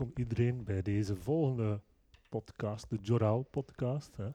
welkom 0.00 0.24
iedereen 0.24 0.64
bij 0.64 0.82
deze 0.82 1.16
volgende 1.16 1.80
podcast, 2.28 2.90
de 2.90 2.98
Joral 3.02 3.42
podcast. 3.42 4.16
Hè. 4.16 4.30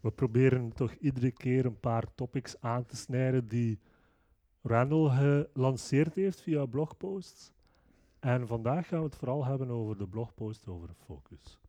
We 0.00 0.10
proberen 0.10 0.72
toch 0.72 0.92
iedere 0.92 1.30
keer 1.30 1.64
een 1.64 1.80
paar 1.80 2.14
topics 2.14 2.60
aan 2.60 2.86
te 2.86 2.96
snijden 2.96 3.48
die 3.48 3.78
Randall 4.62 5.46
gelanceerd 5.52 6.14
heeft 6.14 6.40
via 6.40 6.66
blogposts. 6.66 7.52
En 8.20 8.46
vandaag 8.46 8.88
gaan 8.88 8.98
we 8.98 9.04
het 9.04 9.16
vooral 9.16 9.44
hebben 9.44 9.70
over 9.70 9.98
de 9.98 10.06
blogpost 10.06 10.66
over 10.66 10.88
focus. 11.04 11.60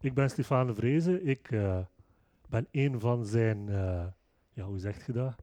Ik 0.00 0.14
ben 0.14 0.30
Stefan 0.30 0.66
de 0.66 0.74
Vreese. 0.74 1.22
Ik 1.22 1.50
eh, 1.50 1.78
ben 2.48 2.66
een 2.70 3.00
van 3.00 3.26
zijn, 3.26 3.68
eh, 3.68 4.06
ja, 4.52 4.64
hoe 4.64 4.78
zeg 4.78 5.06
je 5.06 5.12
dat? 5.12 5.34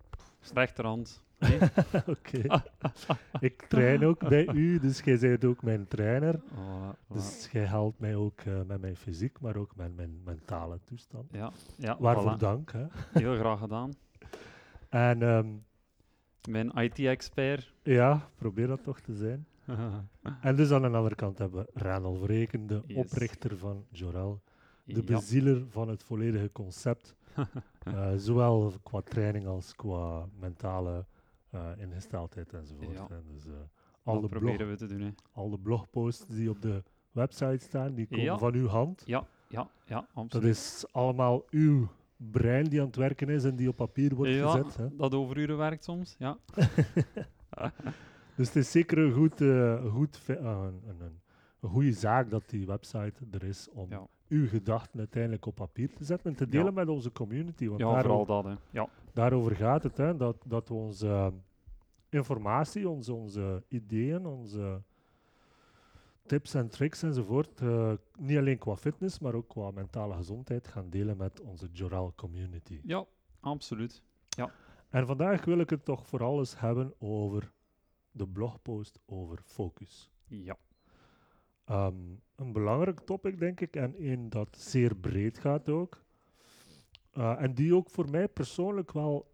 Oké. 2.07 2.61
ik 3.47 3.61
train 3.67 4.05
ook 4.05 4.27
bij 4.29 4.47
u, 4.53 4.79
dus 4.79 4.99
jij 4.99 5.17
bent 5.19 5.45
ook 5.45 5.63
mijn 5.63 5.87
trainer. 5.87 6.39
Oh, 6.57 6.89
Dus 7.07 7.49
jij 7.51 7.65
helpt 7.65 7.99
mij 7.99 8.15
ook 8.15 8.39
eh, 8.39 8.53
met 8.67 8.81
mijn 8.81 8.95
fysiek, 8.95 9.39
maar 9.39 9.55
ook 9.55 9.75
met 9.75 9.95
mijn 9.95 10.21
mentale 10.25 10.79
toestand. 10.85 11.29
ja, 11.31 11.51
ja 11.77 11.97
Waarvoor 11.99 12.33
voilà. 12.35 12.39
dank. 12.39 12.71
Hè. 12.71 12.85
Heel 13.13 13.35
graag 13.35 13.59
gedaan. 13.59 13.91
En 14.89 15.21
ehm, 15.21 15.47
Mijn 16.49 16.69
IT-expert. 16.77 17.73
ja, 17.83 18.29
probeer 18.35 18.67
dat 18.67 18.83
toch 18.83 18.99
te 18.99 19.15
zijn. 19.15 19.45
En 20.41 20.55
dus 20.55 20.71
aan 20.71 20.81
de 20.81 20.87
andere 20.87 21.15
kant 21.15 21.37
hebben 21.37 21.63
we 21.65 21.79
Randall 21.79 22.15
Verreken, 22.17 22.67
de 22.67 22.81
Yes. 22.85 22.97
oprichter 22.97 23.57
van 23.57 23.85
Jorel, 23.89 24.41
de 24.83 24.93
ja. 25.05 25.15
bezieler 25.15 25.65
van 25.69 25.89
het 25.89 26.03
volledige 26.03 26.51
concept. 26.51 27.15
Eh, 27.83 28.11
zowel 28.15 28.73
qua 28.83 29.01
training 29.01 29.45
als 29.47 29.75
qua 29.75 30.25
mentale 30.39 31.05
eh, 31.51 31.69
ingesteldheid 31.77 32.53
enzovoort. 32.53 32.97
Ja. 32.97 33.07
hè. 33.09 33.33
Dus, 33.33 33.45
eh, 33.45 33.51
al, 34.03 34.21
Dat 34.21 34.29
blog, 34.29 34.41
proberen 34.41 34.69
we 34.69 34.75
te 34.75 34.87
doen. 34.87 35.01
Hè. 35.33 35.57
blogposts 35.57 36.27
die 36.27 36.49
op 36.49 36.61
de 36.61 36.83
website 37.11 37.57
staan, 37.65 37.93
die 37.93 38.07
komen 38.07 38.25
Ja. 38.25 38.37
van 38.37 38.53
uw 38.53 38.67
hand. 38.67 39.03
Ja, 39.05 39.25
ja, 39.47 39.69
ja, 39.85 39.95
Dat 39.95 40.07
absoluut. 40.13 40.45
is 40.55 40.85
allemaal 40.91 41.45
uw 41.49 41.87
brein 42.17 42.63
die 42.63 42.79
aan 42.79 42.85
het 42.85 42.95
werken 42.95 43.29
is 43.29 43.43
en 43.43 43.55
die 43.55 43.67
op 43.67 43.75
papier 43.75 44.15
wordt 44.15 44.31
ja, 44.31 44.51
gezet. 44.51 44.75
Hè. 44.75 44.95
dat 44.95 45.13
overuren 45.13 45.57
werkt 45.57 45.83
soms. 45.83 46.15
Ja. 46.19 46.37
Dus 48.35 48.47
het 48.47 48.55
is 48.55 48.71
zeker 48.71 48.97
een, 48.97 49.13
goed, 49.13 49.41
eh, 49.41 49.85
goed 49.93 50.21
een, 50.27 50.45
een, 50.45 50.81
een, 50.87 51.19
een 51.59 51.69
goede 51.69 51.93
zaak 51.93 52.29
dat 52.29 52.49
die 52.49 52.65
website 52.65 53.13
er 53.31 53.43
is 53.43 53.69
om 53.69 53.89
Ja. 53.89 54.07
Uw 54.31 54.47
gedachten 54.47 54.99
uiteindelijk 54.99 55.45
op 55.45 55.55
papier 55.55 55.93
te 55.93 56.03
zetten 56.03 56.31
en 56.31 56.37
te 56.37 56.47
delen 56.49 56.65
Ja. 56.65 56.71
met 56.71 56.87
onze 56.89 57.11
community. 57.11 57.67
Want 57.67 57.79
ja, 57.79 57.85
daarom- 57.85 58.01
vooral 58.25 58.25
dat. 58.25 58.43
Hè. 58.51 58.57
Ja. 58.79 58.87
daarover 59.13 59.55
gaat 59.55 59.83
het, 59.83 59.97
hè, 59.97 60.15
dat, 60.17 60.37
dat 60.45 60.67
we 60.67 60.73
onze 60.73 61.07
eh, 61.07 61.27
informatie, 62.09 62.89
onze, 62.89 63.13
onze 63.13 63.63
ideeën, 63.67 64.25
onze 64.25 64.81
tips 66.25 66.53
en 66.53 66.69
tricks 66.69 67.03
enzovoort, 67.03 67.61
eh, 67.61 67.93
niet 68.19 68.37
alleen 68.37 68.57
qua 68.57 68.75
fitness, 68.75 69.19
maar 69.19 69.33
ook 69.33 69.47
qua 69.49 69.71
mentale 69.71 70.13
gezondheid 70.15 70.67
gaan 70.67 70.89
delen 70.89 71.17
met 71.17 71.41
onze 71.41 71.69
Joral 71.71 72.13
community. 72.15 72.79
ja, 72.83 73.05
absoluut. 73.39 74.01
En 74.89 75.05
vandaag 75.07 75.45
wil 75.45 75.59
ik 75.59 75.69
het 75.69 75.85
toch 75.85 76.07
vooral 76.07 76.39
eens 76.39 76.59
hebben 76.59 76.93
over 76.99 77.51
de 78.11 78.27
blogpost 78.27 78.99
over 79.05 79.41
focus. 79.45 80.11
Ja. 80.27 80.57
Ehm, 81.71 81.95
een 82.35 82.51
belangrijk 82.53 82.99
topic, 82.99 83.39
denk 83.39 83.59
ik, 83.61 83.75
en 83.75 83.93
een 83.97 84.29
dat 84.29 84.57
zeer 84.57 84.95
breed 84.95 85.37
gaat 85.37 85.69
ook. 85.69 86.03
Eh, 87.11 87.41
en 87.41 87.53
die 87.53 87.75
ook 87.75 87.89
voor 87.89 88.09
mij 88.09 88.27
persoonlijk 88.27 88.91
wel 88.91 89.33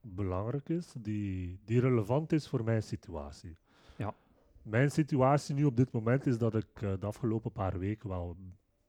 belangrijk 0.00 0.68
is, 0.68 0.94
die, 0.98 1.60
die 1.64 1.80
relevant 1.80 2.32
is 2.32 2.48
voor 2.48 2.64
mijn 2.64 2.82
situatie. 2.82 3.56
Ja. 3.96 4.14
Mijn 4.62 4.90
situatie 4.90 5.54
nu 5.54 5.64
op 5.64 5.76
dit 5.76 5.92
moment 5.92 6.26
is 6.26 6.38
dat 6.38 6.54
ik 6.54 6.82
eh, 6.82 6.92
de 7.00 7.06
afgelopen 7.06 7.52
paar 7.52 7.78
weken 7.78 8.08
wel 8.08 8.36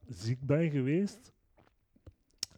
ziek 0.08 0.40
ben 0.40 0.70
geweest. 0.70 1.32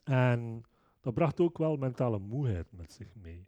En 0.04 0.62
dat 1.00 1.14
bracht 1.14 1.40
ook 1.40 1.58
wel 1.58 1.76
mentale 1.76 2.18
moeheid 2.18 2.72
met 2.72 2.92
zich 2.92 3.14
mee. 3.14 3.46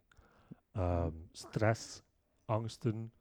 Ehm, 0.71 1.13
stress, 1.31 2.03
angsten. 2.45 3.11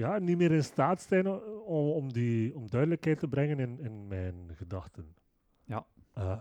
Ja, 0.00 0.18
niet 0.18 0.36
meer 0.36 0.52
in 0.52 0.64
staat 0.64 1.00
zijn 1.00 1.26
om, 1.26 1.90
om, 1.90 2.12
die, 2.12 2.56
om 2.56 2.70
duidelijkheid 2.70 3.18
te 3.18 3.28
brengen 3.28 3.58
in, 3.58 3.80
in 3.80 4.06
mijn 4.06 4.50
gedachten. 4.54 5.14
Ja. 5.64 5.86
Ehm, 6.14 6.40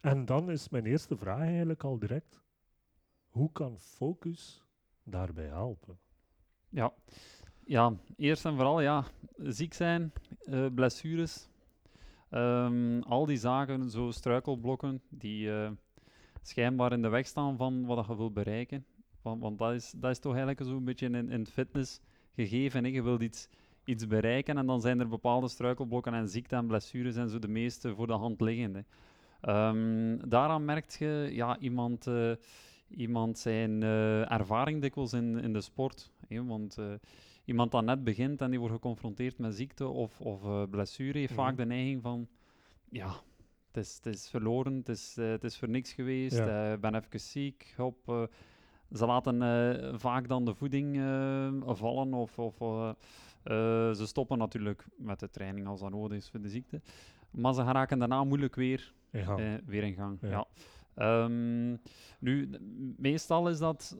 en 0.00 0.24
dan 0.24 0.50
is 0.50 0.68
mijn 0.68 0.86
eerste 0.86 1.16
vraag 1.16 1.40
eigenlijk 1.40 1.84
al 1.84 1.98
direct: 1.98 2.40
hoe 3.28 3.52
kan 3.52 3.78
focus 3.78 4.64
daarbij 5.02 5.46
helpen? 5.46 5.98
Ja. 6.68 6.92
ja, 7.64 7.96
eerst 8.16 8.44
en 8.44 8.54
vooral, 8.54 8.80
ja, 8.80 9.04
ziek 9.36 9.74
zijn, 9.74 10.12
eh, 10.40 10.66
blessures, 10.74 11.48
ehm, 12.30 13.00
al 13.00 13.26
die 13.26 13.38
zaken, 13.38 13.90
zo 13.90 14.10
struikelblokken, 14.10 15.02
die 15.08 15.52
eh, 15.52 15.70
schijnbaar 16.42 16.92
in 16.92 17.02
de 17.02 17.08
weg 17.08 17.26
staan 17.26 17.56
van 17.56 17.86
wat 17.86 18.06
je 18.06 18.16
wilt 18.16 18.34
bereiken. 18.34 18.86
Want, 19.22 19.40
want 19.40 19.58
dat, 19.58 19.72
is, 19.72 19.90
dat 19.90 20.10
is 20.10 20.18
toch 20.18 20.36
eigenlijk 20.36 20.68
zo'n 20.68 20.84
beetje 20.84 21.08
in, 21.08 21.30
in 21.30 21.46
fitness 21.46 22.00
gegeven. 22.34 22.84
Hè? 22.84 22.90
Je 22.90 23.02
wilt 23.02 23.22
iets, 23.22 23.48
iets 23.84 24.06
bereiken 24.06 24.58
en 24.58 24.66
dan 24.66 24.80
zijn 24.80 25.00
er 25.00 25.08
bepaalde 25.08 25.48
struikelblokken 25.48 26.14
en 26.14 26.28
ziekte 26.28 26.56
en 26.56 26.66
blessures 26.66 27.16
en 27.16 27.28
zo 27.28 27.38
de 27.38 27.48
meeste 27.48 27.94
voor 27.94 28.06
de 28.06 28.12
hand 28.12 28.40
liggende. 28.40 28.84
Ehm, 29.40 30.16
daaraan 30.28 30.64
merkt 30.64 30.94
je 30.98 31.28
ja, 31.32 31.58
iemand, 31.58 32.06
eh, 32.06 32.30
iemand 32.88 33.38
zijn 33.38 33.82
eh, 33.82 34.32
ervaring 34.32 34.80
dikwijls 34.80 35.12
in, 35.12 35.38
in 35.38 35.52
de 35.52 35.60
sport. 35.60 36.10
Hè? 36.28 36.44
Want 36.44 36.78
eh, 36.78 36.92
iemand 37.44 37.70
dat 37.70 37.84
net 37.84 38.04
begint 38.04 38.40
en 38.40 38.50
die 38.50 38.58
wordt 38.58 38.74
geconfronteerd 38.74 39.38
met 39.38 39.54
ziekte 39.54 39.86
of, 39.86 40.20
of 40.20 40.70
blessure, 40.70 41.18
heeft 41.18 41.32
Mhm. 41.32 41.40
vaak 41.40 41.56
de 41.56 41.64
neiging 41.66 42.02
van, 42.02 42.28
ja, 42.90 43.08
het 43.72 43.76
is, 43.84 44.00
het 44.02 44.14
is 44.14 44.28
verloren, 44.30 44.74
het 44.74 44.88
is, 44.88 45.16
het 45.16 45.44
is 45.44 45.58
voor 45.58 45.68
niks 45.68 45.92
geweest, 45.92 46.36
Ja. 46.36 46.72
ik 46.72 46.80
ben 46.80 46.94
even 46.94 47.20
ziek, 47.20 47.74
hop. 47.76 48.28
Ze 48.94 49.06
laten 49.06 49.42
eh, 49.42 49.94
vaak 49.94 50.28
dan 50.28 50.44
de 50.44 50.54
voeding 50.54 50.96
eh, 50.96 51.48
vallen 51.66 52.14
of, 52.14 52.38
of 52.38 52.60
eh, 53.42 53.92
ze 53.92 54.06
stoppen 54.06 54.38
natuurlijk 54.38 54.86
met 54.96 55.20
de 55.20 55.30
training 55.30 55.66
als 55.66 55.80
dat 55.80 55.90
nodig 55.90 56.18
is 56.18 56.30
voor 56.30 56.40
de 56.40 56.48
ziekte. 56.48 56.80
Maar 57.30 57.54
ze 57.54 57.64
geraken 57.64 57.98
daarna 57.98 58.24
moeilijk 58.24 58.54
weer 58.54 58.94
In 59.10 59.24
gang? 59.24 59.60
weer 59.66 59.82
in 59.82 59.94
gang. 59.94 60.18
Ja. 60.20 60.28
Ja. 60.28 60.46
Ehm, 60.94 61.76
nu, 62.18 62.50
meestal 62.96 63.48
is 63.48 63.58
dat, 63.58 63.96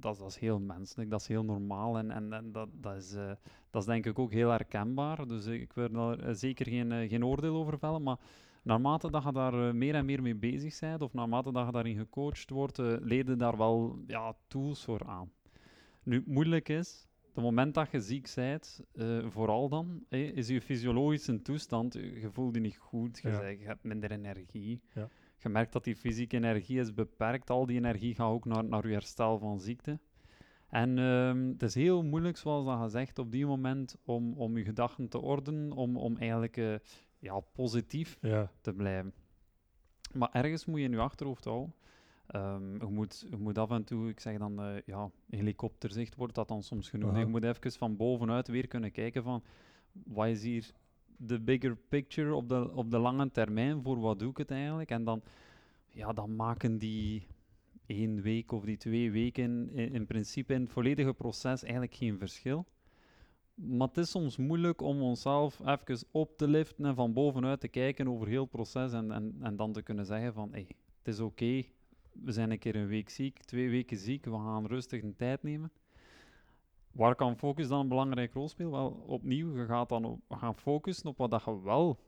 dat, 0.00 0.18
dat 0.18 0.26
is 0.26 0.38
heel 0.38 0.60
menselijk, 0.60 1.10
dat 1.10 1.20
is 1.20 1.26
heel 1.26 1.44
normaal 1.44 1.98
en, 1.98 2.10
en, 2.10 2.32
en 2.32 2.52
dat, 2.52 2.68
dat, 2.72 2.96
is, 2.96 3.10
dat 3.70 3.82
is 3.82 3.84
denk 3.84 4.06
ik 4.06 4.18
ook 4.18 4.32
heel 4.32 4.50
herkenbaar. 4.50 5.26
Dus 5.26 5.46
ik 5.46 5.72
wil 5.72 5.88
daar 5.88 6.34
zeker 6.34 6.66
geen, 6.66 7.08
geen 7.08 7.24
oordeel 7.24 7.56
over 7.56 7.78
vellen, 7.78 8.02
maar 8.02 8.18
naarmate 8.64 9.10
dat 9.10 9.24
je 9.24 9.32
daar 9.32 9.68
eh, 9.68 9.74
meer 9.74 9.94
en 9.94 10.04
meer 10.04 10.22
mee 10.22 10.34
bezig 10.34 10.78
bent, 10.80 11.02
of 11.02 11.12
naarmate 11.12 11.52
dat 11.52 11.66
je 11.66 11.72
daarin 11.72 11.96
gecoacht 11.96 12.50
wordt, 12.50 12.78
eh 12.78 12.94
leden 13.00 13.38
daar 13.38 13.56
wel 13.56 13.98
ja, 14.06 14.34
tools 14.46 14.84
voor 14.84 15.04
aan. 15.06 15.30
Nu, 16.02 16.22
moeilijk 16.26 16.68
is, 16.68 17.08
het 17.34 17.42
moment 17.44 17.74
dat 17.74 17.90
je 17.90 18.00
ziek 18.00 18.32
bent, 18.34 18.80
eh, 18.92 19.26
vooral 19.28 19.68
dan, 19.68 20.04
is 20.08 20.48
je 20.48 20.60
fysiologische 20.60 21.42
toestand, 21.42 21.94
je 21.94 22.28
voelt 22.32 22.54
je 22.54 22.60
niet 22.60 22.76
goed, 22.76 23.18
je, 23.22 23.28
Ja. 23.28 23.40
zegt, 23.40 23.60
je 23.60 23.66
hebt 23.66 23.82
minder 23.84 24.10
energie. 24.10 24.80
Ja. 24.94 25.08
Je 25.38 25.48
merkt 25.48 25.72
dat 25.72 25.84
die 25.84 25.96
fysieke 25.96 26.36
energie 26.36 26.78
is 26.78 26.94
beperkt. 26.94 27.50
Al 27.50 27.66
die 27.66 27.76
energie 27.76 28.14
gaat 28.14 28.30
ook 28.30 28.44
naar, 28.44 28.64
naar 28.64 28.86
je 28.86 28.92
herstel 28.92 29.38
van 29.38 29.60
ziekte. 29.60 29.98
En 30.68 30.98
ehm, 30.98 31.48
het 31.48 31.62
is 31.62 31.74
heel 31.74 32.02
moeilijk, 32.04 32.36
zoals 32.36 32.66
dat 32.66 32.78
gezegd, 32.80 33.18
op 33.18 33.32
die 33.32 33.46
moment 33.46 33.96
om, 34.04 34.32
om 34.32 34.56
je 34.56 34.64
gedachten 34.64 35.08
te 35.08 35.20
ordenen, 35.20 35.72
om, 35.72 35.96
om 35.96 36.16
eigenlijk 36.16 36.80
ja, 37.24 37.40
positief 37.40 38.18
Ja, 38.20 38.50
te 38.60 38.72
blijven. 38.72 39.12
Maar 40.12 40.28
ergens 40.32 40.64
moet 40.64 40.78
je 40.78 40.84
in 40.84 40.90
je 40.90 40.98
achterhoofd 40.98 41.44
houden. 41.44 41.74
Ehm, 42.26 42.72
je, 42.72 42.86
moet, 42.90 43.26
je 43.30 43.36
moet 43.36 43.58
af 43.58 43.70
en 43.70 43.84
toe, 43.84 44.08
ik 44.08 44.20
zeg 44.20 44.38
dan, 44.38 44.62
eh, 44.62 44.80
ja, 44.86 45.10
helikopterzicht 45.30 46.14
wordt 46.14 46.34
dat 46.34 46.48
dan 46.48 46.62
soms 46.62 46.88
genoemd. 46.90 47.18
Je 47.18 47.26
moet 47.26 47.44
even 47.44 47.72
van 47.72 47.96
bovenuit 47.96 48.48
weer 48.48 48.66
kunnen 48.66 48.90
kijken 48.90 49.22
van, 49.22 49.42
wat 49.92 50.26
is 50.26 50.42
hier 50.42 50.72
de 51.16 51.40
bigger 51.40 51.76
picture 51.76 52.34
op 52.34 52.48
de, 52.48 52.70
op 52.72 52.90
de 52.90 52.98
lange 52.98 53.30
termijn, 53.30 53.82
voor 53.82 54.00
wat 54.00 54.18
doe 54.18 54.30
ik 54.30 54.36
het 54.36 54.50
eigenlijk? 54.50 54.90
En 54.90 55.04
dan, 55.04 55.22
ja, 55.88 56.12
dan 56.12 56.36
maken 56.36 56.78
die 56.78 57.26
één 57.86 58.22
week 58.22 58.52
of 58.52 58.64
die 58.64 58.76
twee 58.76 59.10
weken 59.10 59.70
in, 59.70 59.92
in 59.92 60.06
principe 60.06 60.54
in 60.54 60.60
het 60.60 60.72
volledige 60.72 61.12
proces 61.14 61.62
eigenlijk 61.62 61.94
geen 61.94 62.18
verschil. 62.18 62.66
Maar 63.54 63.88
het 63.88 63.96
is 63.96 64.10
soms 64.10 64.36
moeilijk 64.36 64.80
om 64.80 65.02
onszelf 65.02 65.60
even 65.64 66.06
op 66.10 66.36
te 66.36 66.48
liften 66.48 66.84
en 66.84 66.94
van 66.94 67.12
bovenuit 67.12 67.60
te 67.60 67.68
kijken 67.68 68.08
over 68.08 68.28
heel 68.28 68.42
het 68.42 68.50
proces 68.50 68.92
en, 68.92 69.10
en, 69.10 69.36
en 69.40 69.56
dan 69.56 69.72
te 69.72 69.82
kunnen 69.82 70.06
zeggen 70.06 70.32
van 70.32 70.52
hey, 70.52 70.66
het 70.98 71.08
is 71.08 71.20
oké, 71.20 71.62
we 72.12 72.32
zijn 72.32 72.50
een 72.50 72.58
keer 72.58 72.76
een 72.76 72.86
week 72.86 73.08
ziek, 73.08 73.42
twee 73.42 73.70
weken 73.70 73.96
ziek, 73.96 74.24
we 74.24 74.30
gaan 74.30 74.66
rustig 74.66 75.02
een 75.02 75.16
tijd 75.16 75.42
nemen. 75.42 75.72
Waar 76.92 77.14
kan 77.14 77.36
focus 77.36 77.68
dan 77.68 77.80
een 77.80 77.88
belangrijke 77.88 78.38
rol 78.38 78.48
spelen? 78.48 78.70
Wel, 78.70 79.04
opnieuw, 79.06 79.56
je 79.56 79.66
gaat 79.66 79.88
dan 79.88 80.04
op, 80.04 80.20
gaan 80.28 80.56
focussen 80.56 81.06
op 81.06 81.18
wat 81.18 81.30
dat 81.30 81.44
je 81.44 81.62
wel 81.62 82.00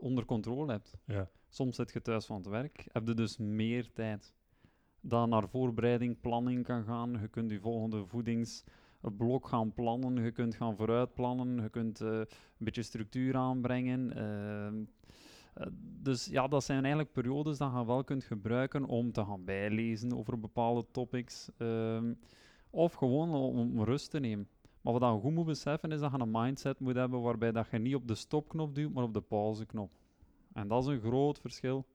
onder 0.00 0.24
controle 0.24 0.72
hebt. 0.72 0.94
ja. 1.06 1.30
Soms 1.48 1.76
zit 1.76 1.92
je 1.92 2.02
thuis 2.02 2.26
van 2.26 2.36
het 2.36 2.46
werk, 2.46 2.88
heb 2.92 3.06
je 3.06 3.14
dus 3.14 3.36
meer 3.36 3.92
tijd. 3.92 4.32
Dan 5.00 5.28
naar 5.28 5.48
voorbereiding, 5.48 6.20
planning 6.20 6.64
kan 6.64 6.84
gaan. 6.84 7.18
Je 7.20 7.28
kunt 7.28 7.50
je 7.50 7.60
volgende 7.60 8.06
voedings, 8.06 8.64
een 9.02 9.16
blok 9.16 9.48
gaan 9.48 9.72
plannen, 9.74 10.24
je 10.24 10.30
kunt 10.30 10.54
gaan 10.54 10.76
vooruit 10.76 11.14
plannen, 11.14 11.62
je 11.62 11.68
kunt 11.68 12.00
eh, 12.00 12.08
een 12.08 12.26
beetje 12.58 12.82
structuur 12.82 13.36
aanbrengen. 13.36 14.16
ehm, 14.16 14.84
eh, 15.54 15.66
dus 16.02 16.26
ja, 16.26 16.48
dat 16.48 16.64
zijn 16.64 16.80
eigenlijk 16.80 17.12
periodes 17.12 17.58
dat 17.58 17.72
je 17.72 17.86
wel 17.86 18.04
kunt 18.04 18.24
gebruiken 18.24 18.84
om 18.84 19.12
te 19.12 19.24
gaan 19.24 19.44
bijlezen 19.44 20.16
over 20.16 20.40
bepaalde 20.40 20.86
topics. 20.90 21.50
ehm, 21.58 22.14
of 22.70 22.92
gewoon 22.92 23.34
om, 23.34 23.58
om 23.58 23.82
rust 23.82 24.10
te 24.10 24.18
nemen. 24.18 24.48
Maar 24.80 24.92
wat 24.92 25.14
je 25.14 25.20
goed 25.20 25.32
moet 25.32 25.46
beseffen 25.46 25.92
is 25.92 26.00
dat 26.00 26.12
je 26.12 26.18
een 26.18 26.30
mindset 26.30 26.80
moet 26.80 26.94
hebben 26.94 27.20
waarbij 27.20 27.52
dat 27.52 27.68
je 27.70 27.78
niet 27.78 27.94
op 27.94 28.08
de 28.08 28.14
stopknop 28.14 28.74
duwt, 28.74 28.92
maar 28.92 29.04
op 29.04 29.14
de 29.14 29.20
pauzeknop. 29.20 29.90
En 30.52 30.68
dat 30.68 30.82
is 30.82 30.88
een 30.88 31.00
groot 31.00 31.38
verschil 31.38 31.86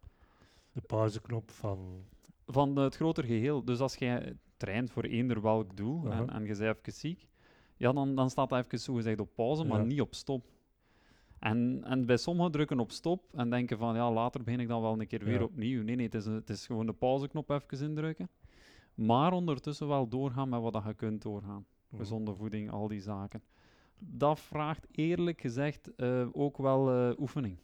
De 0.71 0.81
pauzeknop 0.81 1.51
van... 1.51 2.05
van 2.45 2.75
het 2.75 2.95
groter 2.95 3.23
geheel. 3.23 3.65
Dus 3.65 3.79
als 3.79 3.95
jij 3.95 4.37
traint 4.57 4.91
voor 4.91 5.03
eender 5.03 5.41
welk 5.41 5.75
doel 5.77 6.11
en, 6.11 6.45
je 6.45 6.55
bent 6.57 6.59
even 6.59 6.93
ziek, 6.93 7.27
ja, 7.77 7.91
dan, 7.93 8.15
dan 8.15 8.29
staat 8.29 8.49
dat 8.49 8.65
even 8.65 8.79
zogezegd 8.79 9.19
op 9.19 9.29
pauze, 9.35 9.63
maar 9.63 9.79
Ja. 9.79 9.85
niet 9.85 10.01
op 10.01 10.15
stop. 10.15 10.45
En, 11.39 11.81
en 11.83 12.05
bij 12.05 12.17
sommigen 12.17 12.51
drukken 12.51 12.79
op 12.79 12.91
stop 12.91 13.23
en 13.33 13.49
denken 13.49 13.77
van 13.77 13.95
ja, 13.95 14.11
later 14.11 14.43
begin 14.43 14.59
ik 14.59 14.67
dan 14.67 14.81
wel 14.81 14.99
een 14.99 15.07
keer 15.07 15.23
weer 15.23 15.37
Ja. 15.39 15.43
opnieuw. 15.43 15.83
Nee, 15.83 15.95
nee, 15.95 16.05
het 16.05 16.15
is, 16.15 16.25
een- 16.25 16.33
het 16.33 16.49
is 16.49 16.65
gewoon 16.65 16.85
de 16.85 16.93
pauzeknop 16.93 17.49
even 17.49 17.87
indrukken. 17.87 18.29
Maar 18.95 19.33
ondertussen 19.33 19.87
wel 19.87 20.07
doorgaan 20.07 20.49
met 20.49 20.61
wat 20.61 20.73
dat 20.73 20.83
je 20.85 20.93
kunt 20.93 21.21
doorgaan. 21.21 21.65
Mhm. 21.89 21.97
Gezonde 22.01 22.33
voeding, 22.35 22.71
al 22.71 22.87
die 22.87 22.99
zaken. 23.01 23.43
Dat 23.99 24.39
vraagt 24.39 24.87
eerlijk 24.91 25.41
gezegd 25.41 25.95
eh, 25.95 26.27
ook 26.31 26.57
wel 26.57 26.91
eh, 26.91 27.19
oefening. 27.19 27.57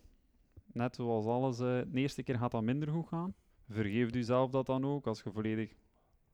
Net 0.73 0.95
zoals 0.95 1.25
alles, 1.25 1.59
eh, 1.59 1.65
de 1.65 1.99
eerste 1.99 2.23
keer 2.23 2.37
gaat 2.37 2.51
dat 2.51 2.63
minder 2.63 2.89
goed 2.89 3.07
gaan. 3.07 3.33
Vergeef 3.69 4.13
jezelf 4.13 4.51
dat 4.51 4.65
dan 4.65 4.85
ook 4.85 5.07
als 5.07 5.21
je 5.21 5.31
volledig 5.31 5.73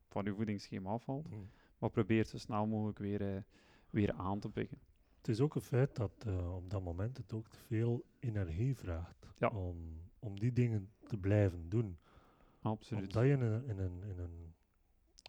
van 0.09 0.25
je 0.25 0.33
voedingsschema 0.33 0.89
afvalt. 0.89 1.29
Mhm. 1.29 1.39
Maar 1.77 1.89
probeer 1.89 2.25
zo 2.25 2.37
snel 2.37 2.67
mogelijk 2.67 2.99
weer, 2.99 3.35
eh, 3.35 3.41
weer 3.89 4.13
aan 4.13 4.39
te 4.39 4.49
pikken. 4.49 4.77
Het 5.17 5.27
is 5.27 5.39
ook 5.41 5.55
een 5.55 5.61
feit 5.61 5.95
dat 5.95 6.11
eh, 6.25 6.55
op 6.55 6.69
dat 6.69 6.83
moment 6.83 7.17
het 7.17 7.33
ook 7.33 7.47
te 7.47 7.57
veel 7.57 8.05
energie 8.19 8.75
vraagt 8.75 9.27
Ja. 9.37 9.49
om, 9.49 10.01
om 10.19 10.39
die 10.39 10.53
dingen 10.53 10.89
te 11.07 11.17
blijven 11.17 11.69
doen. 11.69 11.97
Absoluut. 12.61 13.03
Omdat 13.03 13.23
je 13.23 13.29
in 13.31 13.41
een, 13.41 13.65
in, 13.67 13.77
een, 13.79 14.03
in, 14.03 14.19
een, 14.19 14.53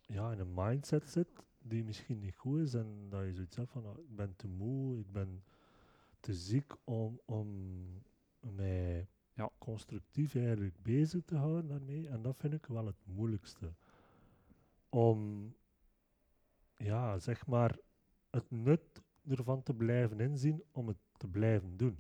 ja, 0.07 0.33
in 0.33 0.39
een 0.39 0.55
mindset 0.55 1.09
zit 1.09 1.29
die 1.63 1.85
misschien 1.85 2.19
niet 2.19 2.37
goed 2.37 2.59
is 2.61 2.75
en 2.75 3.07
dat 3.09 3.25
je 3.25 3.33
zoiets 3.35 3.57
hebt 3.57 3.71
van 3.71 3.87
"Ah, 3.87 3.99
ik 3.99 4.17
ben 4.17 4.37
te 4.37 4.49
moe, 4.49 4.99
ik 4.99 5.13
ben 5.13 5.43
te 6.21 6.35
ziek 6.35 6.73
om, 6.85 7.21
om 7.25 7.49
mij 8.41 9.09
Ja. 9.35 9.51
constructief 9.59 10.35
eigenlijk 10.35 10.83
bezig 10.83 11.25
te 11.25 11.37
houden 11.37 11.67
daarmee. 11.69 12.09
En 12.09 12.23
dat 12.23 12.37
vind 12.37 12.53
ik 12.55 12.67
wel 12.67 12.87
het 12.87 12.97
moeilijkste. 13.05 13.73
Om, 14.91 15.53
ja, 16.77 17.19
zeg 17.19 17.47
maar, 17.47 17.79
het 18.31 18.51
nut 18.51 19.03
ervan 19.29 19.63
te 19.63 19.75
blijven 19.75 20.21
inzien 20.21 20.63
om 20.73 20.89
het 20.89 20.99
te 21.17 21.29
blijven 21.29 21.77
doen. 21.77 21.97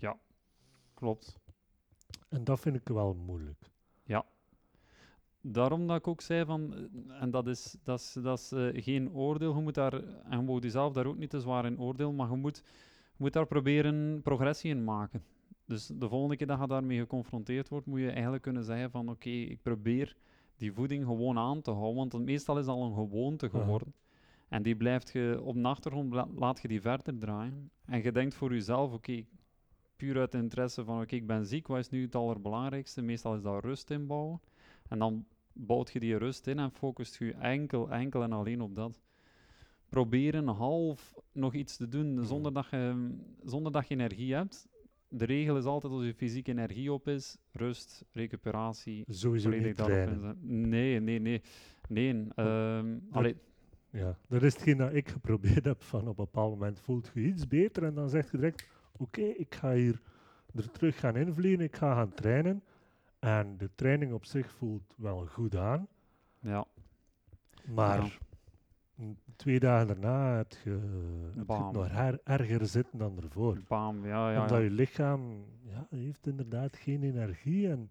Klopt. 0.94 1.38
En 2.28 2.44
dat 2.44 2.60
vind 2.60 2.76
ik 2.76 2.88
wel 2.88 3.14
moeilijk. 3.14 3.70
Daarom 5.42 5.86
dat 5.86 5.96
ik 5.96 6.08
ook 6.08 6.20
zei 6.20 6.44
van, 6.44 6.88
en 7.08 7.30
dat 7.30 7.46
is, 7.46 7.76
dat 7.82 8.00
is, 8.00 8.12
dat 8.12 8.38
is 8.38 8.52
eh, 8.52 8.82
geen 8.84 9.12
oordeel, 9.12 9.54
je 9.54 9.62
moet 9.62 9.74
daar, 9.74 9.92
en 10.24 10.46
je 10.46 10.60
jezelf 10.60 10.92
daar 10.92 11.06
ook 11.06 11.16
niet 11.16 11.30
te 11.30 11.40
zwaar 11.40 11.66
in 11.66 11.80
oordeel, 11.80 12.12
maar 12.12 12.30
je 12.30 12.36
moet, 12.36 12.56
je 12.56 13.16
moet 13.16 13.32
daar 13.32 13.46
proberen 13.46 14.22
progressie 14.22 14.70
in 14.70 14.84
maken. 14.84 15.22
Dus 15.64 15.86
de 15.86 16.08
volgende 16.08 16.36
keer 16.36 16.46
dat 16.46 16.60
je 16.60 16.66
daarmee 16.66 16.98
geconfronteerd 16.98 17.68
wordt, 17.68 17.86
moet 17.86 18.00
je 18.00 18.10
eigenlijk 18.10 18.42
kunnen 18.42 18.64
zeggen 18.64 18.90
van, 18.90 19.08
oké, 19.08 19.28
ik 19.28 19.62
probeer 19.62 20.16
die 20.60 20.72
voeding 20.72 21.04
gewoon 21.04 21.38
aan 21.38 21.60
te 21.62 21.70
houden, 21.70 21.96
want 21.96 22.24
meestal 22.24 22.58
is 22.58 22.66
dat 22.66 22.74
al 22.74 22.84
een 22.84 22.94
gewoonte 22.94 23.50
geworden. 23.50 23.94
En 24.48 24.62
die 24.62 24.76
blijft 24.76 25.12
je 25.12 25.40
op 25.42 25.54
de 25.54 25.62
achtergrond, 25.62 26.14
laat 26.34 26.62
je 26.62 26.68
die 26.68 26.80
verder 26.80 27.18
draaien. 27.18 27.70
En 27.84 28.02
je 28.02 28.12
denkt 28.12 28.34
voor 28.34 28.52
jezelf, 28.52 28.92
oké, 28.92 29.24
puur 29.96 30.18
uit 30.18 30.34
interesse 30.34 30.84
van, 30.84 31.00
oké, 31.00 31.14
ik 31.14 31.26
ben 31.26 31.46
ziek, 31.46 31.66
wat 31.66 31.78
is 31.78 31.88
nu 31.88 32.02
het 32.02 32.14
allerbelangrijkste? 32.14 33.02
Meestal 33.02 33.34
is 33.34 33.42
dat 33.42 33.64
rust 33.64 33.90
inbouwen. 33.90 34.40
En 34.88 34.98
dan 34.98 35.26
bouwt 35.52 35.92
je 35.92 36.00
die 36.00 36.16
rust 36.16 36.46
in 36.46 36.58
en 36.58 36.70
focust 36.70 37.18
je 37.18 37.32
enkel, 37.32 37.90
enkel 37.90 38.22
en 38.22 38.32
alleen 38.32 38.60
op 38.60 38.74
dat. 38.74 39.00
Proberen 39.88 40.48
half 40.48 41.14
nog 41.32 41.54
iets 41.54 41.76
te 41.76 41.88
doen 41.88 42.24
zonder, 42.24 42.52
dat 42.52 42.66
je, 42.70 43.14
zonder 43.44 43.72
dat 43.72 43.88
je 43.88 43.94
energie 43.94 44.34
hebt. 44.34 44.68
De 45.12 45.24
regel 45.24 45.56
is 45.56 45.64
altijd 45.64 45.92
als 45.92 46.04
je 46.04 46.14
fysieke 46.14 46.50
energie 46.50 46.92
op 46.92 47.08
is, 47.08 47.36
rust, 47.52 48.04
recuperatie, 48.12 49.04
Sowieso 49.08 49.48
niet 49.48 49.76
trainen. 49.76 50.38
Nee, 50.68 51.00
nee, 51.00 51.18
nee. 51.18 51.42
Nee, 51.88 52.26
ehm, 52.34 52.98
allee, 53.10 53.36
Ja, 53.90 54.18
dat 54.28 54.42
is 54.42 54.52
hetgeen 54.52 54.76
dat 54.76 54.94
ik 54.94 55.08
geprobeerd 55.08 55.64
heb. 55.64 55.82
Van 55.82 56.00
op 56.00 56.06
een 56.18 56.24
bepaald 56.24 56.50
moment 56.50 56.78
voelt 56.80 57.10
je 57.14 57.20
iets 57.20 57.46
beter 57.48 57.84
en 57.84 57.94
dan 57.94 58.08
zeg 58.08 58.30
je 58.30 58.36
direct: 58.36 58.68
Oké, 58.96 59.22
ik 59.22 59.54
ga 59.54 59.72
hier 59.72 60.00
er 60.54 60.70
terug 60.70 61.00
gaan 61.00 61.16
invliegen, 61.16 61.64
ik 61.64 61.76
ga 61.76 61.94
gaan 61.94 62.14
trainen. 62.14 62.62
En 63.18 63.56
de 63.56 63.70
training 63.74 64.12
op 64.12 64.24
zich 64.24 64.50
voelt 64.50 64.94
wel 64.96 65.26
goed 65.26 65.56
aan, 65.56 65.88
ja, 66.40 66.64
maar 67.64 68.02
Ja. 68.04 68.10
Twee 69.36 69.60
dagen 69.60 69.86
daarna 69.86 70.36
heb 70.36 70.52
je, 70.64 70.70
heb 71.36 71.46
je 71.46 71.52
het 71.64 71.72
nog 71.72 71.90
her- 71.90 72.20
erger 72.24 72.66
zitten 72.66 72.98
dan 72.98 73.16
ervoor. 73.22 73.58
bam, 73.68 74.06
ja, 74.06 74.30
ja. 74.32 74.40
Omdat 74.42 74.56
ja. 74.58 74.64
je 74.64 74.70
lichaam 74.70 75.44
ja, 75.62 75.86
heeft 75.90 76.26
inderdaad 76.26 76.76
geen 76.76 77.02
energie. 77.02 77.68
En, 77.68 77.90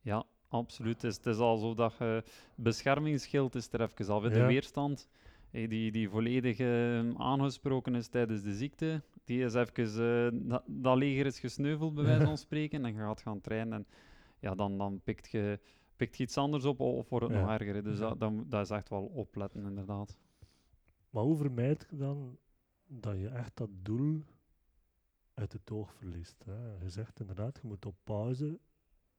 Ja, 0.00 0.24
absoluut. 0.48 1.02
Het 1.02 1.10
is, 1.10 1.16
het 1.16 1.26
is 1.26 1.38
alsof 1.38 1.74
dat 1.74 1.94
je 1.98 2.22
beschermingsschild 2.54 3.54
is 3.54 3.68
er 3.72 3.80
even 3.80 4.14
af. 4.14 4.22
De 4.22 4.38
Ja. 4.38 4.46
weerstand 4.46 5.08
die, 5.50 5.90
die 5.92 6.08
volledig 6.08 6.58
eh, 6.58 6.98
aangesproken 7.16 7.94
is 7.94 8.08
tijdens 8.08 8.42
de 8.42 8.54
ziekte, 8.54 9.02
die 9.24 9.44
is 9.44 9.54
even, 9.54 10.32
eh, 10.32 10.40
dat, 10.48 10.62
dat 10.66 10.96
leger 10.96 11.26
is 11.26 11.38
gesneuveld 11.40 11.94
bij 11.94 12.04
wijze 12.04 12.24
van 12.34 12.38
spreken 12.38 12.84
en 12.84 12.92
je 12.94 12.98
gaat 12.98 13.22
gaan 13.22 13.40
trainen 13.40 13.72
en 13.72 13.86
ja, 14.38 14.54
dan, 14.54 14.78
dan 14.78 15.00
pikt 15.04 15.30
je 15.30 15.58
pikt 16.00 16.16
je 16.16 16.22
iets 16.22 16.36
anders 16.36 16.64
op 16.64 16.80
of 16.80 17.08
wordt 17.08 17.26
het 17.26 17.36
nog 17.36 17.50
erger. 17.50 17.82
Dus 17.82 17.98
dat, 17.98 18.20
dat, 18.50 18.60
is 18.62 18.70
echt 18.70 18.88
wel 18.88 19.04
opletten, 19.04 19.64
inderdaad. 19.64 20.18
maar 21.10 21.22
hoe 21.22 21.36
vermijd 21.36 21.86
je 21.90 21.96
dan 21.96 22.38
dat 22.86 23.18
je 23.18 23.28
echt 23.28 23.56
dat 23.56 23.70
doel 23.72 24.24
uit 25.34 25.52
het 25.52 25.70
oog 25.70 25.94
verliest? 25.94 26.44
Hè? 26.44 26.76
Je 26.82 26.90
zegt 26.90 27.20
inderdaad, 27.20 27.58
je 27.62 27.68
moet 27.68 27.86
op 27.86 27.96
pauze 28.04 28.58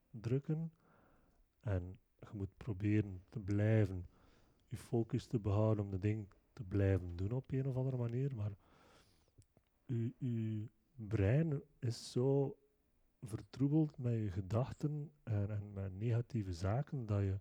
drukken 0.10 0.72
en 1.60 2.00
je 2.20 2.28
moet 2.34 2.58
proberen 2.58 3.24
te 3.30 3.40
blijven, 3.40 4.08
je 4.68 4.78
focus 4.78 5.26
te 5.26 5.40
behouden 5.40 5.84
om 5.84 5.92
de 5.92 6.00
ding 6.00 6.28
te 6.54 6.64
blijven 6.64 7.16
doen 7.16 7.32
op 7.32 7.52
een 7.52 7.68
of 7.68 7.76
andere 7.76 7.98
manier. 7.98 8.36
Maar 8.36 8.52
je, 9.86 10.14
je 10.18 10.70
brein 10.96 11.62
is 11.80 12.12
zo 12.12 12.58
vertroebeld 13.22 13.98
met 13.98 14.14
je 14.14 14.30
gedachten 14.32 15.12
en, 15.24 15.50
en 15.50 15.74
met 15.74 16.00
negatieve 16.00 16.54
zaken 16.54 17.06
dat 17.06 17.20
je 17.20 17.40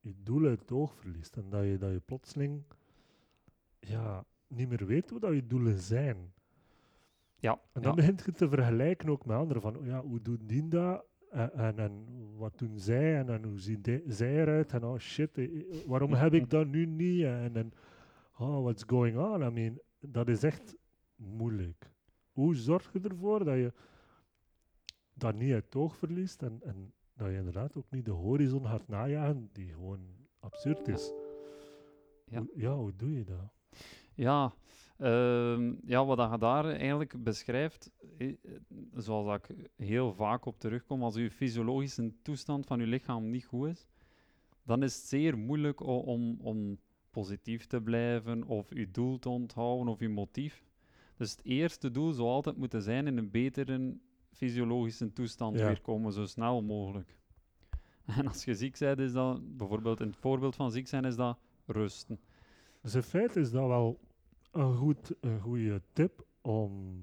je 0.00 0.14
doel 0.22 0.46
uit 0.46 0.60
het 0.60 0.72
oog 0.72 0.94
verliest 0.94 1.36
en 1.36 1.50
dat 1.50 1.64
je, 1.64 1.78
dat 1.78 1.92
je 1.92 2.00
plotseling 2.00 2.62
ja, 3.78 4.24
niet 4.46 4.68
meer 4.68 4.86
weet 4.86 5.10
hoe 5.10 5.20
dat 5.20 5.34
je 5.34 5.46
doelen 5.46 5.78
zijn. 5.78 6.32
Ja, 7.36 7.60
En 7.72 7.82
dan 7.82 7.90
ja. 7.90 7.96
begint 7.96 8.24
je 8.24 8.32
te 8.32 8.48
vergelijken 8.48 9.08
ook 9.08 9.26
met 9.26 9.36
anderen. 9.36 9.62
Van, 9.62 9.76
oh 9.76 9.86
ja, 9.86 10.00
hoe 10.02 10.22
doet 10.22 10.48
die 10.48 10.68
dat? 10.68 11.04
En, 11.30 11.52
en, 11.52 11.78
en 11.78 12.06
wat 12.36 12.58
doen 12.58 12.78
zij? 12.78 13.18
En, 13.18 13.28
en 13.28 13.44
hoe 13.44 13.58
zien 13.58 13.80
die- 13.82 14.02
zij 14.06 14.40
eruit? 14.40 14.72
En 14.72 14.84
oh 14.84 14.98
shit, 14.98 15.38
eh, 15.38 15.44
eh, 15.44 15.86
waarom 15.86 16.12
heb 16.12 16.34
ik 16.34 16.50
dat 16.50 16.66
nu 16.66 16.86
niet? 16.86 17.22
En, 17.22 17.56
en 17.56 17.72
oh, 18.38 18.62
what's 18.62 18.82
going 18.86 19.18
on? 19.18 19.42
I 19.42 19.50
mean, 19.50 19.80
dat 20.00 20.28
is 20.28 20.42
echt 20.42 20.76
moeilijk. 21.16 21.90
Hoe 22.32 22.54
zorg 22.54 22.92
je 22.92 23.00
ervoor 23.00 23.44
dat 23.44 23.56
je 23.56 23.72
dat 25.22 25.34
niet 25.34 25.52
uit 25.52 25.64
het 25.64 25.76
oog 25.76 25.96
verliest 25.96 26.42
en, 26.42 26.60
en 26.62 26.92
dat 27.16 27.30
je 27.30 27.36
inderdaad 27.36 27.76
ook 27.76 27.90
niet 27.90 28.04
de 28.04 28.10
horizon 28.10 28.66
gaat 28.66 28.88
najagen 28.88 29.48
die 29.52 29.72
gewoon 29.72 30.00
absurd 30.40 30.88
is? 30.88 31.12
Ja. 32.26 32.38
Hoe, 32.38 32.50
ja, 32.54 32.74
hoe 32.74 32.96
doe 32.96 33.12
je 33.12 33.24
dat? 33.24 33.52
Ja, 34.14 34.54
ehm, 34.98 35.74
ja, 35.84 36.04
wat 36.04 36.30
je 36.30 36.38
daar 36.38 36.64
eigenlijk 36.64 37.22
beschrijft, 37.24 37.90
eh, 38.18 38.34
zoals 38.94 39.38
ik 39.38 39.68
heel 39.76 40.12
vaak 40.12 40.44
op 40.44 40.60
terugkom, 40.60 41.02
als 41.02 41.14
je 41.14 41.30
fysiologische 41.30 42.12
toestand 42.22 42.66
van 42.66 42.80
je 42.80 42.86
lichaam 42.86 43.30
niet 43.30 43.44
goed 43.44 43.68
is, 43.68 43.86
dan 44.62 44.82
is 44.82 44.96
het 44.96 45.04
zeer 45.04 45.38
moeilijk 45.38 45.80
om, 45.80 46.40
om 46.40 46.78
positief 47.10 47.66
te 47.66 47.80
blijven 47.80 48.44
of 48.44 48.74
je 48.74 48.90
doel 48.90 49.18
te 49.18 49.28
onthouden 49.28 49.88
of 49.88 50.00
je 50.00 50.08
motief. 50.08 50.64
Dus 51.16 51.30
het 51.30 51.44
eerste 51.44 51.90
doel 51.90 52.12
zou 52.12 52.28
altijd 52.28 52.56
moeten 52.56 52.82
zijn 52.82 53.06
in 53.06 53.18
een 53.18 53.30
betere 53.30 53.96
fysiologische 54.32 55.12
toestand 55.12 55.58
Ja. 55.58 55.66
weer 55.66 55.80
komen, 55.80 56.12
zo 56.12 56.26
snel 56.26 56.62
mogelijk. 56.62 57.16
En 58.16 58.26
als 58.28 58.44
je 58.44 58.54
ziek 58.54 58.78
bent, 58.78 58.98
is 58.98 59.12
dat, 59.12 59.56
bijvoorbeeld 59.56 60.00
in 60.00 60.06
het 60.06 60.16
voorbeeld 60.16 60.56
van 60.56 60.70
ziek 60.70 60.88
zijn, 60.88 61.04
is 61.04 61.16
dat 61.16 61.38
rusten. 61.66 62.20
Dus 62.80 62.94
in 62.94 63.02
feite 63.02 63.40
is 63.40 63.50
dat 63.50 63.66
wel 63.66 64.00
een, 64.50 64.74
goed, 64.74 65.14
een 65.20 65.40
goede 65.40 65.82
tip 65.92 66.24
om 66.40 67.00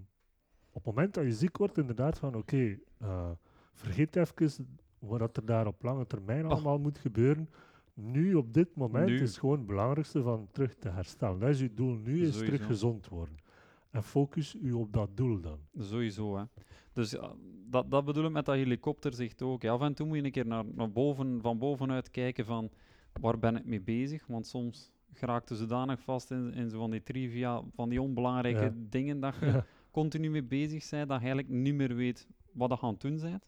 op 0.72 0.86
het 0.86 0.96
moment 0.96 1.14
dat 1.14 1.24
je 1.24 1.32
ziek 1.34 1.58
wordt, 1.58 1.78
inderdaad 1.78 2.20
van 2.20 2.36
oké, 2.36 2.78
eh, 2.98 3.30
vergeet 3.74 4.16
even 4.16 4.80
wat 5.00 5.38
er 5.38 5.46
daar 5.46 5.68
op 5.68 5.84
lange 5.84 6.08
termijn 6.08 6.46
Oh. 6.46 6.52
allemaal 6.52 6.80
moet 6.80 6.98
gebeuren. 6.98 7.50
nu 7.94 8.34
op 8.36 8.54
dit 8.54 8.76
moment 8.76 9.08
Nu. 9.08 9.20
is 9.22 9.38
gewoon 9.38 9.58
het 9.58 9.68
belangrijkste 9.68 10.22
van 10.22 10.48
terug 10.52 10.76
te 10.76 10.90
herstellen. 10.90 11.40
Dat 11.40 11.50
is 11.50 11.60
je 11.60 11.74
doel 11.74 11.94
nu, 11.96 12.22
is 12.22 12.38
terug 12.38 12.66
gezond 12.66 13.08
worden. 13.08 13.36
En 13.92 14.04
focus 14.04 14.56
u 14.62 14.72
op 14.72 14.94
dat 14.94 15.18
doel 15.18 15.42
dan. 15.42 15.60
Sowieso, 15.78 16.38
hè. 16.38 16.44
Dus 16.94 17.12
ja, 17.12 17.32
dat, 17.70 17.92
dat 17.92 18.06
bedoel 18.06 18.26
ik 18.26 18.32
met 18.32 18.46
dat 18.46 18.56
helikopterzicht 18.56 19.42
ook. 19.42 19.62
Ja, 19.62 19.72
af 19.72 19.82
en 19.82 19.94
toe 19.94 20.08
moet 20.08 20.18
je 20.18 20.24
een 20.24 20.32
keer 20.32 20.46
naar, 20.48 20.66
naar 20.66 20.92
boven, 20.92 21.42
van 21.42 21.58
bovenuit 21.58 22.12
kijken 22.12 22.46
van 22.46 22.70
waar 23.22 23.40
ben 23.40 23.56
ik 23.56 23.66
mee 23.66 23.82
bezig. 23.82 24.28
Want 24.28 24.48
soms 24.48 24.92
geraakt 25.14 25.50
je 25.50 25.56
zodanig 25.56 26.00
vast 26.02 26.32
in, 26.32 26.54
in 26.54 26.70
zo 26.70 26.78
van 26.78 26.92
die 26.92 27.04
trivia, 27.04 27.64
van 27.74 27.90
die 27.90 28.02
onbelangrijke 28.02 28.60
Ja. 28.64 28.74
dingen 28.76 29.20
dat 29.20 29.36
je 29.40 29.46
Ja. 29.46 29.66
continu 29.92 30.30
mee 30.30 30.44
bezig 30.44 30.90
bent, 30.90 31.10
dat 31.10 31.20
je 31.22 31.26
eigenlijk 31.28 31.48
niet 31.50 31.74
meer 31.74 31.96
weet 31.96 32.28
wat 32.52 32.70
je 32.70 32.78
aan 32.82 32.92
het 32.92 33.02
doen 33.02 33.20
bent. 33.20 33.44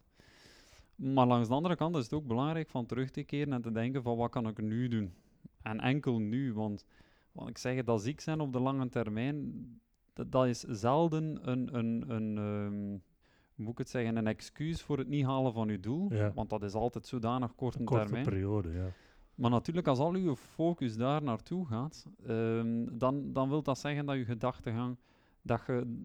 Maar 0.94 1.26
langs 1.26 1.48
de 1.48 1.54
andere 1.54 1.76
kant 1.76 1.96
is 1.96 2.02
het 2.02 2.12
ook 2.12 2.26
belangrijk 2.26 2.68
van 2.68 2.86
terug 2.86 3.10
te 3.10 3.22
keren 3.22 3.52
en 3.52 3.62
te 3.62 3.72
denken 3.72 4.02
van 4.02 4.16
wat 4.16 4.30
kan 4.30 4.46
ik 4.48 4.62
nu 4.62 4.88
doen? 4.88 5.12
En 5.62 5.80
enkel 5.80 6.18
nu, 6.18 6.52
want 6.52 6.84
wat 7.32 7.48
ik 7.48 7.58
zeg, 7.58 7.84
dat 7.84 8.02
ziek 8.02 8.20
zijn 8.20 8.40
op 8.40 8.52
de 8.52 8.60
lange 8.60 8.88
termijn, 8.88 9.52
dat, 10.12 10.32
dat 10.32 10.46
is 10.46 10.60
zelden 10.60 11.50
een, 11.50 11.76
een, 11.78 12.10
een 12.10 12.38
ehm, 12.38 12.98
hoe 13.54 13.64
moet 13.64 13.72
ik 13.72 13.78
het 13.78 13.88
zeggen, 13.88 14.16
een 14.16 14.26
excuus 14.26 14.82
voor 14.82 14.98
het 14.98 15.08
niet 15.08 15.24
halen 15.24 15.52
van 15.52 15.68
je 15.68 15.80
doel. 15.80 16.12
Ja. 16.12 16.32
Want 16.32 16.50
dat 16.50 16.62
is 16.62 16.74
altijd 16.74 17.06
zodanig 17.06 17.54
kort 17.54 17.78
Een 17.78 17.84
korte 17.84 18.04
termijn. 18.04 18.24
periode, 18.24 18.70
ja. 18.72 18.86
Maar 19.34 19.50
natuurlijk, 19.50 19.86
als 19.86 19.98
al 19.98 20.16
je 20.16 20.36
focus 20.36 20.96
daar 20.96 21.22
naartoe 21.22 21.66
gaat, 21.66 22.06
ehm, 22.26 22.86
dan, 22.98 23.32
dan 23.32 23.48
wil 23.48 23.62
dat 23.62 23.78
zeggen 23.78 24.06
dat 24.06 24.16
je 24.16 24.24
gedachtegang, 24.24 24.96
dat 25.42 25.62
je, 25.66 26.02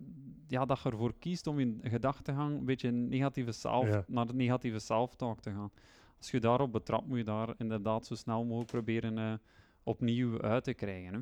ja, 0.47 0.65
dat 0.65 0.79
je 0.81 0.89
ervoor 0.89 1.13
kiest 1.19 1.47
om 1.47 1.59
je 1.59 1.77
gedachtegang 1.81 2.57
een 2.57 2.65
beetje 2.65 2.91
negatieve 2.91 3.51
self, 3.51 3.87
Ja. 3.87 4.03
naar 4.07 4.27
de 4.27 4.33
negatieve 4.33 4.79
self-talk 4.79 5.39
te 5.39 5.51
gaan. 5.51 5.71
Als 6.17 6.31
je 6.31 6.39
daarop 6.39 6.71
betrapt, 6.71 7.07
moet 7.07 7.17
je 7.17 7.23
daar 7.23 7.53
inderdaad 7.57 8.05
zo 8.05 8.15
snel 8.15 8.43
mogelijk 8.45 8.71
proberen 8.71 9.17
eh, 9.17 9.33
opnieuw 9.83 10.41
uit 10.41 10.63
te 10.63 10.73
krijgen. 10.73 11.13
Hè. 11.13 11.19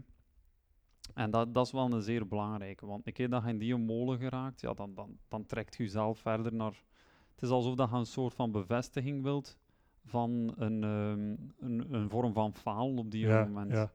En 1.13 1.31
dat, 1.31 1.53
dat 1.53 1.65
is 1.65 1.71
wel 1.71 1.91
een 1.91 2.01
zeer 2.01 2.27
belangrijke, 2.27 2.85
want 2.85 3.07
een 3.07 3.13
keer 3.13 3.29
dat 3.29 3.43
je 3.43 3.50
in 3.50 3.57
die 3.57 3.75
molen 3.77 4.19
geraakt, 4.19 4.62
ja, 4.62 4.74
dan, 4.74 4.93
dan, 4.95 5.17
dan 5.27 5.45
trekt 5.45 5.75
je 5.75 5.83
jezelf 5.83 6.19
verder 6.19 6.53
naar... 6.53 6.83
Het 7.31 7.43
is 7.43 7.50
alsof 7.50 7.75
dat 7.75 7.89
je 7.89 7.95
een 7.95 8.05
soort 8.05 8.33
van 8.33 8.51
bevestiging 8.51 9.24
wilt 9.24 9.57
van 10.05 10.53
een, 10.57 10.83
ehm, 10.83 11.35
een, 11.65 11.93
een 11.93 12.09
vorm 12.09 12.33
van 12.33 12.53
falen 12.53 12.97
op 12.97 13.12
die 13.12 13.27
ja, 13.27 13.43
moment. 13.45 13.71
ja. 13.71 13.91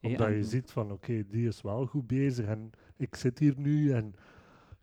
Omdat 0.00 0.26
en- 0.26 0.34
je 0.36 0.44
ziet 0.44 0.70
van, 0.70 0.90
oké, 0.92 1.26
die 1.26 1.46
is 1.46 1.62
wel 1.62 1.86
goed 1.86 2.06
bezig 2.06 2.46
en 2.46 2.70
ik 2.96 3.14
zit 3.14 3.38
hier 3.38 3.54
nu 3.56 3.92
en 3.92 4.14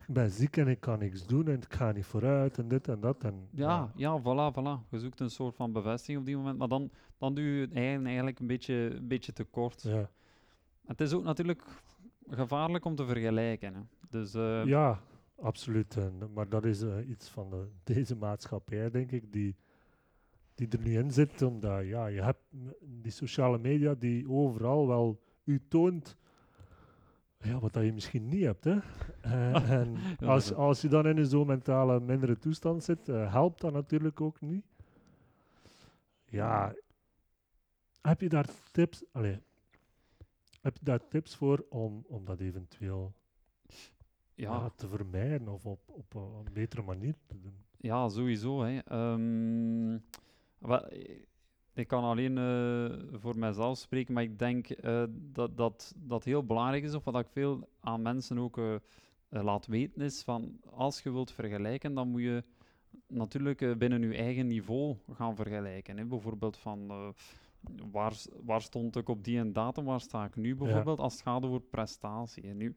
ik 0.06 0.14
ben 0.14 0.30
ziek 0.30 0.56
en 0.56 0.68
ik 0.68 0.80
kan 0.80 0.98
niks 0.98 1.26
doen 1.26 1.48
en 1.48 1.56
ik 1.56 1.72
ga 1.74 1.92
niet 1.92 2.04
vooruit 2.04 2.58
en 2.58 2.68
dit 2.68 2.88
en 2.88 3.00
dat. 3.00 3.24
En, 3.24 3.48
Ja, 3.50 3.92
ja, 3.96 4.20
voilà, 4.20 4.54
voilà. 4.54 4.88
Je 4.90 4.98
zoekt 4.98 5.20
een 5.20 5.30
soort 5.30 5.54
van 5.56 5.72
bevestiging 5.72 6.18
op 6.18 6.26
die 6.26 6.36
moment, 6.36 6.58
maar 6.58 6.68
dan, 6.68 6.90
dan 7.18 7.34
doe 7.34 7.44
je 7.44 7.60
het 7.60 7.72
eigen- 7.72 8.06
eigenlijk 8.06 8.38
een 8.40 8.46
beetje, 8.46 8.74
een 8.74 9.08
beetje 9.08 9.32
te 9.32 9.44
kort. 9.44 9.82
ja. 9.82 10.10
Het 10.86 11.00
is 11.00 11.12
ook 11.12 11.24
natuurlijk 11.24 11.62
gevaarlijk 12.28 12.84
om 12.84 12.94
te 12.94 13.06
vergelijken. 13.06 13.74
Hè. 13.74 13.80
Dus 14.08 14.34
eh, 14.34 14.64
Ja, 14.64 15.00
absoluut. 15.36 15.96
En, 15.96 16.32
maar 16.34 16.48
dat 16.48 16.64
is 16.64 16.82
eh, 16.82 17.08
iets 17.08 17.28
van 17.28 17.50
de, 17.50 17.68
deze 17.94 18.16
maatschappij, 18.16 18.90
denk 18.90 19.10
ik, 19.12 19.32
die, 19.32 19.56
die 20.54 20.68
er 20.68 20.80
nu 20.80 20.98
in 20.98 21.10
zit. 21.10 21.42
Omdat 21.42 21.86
ja, 21.86 22.06
je 22.06 22.22
hebt 22.22 22.44
die 22.80 23.12
sociale 23.12 23.58
media 23.58 23.94
die 23.94 24.30
overal 24.30 24.86
wel 24.88 25.22
u 25.44 25.62
toont 25.68 26.16
ja, 27.38 27.58
wat 27.58 27.72
dat 27.72 27.84
je 27.84 27.92
misschien 27.92 28.28
niet 28.28 28.44
hebt. 28.44 28.64
Hè. 28.64 28.78
Eh, 29.22 29.70
en 29.70 29.96
als, 30.18 30.54
als 30.54 30.80
je 30.80 30.88
dan 30.88 31.06
in 31.06 31.26
zo'n 31.26 31.46
mentale 31.46 32.00
mindere 32.00 32.38
toestand 32.38 32.84
zit, 32.84 33.06
helpt 33.06 33.60
dat 33.60 33.72
natuurlijk 33.72 34.20
ook 34.20 34.40
niet. 34.40 34.64
Ja, 36.24 36.74
heb 38.00 38.20
je 38.20 38.28
daar 38.28 38.46
tips? 38.72 39.04
Allee, 39.12 39.40
heb 40.62 40.76
je 40.76 40.84
daar 40.84 41.08
tips 41.08 41.36
voor 41.36 41.66
om, 41.68 42.04
om 42.08 42.24
dat 42.24 42.40
eventueel 42.40 43.14
ja, 44.34 44.52
ja, 44.52 44.70
te 44.76 44.88
vermijden 44.88 45.48
of 45.48 45.66
op, 45.66 45.80
op 45.86 46.14
een, 46.14 46.52
betere 46.52 46.82
manier 46.82 47.14
te 47.26 47.40
doen. 47.40 47.54
Ja, 47.76 48.08
sowieso. 48.08 48.62
Hè. 48.62 48.78
Ehm, 48.78 49.98
wel, 50.58 50.88
eh, 50.88 51.22
ik 51.74 51.88
kan 51.88 52.04
alleen 52.04 52.38
eh, 52.38 53.18
voor 53.18 53.38
mijzelf 53.38 53.78
spreken, 53.78 54.14
maar 54.14 54.22
ik 54.22 54.38
denk 54.38 54.70
eh, 54.70 55.04
dat, 55.10 55.56
dat 55.56 55.94
dat 55.96 56.24
heel 56.24 56.44
belangrijk 56.44 56.82
is, 56.82 56.94
of 56.94 57.04
wat 57.04 57.18
ik 57.18 57.28
veel 57.28 57.68
aan 57.80 58.02
mensen 58.02 58.38
ook 58.38 58.58
eh, 58.58 58.74
laat 59.28 59.66
weten, 59.66 60.02
is 60.02 60.22
van 60.22 60.60
als 60.70 61.02
je 61.02 61.12
wilt 61.12 61.32
vergelijken, 61.32 61.94
dan 61.94 62.08
moet 62.08 62.22
je 62.22 62.44
natuurlijk 63.06 63.78
binnen 63.78 64.02
je 64.02 64.16
eigen 64.16 64.46
niveau 64.46 64.96
gaan 65.12 65.36
vergelijken. 65.36 65.96
Hè. 65.96 66.04
Bijvoorbeeld 66.04 66.56
van 66.56 67.14
waar, 67.90 68.12
waar 68.44 68.62
stond 68.62 68.96
ik 68.96 69.08
op 69.08 69.24
die 69.24 69.38
en 69.38 69.52
datum, 69.52 69.84
waar 69.84 70.00
sta 70.00 70.24
ik 70.24 70.36
nu 70.36 70.54
bijvoorbeeld, 70.54 70.98
als 70.98 71.12
het 71.12 71.22
gaat 71.22 71.44
over 71.44 71.60
prestatie. 71.60 72.42
En 72.42 72.56
nu, 72.56 72.76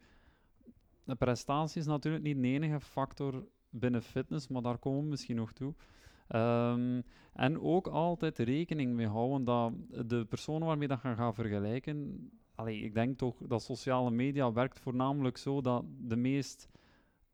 de 1.03 1.15
prestatie 1.15 1.81
is 1.81 1.87
natuurlijk 1.87 2.23
niet 2.23 2.41
de 2.41 2.47
enige 2.47 2.79
factor 2.79 3.47
binnen 3.69 4.01
fitness, 4.01 4.47
maar 4.47 4.61
daar 4.61 4.77
komen 4.77 5.01
we 5.03 5.09
misschien 5.09 5.35
nog 5.35 5.53
toe. 5.53 5.73
Ehm, 6.27 7.01
en 7.33 7.61
ook 7.61 7.87
altijd 7.87 8.39
rekening 8.39 8.93
mee 8.93 9.07
houden 9.07 9.43
dat 9.43 9.73
de 10.09 10.25
personen 10.25 10.67
waarmee 10.67 10.87
dat 10.87 11.01
je 11.01 11.15
gaat 11.15 11.35
vergelijken. 11.35 12.29
Allee, 12.55 12.79
ik 12.79 12.93
denk 12.93 13.17
toch 13.17 13.37
dat 13.47 13.63
sociale 13.63 14.11
media 14.11 14.51
werkt 14.51 14.79
voornamelijk 14.79 15.37
zo 15.37 15.61
dat 15.61 15.83
de 15.97 16.15
meest. 16.15 16.69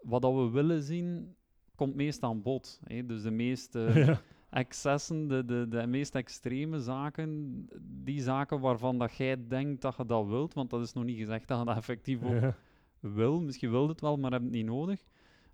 wat 0.02 0.22
dat 0.22 0.34
we 0.34 0.50
willen 0.50 0.82
zien, 0.82 1.36
komt 1.76 1.96
meest 1.96 2.24
aan 2.24 2.42
bod. 2.42 2.80
Hè? 2.84 3.06
Dus 3.06 3.22
de 3.22 3.32
meest 3.32 3.74
ja. 3.94 4.22
Excessen, 4.52 5.28
de, 5.28 5.46
de, 5.46 5.66
de 5.70 5.88
meest 5.88 6.16
extreme 6.16 6.80
zaken, 6.80 7.68
die 7.82 8.22
zaken 8.22 8.60
waarvan 8.60 8.98
dat 8.98 9.16
jij 9.16 9.48
denkt 9.48 9.82
dat 9.82 9.96
je 9.98 10.06
dat 10.06 10.26
wilt, 10.28 10.54
want 10.54 10.70
dat 10.70 10.82
is 10.82 10.94
nog 10.94 11.04
niet 11.04 11.18
gezegd 11.18 11.48
dat 11.48 11.60
je 11.60 11.66
dat 11.66 11.76
effectief 11.76 12.24
ook 12.24 12.32
Ja. 12.42 12.56
wil, 13.00 13.42
misschien 13.42 13.70
wil 13.72 13.88
het 13.88 14.02
wel, 14.02 14.18
maar 14.18 14.32
heb 14.32 14.42
het 14.42 14.52
niet 14.52 14.66
nodig. 14.66 15.04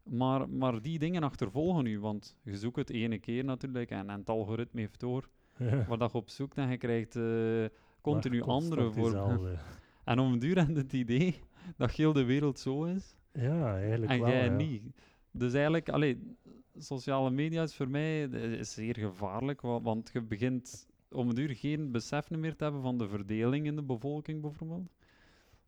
Maar, 0.03 0.49
maar 0.49 0.81
die 0.81 0.99
dingen 0.99 1.23
achtervolgen 1.23 1.85
u, 1.85 1.99
want 1.99 2.35
je 2.43 2.57
zoekt 2.57 2.75
het 2.75 2.89
ene 2.89 3.17
keer 3.19 3.43
natuurlijk 3.43 3.89
en, 3.91 4.09
en 4.09 4.19
het 4.19 4.29
algoritme 4.29 4.79
heeft 4.79 4.99
door 4.99 5.29
Ja. 5.57 5.85
waar 5.87 5.97
dat 5.97 6.11
je 6.11 6.17
op 6.17 6.29
zoekt 6.29 6.57
en 6.57 6.69
je 6.69 6.77
krijgt 6.77 7.15
eh, 7.15 7.65
continu 8.01 8.41
andere 8.41 8.91
voor. 8.91 9.03
diezelfde. 9.03 9.55
En 10.03 10.19
om 10.19 10.39
duur 10.39 10.67
het 10.67 10.93
idee 10.93 11.39
dat 11.77 11.91
heel 11.91 12.13
de 12.13 12.23
wereld 12.23 12.59
zo 12.59 12.83
is 12.83 13.15
Ja, 13.33 13.75
eigenlijk 13.77 14.11
en 14.11 14.19
wel. 14.19 14.29
jij 14.29 14.45
ja. 14.45 14.55
niet. 14.55 14.83
Dus 15.31 15.53
eigenlijk, 15.53 15.89
allee, 15.89 16.35
sociale 16.77 17.29
media 17.29 17.63
is 17.63 17.75
voor 17.75 17.89
mij 17.89 18.29
eh, 18.29 18.51
is 18.51 18.73
zeer 18.73 18.97
gevaarlijk, 18.97 19.61
wa- 19.61 19.81
want 19.81 20.09
je 20.13 20.21
begint 20.21 20.87
om 21.11 21.29
een 21.29 21.35
duur 21.35 21.55
geen 21.55 21.91
besef 21.91 22.29
meer 22.29 22.55
te 22.55 22.63
hebben 22.63 22.81
van 22.81 22.97
de 22.97 23.07
verdeling 23.07 23.65
in 23.65 23.75
de 23.75 23.83
bevolking 23.83 24.41
bijvoorbeeld. 24.41 24.89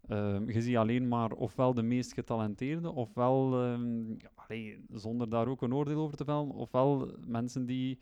Ehm, 0.07 0.49
je 0.49 0.61
ziet 0.61 0.75
alleen 0.77 1.07
maar 1.07 1.31
ofwel 1.31 1.73
de 1.73 1.81
meest 1.81 2.13
getalenteerde, 2.13 2.91
ofwel, 2.91 3.63
ehm, 3.63 4.03
allee, 4.35 4.85
zonder 4.93 5.29
daar 5.29 5.47
ook 5.47 5.61
een 5.61 5.73
oordeel 5.73 5.99
over 6.01 6.17
te 6.17 6.23
vellen, 6.25 6.49
ofwel 6.51 7.11
mensen 7.27 7.65
die 7.65 7.99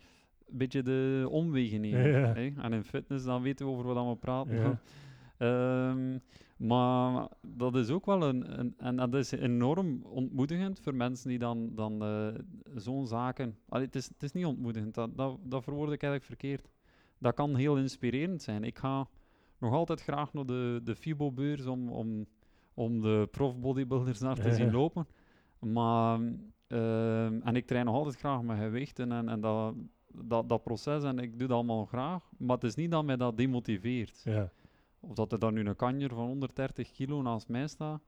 een 0.50 0.56
beetje 0.58 0.82
de 0.82 1.26
omwegen 1.30 1.80
nemen. 1.80 2.08
Ja. 2.10 2.34
En 2.34 2.72
in 2.72 2.84
fitness, 2.84 3.24
dan 3.24 3.42
weten 3.42 3.66
we 3.66 3.72
over 3.72 3.84
wat 3.94 4.08
we 4.08 4.16
praten. 4.16 4.56
Ja. 4.56 4.80
Ehm, 5.38 6.18
maar 6.58 7.28
dat 7.46 7.76
is 7.76 7.90
ook 7.90 8.06
wel 8.06 8.22
een, 8.22 8.58
een- 8.58 8.74
En 8.78 8.96
dat 8.96 9.14
is 9.14 9.30
enorm 9.30 10.02
ontmoedigend 10.02 10.80
voor 10.80 10.94
mensen 10.94 11.28
die 11.28 11.38
dan, 11.38 11.74
dan 11.74 12.02
eh, 12.02 12.28
zo'n 12.74 13.06
zaken. 13.06 13.58
Allee, 13.68 13.84
het, 13.86 13.94
is, 13.94 14.08
het 14.08 14.22
is 14.22 14.32
niet 14.32 14.44
ontmoedigend, 14.44 14.94
dat, 14.94 15.16
dat, 15.16 15.38
dat 15.42 15.64
verwoord 15.64 15.92
ik 15.92 16.02
eigenlijk 16.02 16.24
verkeerd. 16.24 16.68
Dat 17.18 17.34
kan 17.34 17.54
heel 17.56 17.76
inspirerend 17.76 18.42
zijn. 18.42 18.64
Ik 18.64 18.78
ga 18.78 19.08
nog 19.58 19.72
altijd 19.72 20.02
graag 20.02 20.32
naar 20.32 20.46
de, 20.46 20.80
de 20.84 20.94
FIBO-beurs 20.96 21.66
om, 21.66 21.88
om, 21.88 22.26
om 22.74 23.00
de 23.00 23.28
prof-bodybuilders 23.30 24.20
naar 24.20 24.34
te 24.36 24.48
Ja. 24.48 24.54
zien 24.54 24.70
lopen. 24.72 25.06
Maar, 25.58 26.20
ehm, 26.66 27.40
en 27.42 27.56
ik 27.56 27.66
train 27.66 27.84
nog 27.84 27.94
altijd 27.94 28.16
graag 28.16 28.42
mijn 28.42 28.58
gewichten 28.60 29.12
en, 29.12 29.28
en 29.28 29.40
dat, 29.40 29.74
dat, 30.14 30.48
dat 30.48 30.62
proces 30.62 31.02
en 31.02 31.18
ik 31.18 31.38
doe 31.38 31.48
dat 31.48 31.56
allemaal 31.56 31.84
graag. 31.84 32.30
Maar 32.38 32.54
het 32.56 32.64
is 32.64 32.74
niet 32.74 32.90
dat 32.90 33.04
mij 33.04 33.16
dat 33.16 33.36
demotiveert. 33.36 34.20
Ja. 34.24 34.50
Of 35.00 35.14
dat 35.14 35.32
er 35.32 35.38
dan 35.38 35.54
nu 35.54 35.64
een 35.64 35.76
kanjer 35.76 36.08
van 36.08 36.26
130 36.26 36.90
kilo 36.90 37.22
naast 37.22 37.48
mij 37.48 37.66
staat. 37.66 38.00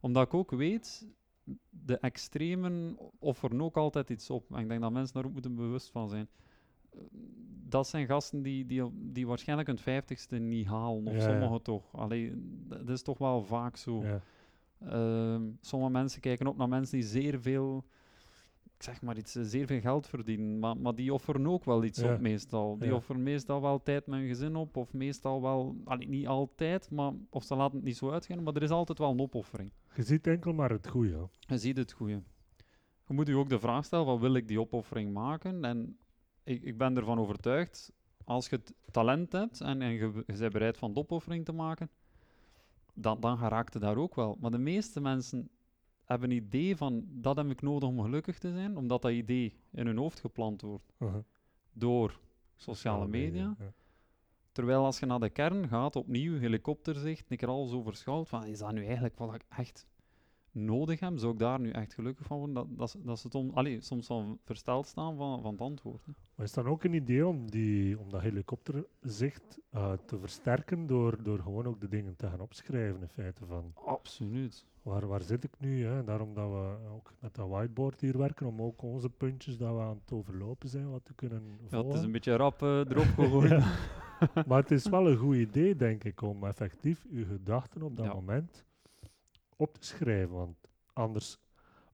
Omdat 0.00 0.26
ik 0.26 0.34
ook 0.34 0.50
weet, 0.50 1.08
de 1.70 1.98
extremen 1.98 2.96
offeren 3.18 3.62
ook 3.62 3.76
altijd 3.76 4.10
iets 4.10 4.30
op. 4.30 4.52
En 4.54 4.60
ik 4.60 4.68
denk 4.68 4.80
dat 4.80 4.92
mensen 4.92 5.14
daar 5.14 5.24
ook 5.24 5.32
moeten 5.32 5.54
bewust 5.54 5.90
van 5.90 6.08
zijn. 6.08 6.28
Dat 7.68 7.88
zijn 7.88 8.06
gasten 8.06 8.42
die, 8.42 8.66
die, 8.66 8.82
die 8.92 9.26
waarschijnlijk 9.26 9.68
hun 9.68 9.78
vijftigste 9.78 10.36
niet 10.36 10.66
halen. 10.66 11.06
Of 11.06 11.12
Ja, 11.12 11.18
ja. 11.18 11.30
sommigen 11.30 11.62
toch. 11.62 11.96
Allee, 11.96 12.32
dat 12.68 12.88
is 12.88 13.02
toch 13.02 13.18
wel 13.18 13.42
vaak 13.42 13.76
zo. 13.76 14.02
Ja. 14.02 14.20
Ehm, 14.78 15.42
sommige 15.60 15.92
mensen 15.92 16.20
kijken 16.20 16.46
op 16.46 16.56
naar 16.56 16.68
mensen 16.68 16.98
die 16.98 17.06
zeer 17.06 17.40
veel, 17.40 17.84
zeg 18.84 19.02
maar 19.02 19.16
iets, 19.16 19.34
eh, 19.34 19.42
zeer 19.46 19.66
veel 19.66 19.80
geld 19.80 20.06
verdienen. 20.06 20.58
Maar, 20.58 20.76
maar 20.76 20.94
die 20.94 21.12
offeren 21.12 21.46
ook 21.46 21.64
wel 21.64 21.84
iets 21.84 22.00
Ja. 22.00 22.12
op 22.14 22.20
meestal. 22.20 22.78
Die 22.78 22.88
Ja. 22.88 22.94
offeren 22.94 23.22
meestal 23.22 23.60
wel 23.62 23.82
tijd 23.82 24.06
met 24.06 24.18
hun 24.18 24.28
gezin 24.28 24.56
op. 24.56 24.76
Of 24.76 24.92
meestal 24.92 25.42
wel, 25.42 25.76
allee, 25.84 26.08
niet 26.08 26.26
altijd, 26.26 26.90
maar, 26.90 27.12
of 27.30 27.44
ze 27.44 27.54
laten 27.54 27.76
het 27.76 27.84
niet 27.84 27.96
zo 27.96 28.10
uitgaan. 28.10 28.42
Maar 28.42 28.54
er 28.54 28.62
is 28.62 28.70
altijd 28.70 28.98
wel 28.98 29.10
een 29.10 29.20
opoffering. 29.20 29.70
Je 29.94 30.02
ziet 30.02 30.26
enkel 30.26 30.52
maar 30.52 30.70
het 30.70 30.88
goede. 30.88 31.28
Je 31.38 31.58
ziet 31.58 31.76
het 31.76 31.92
goede. 31.92 32.22
Je 33.06 33.14
moet 33.14 33.26
je 33.26 33.36
ook 33.36 33.48
de 33.48 33.58
vraag 33.58 33.84
stellen, 33.84 34.06
wat 34.06 34.20
wil 34.20 34.34
ik 34.34 34.48
die 34.48 34.60
opoffering 34.60 35.12
maken? 35.12 35.64
En 35.64 35.98
ik, 36.44 36.62
ik 36.62 36.78
ben 36.78 36.96
ervan 36.96 37.18
overtuigd, 37.18 37.92
als 38.24 38.48
je 38.48 38.56
het 38.56 38.74
talent 38.90 39.32
hebt 39.32 39.60
en, 39.60 39.82
en 39.82 39.90
je, 39.92 40.22
je 40.26 40.36
bent 40.38 40.52
bereid 40.52 40.78
van 40.78 40.92
de 40.92 41.00
opoffering 41.00 41.44
te 41.44 41.52
maken, 41.52 41.90
dan, 42.94 43.20
dan 43.20 43.38
geraakt 43.38 43.72
je 43.72 43.78
daar 43.78 43.96
ook 43.96 44.14
wel. 44.14 44.36
Maar 44.40 44.50
de 44.50 44.58
meeste 44.58 45.00
mensen 45.00 45.48
hebben 46.04 46.30
een 46.30 46.36
idee 46.36 46.76
van, 46.76 47.04
dat 47.08 47.36
heb 47.36 47.50
ik 47.50 47.62
nodig 47.62 47.88
om 47.88 48.00
gelukkig 48.00 48.38
te 48.38 48.50
zijn, 48.52 48.76
omdat 48.76 49.02
dat 49.02 49.10
idee 49.12 49.56
in 49.72 49.86
hun 49.86 49.96
hoofd 49.96 50.20
geplant 50.20 50.60
wordt 50.60 50.92
Uh-huh. 50.98 51.22
door 51.72 52.20
sociale 52.56 53.06
media. 53.06 53.54
ja. 53.58 53.72
Terwijl 54.52 54.84
als 54.84 54.98
je 54.98 55.06
naar 55.06 55.20
de 55.20 55.30
kern 55.30 55.68
gaat, 55.68 55.96
opnieuw 55.96 56.38
helikopterzicht, 56.38 57.30
een 57.30 57.36
keer 57.36 57.48
alles 57.48 57.72
overschouwt, 57.72 58.28
van 58.28 58.44
is 58.46 58.58
dat 58.58 58.72
nu 58.72 58.84
eigenlijk 58.84 59.18
wat 59.18 59.34
ik 59.34 59.44
echt 59.48 59.86
nodig 60.50 61.00
heb? 61.00 61.18
Zou 61.18 61.32
ik 61.32 61.38
daar 61.38 61.60
nu 61.60 61.70
echt 61.70 61.94
gelukkig 61.94 62.26
van 62.26 62.36
worden? 62.38 62.54
Dat, 62.54 62.66
dat, 62.78 62.90
ze- 62.90 63.02
dat 63.02 63.18
ze 63.18 63.26
het 63.26 63.34
om, 63.36 63.50
allee, 63.50 63.80
soms 63.80 64.08
wel 64.08 64.38
versteld 64.44 64.86
staan 64.86 65.16
van, 65.16 65.42
van 65.42 65.50
het 65.52 65.60
antwoord. 65.60 66.06
hè. 66.06 66.12
Maar 66.34 66.46
is 66.46 66.52
dan 66.52 66.66
ook 66.66 66.84
een 66.84 66.92
idee 66.94 67.26
om, 67.26 67.50
die, 67.50 67.98
om 67.98 68.10
dat 68.10 68.20
helikopterzicht 68.20 69.58
eh, 69.70 69.92
te 69.92 70.18
versterken 70.18 70.86
door, 70.86 71.22
door 71.22 71.38
gewoon 71.38 71.66
ook 71.66 71.80
de 71.80 71.88
dingen 71.88 72.16
te 72.16 72.28
gaan 72.28 72.40
opschrijven 72.40 73.00
in 73.00 73.08
feite 73.08 73.46
van 73.46 73.72
Absoluut. 73.74 74.66
Waar, 74.84 75.06
waar 75.06 75.22
zit 75.22 75.44
ik 75.44 75.54
nu? 75.58 75.84
Hè? 75.84 76.04
Daarom 76.04 76.34
dat 76.34 76.50
we 76.50 76.76
ook 76.94 77.12
met 77.18 77.34
dat 77.34 77.48
whiteboard 77.48 78.00
hier 78.00 78.18
werken, 78.18 78.46
om 78.46 78.62
ook 78.62 78.82
onze 78.82 79.10
puntjes 79.10 79.56
dat 79.58 79.74
we 79.74 79.80
aan 79.80 79.98
het 80.02 80.12
overlopen 80.12 80.68
zijn, 80.68 80.90
wat 80.90 81.04
te 81.04 81.14
kunnen 81.14 81.42
Ja, 81.60 81.68
volgen. 81.68 81.88
het 81.88 81.98
is 81.98 82.04
een 82.04 82.12
beetje 82.12 82.36
rap 82.36 82.62
eh, 82.62 82.78
erop 82.78 83.06
gegooid. 83.18 83.50
Ja. 83.50 83.72
maar 84.46 84.60
het 84.60 84.70
is 84.70 84.88
wel 84.88 85.08
een 85.10 85.16
goed 85.16 85.36
idee, 85.36 85.76
denk 85.76 86.04
ik, 86.04 86.22
om 86.22 86.44
effectief 86.44 87.04
uw 87.10 87.24
gedachten 87.26 87.82
op 87.82 87.96
dat 87.96 88.04
Ja. 88.06 88.12
moment 88.14 88.64
op 89.56 89.74
te 89.78 89.86
schrijven. 89.86 90.34
Want 90.36 90.56
anders 90.92 91.38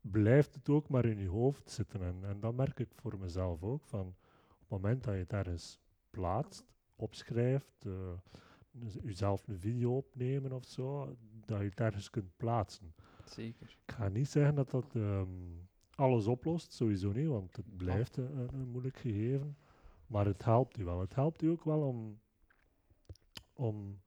blijft 0.00 0.54
het 0.54 0.68
ook 0.68 0.88
maar 0.88 1.04
in 1.04 1.18
je 1.18 1.28
hoofd 1.28 1.70
zitten. 1.70 2.02
En, 2.02 2.16
en 2.22 2.40
dat 2.40 2.54
merk 2.54 2.78
ik 2.80 2.88
voor 2.94 3.18
mezelf 3.18 3.62
ook. 3.62 3.84
Van 3.86 4.06
op 4.50 4.58
het 4.58 4.68
moment 4.68 5.04
dat 5.04 5.14
je 5.14 5.20
het 5.20 5.32
ergens 5.32 5.80
plaatst, 6.10 6.64
opschrijft, 6.96 7.84
eh, 7.86 7.92
dus 8.72 8.96
jezelf 9.02 9.46
een 9.48 9.58
video 9.58 9.96
opnemen 9.96 10.52
of 10.52 10.64
zo, 10.64 11.16
dat 11.46 11.58
je 11.58 11.64
het 11.64 11.80
ergens 11.80 12.10
kunt 12.10 12.36
plaatsen. 12.36 12.94
Zeker. 13.24 13.76
Ik 13.86 13.94
ga 13.94 14.08
niet 14.08 14.28
zeggen 14.28 14.54
dat 14.54 14.70
dat 14.70 14.94
ehm, 14.94 15.28
alles 15.94 16.26
oplost, 16.26 16.72
sowieso 16.72 17.12
niet, 17.12 17.28
want 17.28 17.56
het 17.56 17.76
blijft 17.76 18.16
een, 18.16 18.68
moeilijk 18.68 18.96
gegeven. 18.96 19.56
Maar 20.06 20.26
het 20.26 20.44
helpt 20.44 20.78
u 20.78 20.84
wel. 20.84 21.00
Het 21.00 21.14
helpt 21.14 21.42
u 21.42 21.48
ook 21.48 21.64
wel 21.64 21.80
om, 21.80 22.20
om 23.52 24.00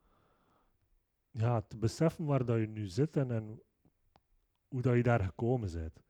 ja, 1.31 1.61
te 1.61 1.77
beseffen 1.77 2.25
waar 2.25 2.45
dat 2.45 2.59
je 2.59 2.67
nu 2.67 2.87
zit 2.87 3.17
en, 3.17 3.31
en 3.31 3.61
hoe 4.67 4.81
dat 4.81 4.95
je 4.95 5.03
daar 5.03 5.23
gekomen 5.23 5.71
bent. 5.71 6.03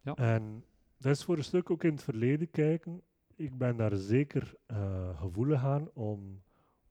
Ja. 0.00 0.14
En 0.14 0.64
dat 0.96 1.12
is 1.12 1.24
voor 1.24 1.36
een 1.36 1.44
stuk 1.44 1.70
ook 1.70 1.84
in 1.84 1.92
het 1.92 2.02
verleden 2.02 2.50
kijken. 2.50 3.02
Ik 3.34 3.58
ben 3.58 3.76
daar 3.76 3.96
zeker 3.96 4.54
eh, 4.66 5.20
gevoelig 5.20 5.64
aan 5.64 5.90
om, 5.92 6.42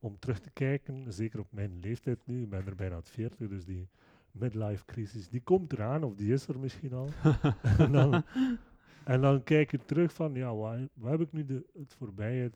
om 0.02 0.18
terug 0.18 0.40
te 0.40 0.50
kijken, 0.50 1.12
zeker 1.12 1.40
op 1.40 1.52
mijn 1.52 1.78
leeftijd 1.78 2.26
nu. 2.26 2.42
Ik 2.42 2.48
ben 2.48 2.66
er 2.66 2.74
bijna 2.74 3.02
40, 3.02 3.48
dus 3.48 3.64
die 3.64 3.88
midlife 4.30 4.84
crisis, 4.84 5.28
die 5.28 5.40
komt 5.40 5.72
eraan, 5.72 6.04
of 6.04 6.14
die 6.14 6.32
is 6.32 6.48
er 6.48 6.58
misschien 6.58 6.92
al. 6.92 7.08
en, 7.78 7.92
dan, 7.92 8.22
en 9.04 9.20
dan 9.20 9.42
kijk 9.42 9.70
je 9.70 9.84
terug 9.84 10.12
van, 10.12 10.34
ja, 10.34 10.54
wat, 10.54 10.78
wat 10.94 11.10
heb 11.10 11.20
ik 11.20 11.32
nu 11.32 11.44
de, 11.44 11.66
het 11.78 11.94
voorbije 11.94 12.52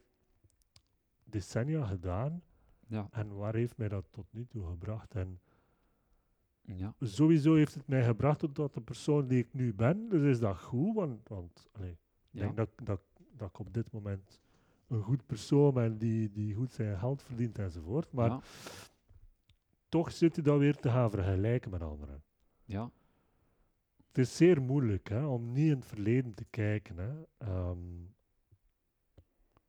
decennia 1.24 1.84
gedaan 1.86 2.42
Ja. 2.86 3.08
en 3.10 3.36
waar 3.36 3.54
heeft 3.54 3.76
mij 3.76 3.88
dat 3.88 4.04
tot 4.10 4.26
nu 4.30 4.46
toe 4.46 4.66
gebracht? 4.66 5.14
En 5.14 5.40
ja. 6.62 6.94
sowieso 7.00 7.54
heeft 7.54 7.74
het 7.74 7.86
mij 7.88 8.04
gebracht 8.04 8.38
tot 8.54 8.74
de 8.74 8.80
persoon 8.80 9.26
die 9.26 9.38
ik 9.38 9.52
nu 9.52 9.74
ben, 9.74 10.08
dus 10.08 10.22
is 10.22 10.38
dat 10.40 10.58
goed, 10.60 10.94
want, 10.94 11.28
want 11.28 11.68
allee, 11.72 11.90
ik 11.90 11.98
Ja. 12.30 12.40
denk 12.40 12.56
dat, 12.56 12.70
dat, 12.82 13.00
dat 13.32 13.48
ik 13.48 13.58
op 13.58 13.74
dit 13.74 13.90
moment 13.92 14.40
een 14.88 15.02
goed 15.02 15.26
persoon 15.26 15.74
ben 15.74 15.98
die, 15.98 16.30
die 16.30 16.54
goed 16.54 16.72
zijn 16.72 16.98
geld 16.98 17.22
verdient 17.22 17.58
enzovoort, 17.58 18.12
maar 18.12 18.30
ja. 18.30 18.40
toch 19.88 20.12
zit 20.12 20.36
je 20.36 20.42
dat 20.42 20.58
weer 20.58 20.76
te 20.76 20.90
gaan 20.90 21.10
vergelijken 21.10 21.70
met 21.70 21.82
anderen. 21.82 22.22
ja. 22.64 22.90
Het 24.06 24.24
is 24.24 24.36
zeer 24.36 24.62
moeilijk 24.62 25.08
hè, 25.08 25.24
om 25.26 25.52
niet 25.52 25.70
in 25.70 25.76
het 25.76 25.86
verleden 25.86 26.34
te 26.34 26.44
kijken. 26.44 26.96
Hè. 26.98 27.22
Ehm, 27.38 28.00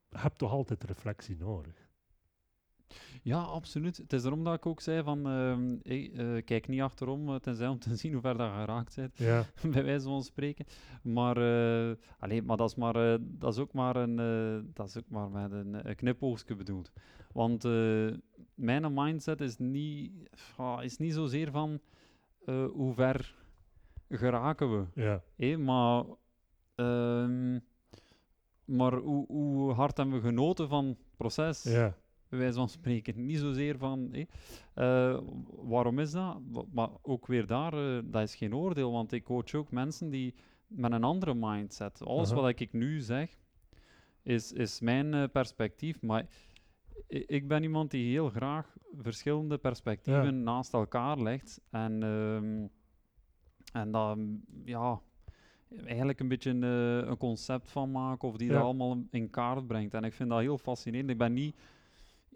je 0.10 0.18
hebt 0.18 0.38
toch 0.38 0.52
altijd 0.52 0.84
reflectie 0.84 1.38
nodig. 1.38 1.87
Ja, 3.28 3.40
absoluut. 3.42 3.98
Het 3.98 4.14
is 4.14 4.22
daarom 4.22 4.44
dat 4.44 4.54
ik 4.54 4.66
ook 4.66 4.82
zei 4.82 5.04
van, 5.04 5.26
hey, 5.84 6.12
eh, 6.16 6.44
kijk 6.46 6.68
niet 6.68 6.82
achterom, 6.82 7.30
eh, 7.30 7.36
tenzij 7.36 7.68
om 7.68 7.80
te 7.80 7.96
zien 8.02 8.12
hoe 8.14 8.22
ver 8.22 8.38
dat 8.38 8.48
je 8.48 8.60
geraakt 8.60 8.96
bent, 8.96 9.18
Ja, 9.18 9.46
bij 9.74 9.84
wijze 9.84 10.08
van 10.08 10.24
spreken. 10.24 10.66
Maar, 11.02 11.38
eh 11.38 11.96
allee, 12.20 12.42
maar 12.42 12.58
dat 12.58 12.70
is 12.70 12.76
maar, 12.76 13.20
dat 13.22 13.54
is 13.54 13.60
ook 13.60 13.74
maar 13.74 13.96
een, 13.96 14.16
dat 14.74 14.88
is 14.88 14.98
ook 14.98 15.10
maar 15.10 15.30
met 15.30 15.52
een, 15.52 15.90
een 15.90 15.96
knipoogstje 15.96 16.56
bedoeld. 16.56 16.92
Want 17.32 17.64
mijn 18.56 18.94
mindset 18.94 19.42
is 19.42 19.58
niet, 19.58 20.12
ah, 20.58 20.84
is 20.84 20.98
niet 20.98 21.14
zozeer 21.14 21.52
van 21.52 21.80
hoe 22.72 22.94
ver 22.94 23.36
geraken 24.10 24.72
we. 24.72 24.86
ja, 25.36 25.58
maar 25.58 26.04
ehm, 26.76 27.60
maar 28.66 28.94
hoe, 28.94 29.26
hoe 29.28 29.74
hard 29.74 29.98
hebben 29.98 30.16
we 30.16 30.28
genoten 30.28 30.68
van 30.68 30.86
het 30.86 30.98
proces? 31.18 31.64
ja, 31.64 31.96
wijze 32.30 32.58
van 32.58 32.70
spreken. 32.70 33.26
Niet 33.26 33.40
zozeer 33.40 33.78
van, 33.78 34.10
hé, 34.12 34.24
eh, 34.74 35.20
waarom 35.48 36.00
is 36.00 36.12
dat? 36.12 36.38
Maar 36.72 36.90
ook 37.02 37.28
weer 37.28 37.46
daar, 37.48 37.74
eh, 37.74 38.04
dat 38.06 38.22
is 38.22 38.36
geen 38.36 38.56
oordeel, 38.56 38.92
want 38.92 39.12
ik 39.12 39.24
coach 39.24 39.54
ook 39.54 39.72
mensen 39.72 40.10
die 40.10 40.34
met 40.68 40.92
een 40.92 41.04
andere 41.04 41.34
mindset. 41.34 42.02
Alles 42.06 42.32
Aha. 42.32 42.42
wat 42.42 42.60
ik 42.60 42.74
nu 42.74 43.00
zeg, 43.00 43.38
is, 44.24 44.52
is 44.52 44.80
mijn 44.80 45.14
eh, 45.14 45.24
perspectief, 45.32 46.02
maar 46.02 46.26
ik 47.08 47.48
ben 47.48 47.64
iemand 47.64 47.92
die 47.92 48.12
heel 48.12 48.30
graag 48.30 48.78
verschillende 49.02 49.58
perspectieven 49.58 50.44
naast 50.44 50.74
elkaar 50.74 51.22
legt 51.22 51.62
en, 51.70 52.04
ehm, 52.04 52.68
en 53.74 53.92
dan, 53.92 54.42
ja, 54.66 55.00
eigenlijk 55.86 56.20
een 56.20 56.28
beetje 56.28 56.50
een, 56.50 56.62
een 57.10 57.18
concept 57.18 57.72
van 57.72 57.92
maakt 57.92 58.24
of 58.24 58.38
die 58.38 58.48
Ja. 58.48 58.54
dat 58.54 58.64
allemaal 58.64 59.04
in 59.12 59.30
kaart 59.30 59.68
brengt. 59.68 59.94
En 59.94 60.04
ik 60.04 60.14
vind 60.14 60.30
dat 60.30 60.40
heel 60.40 60.58
fascinerend. 60.58 61.10
Ik 61.10 61.18
ben 61.18 61.34
niet 61.34 61.56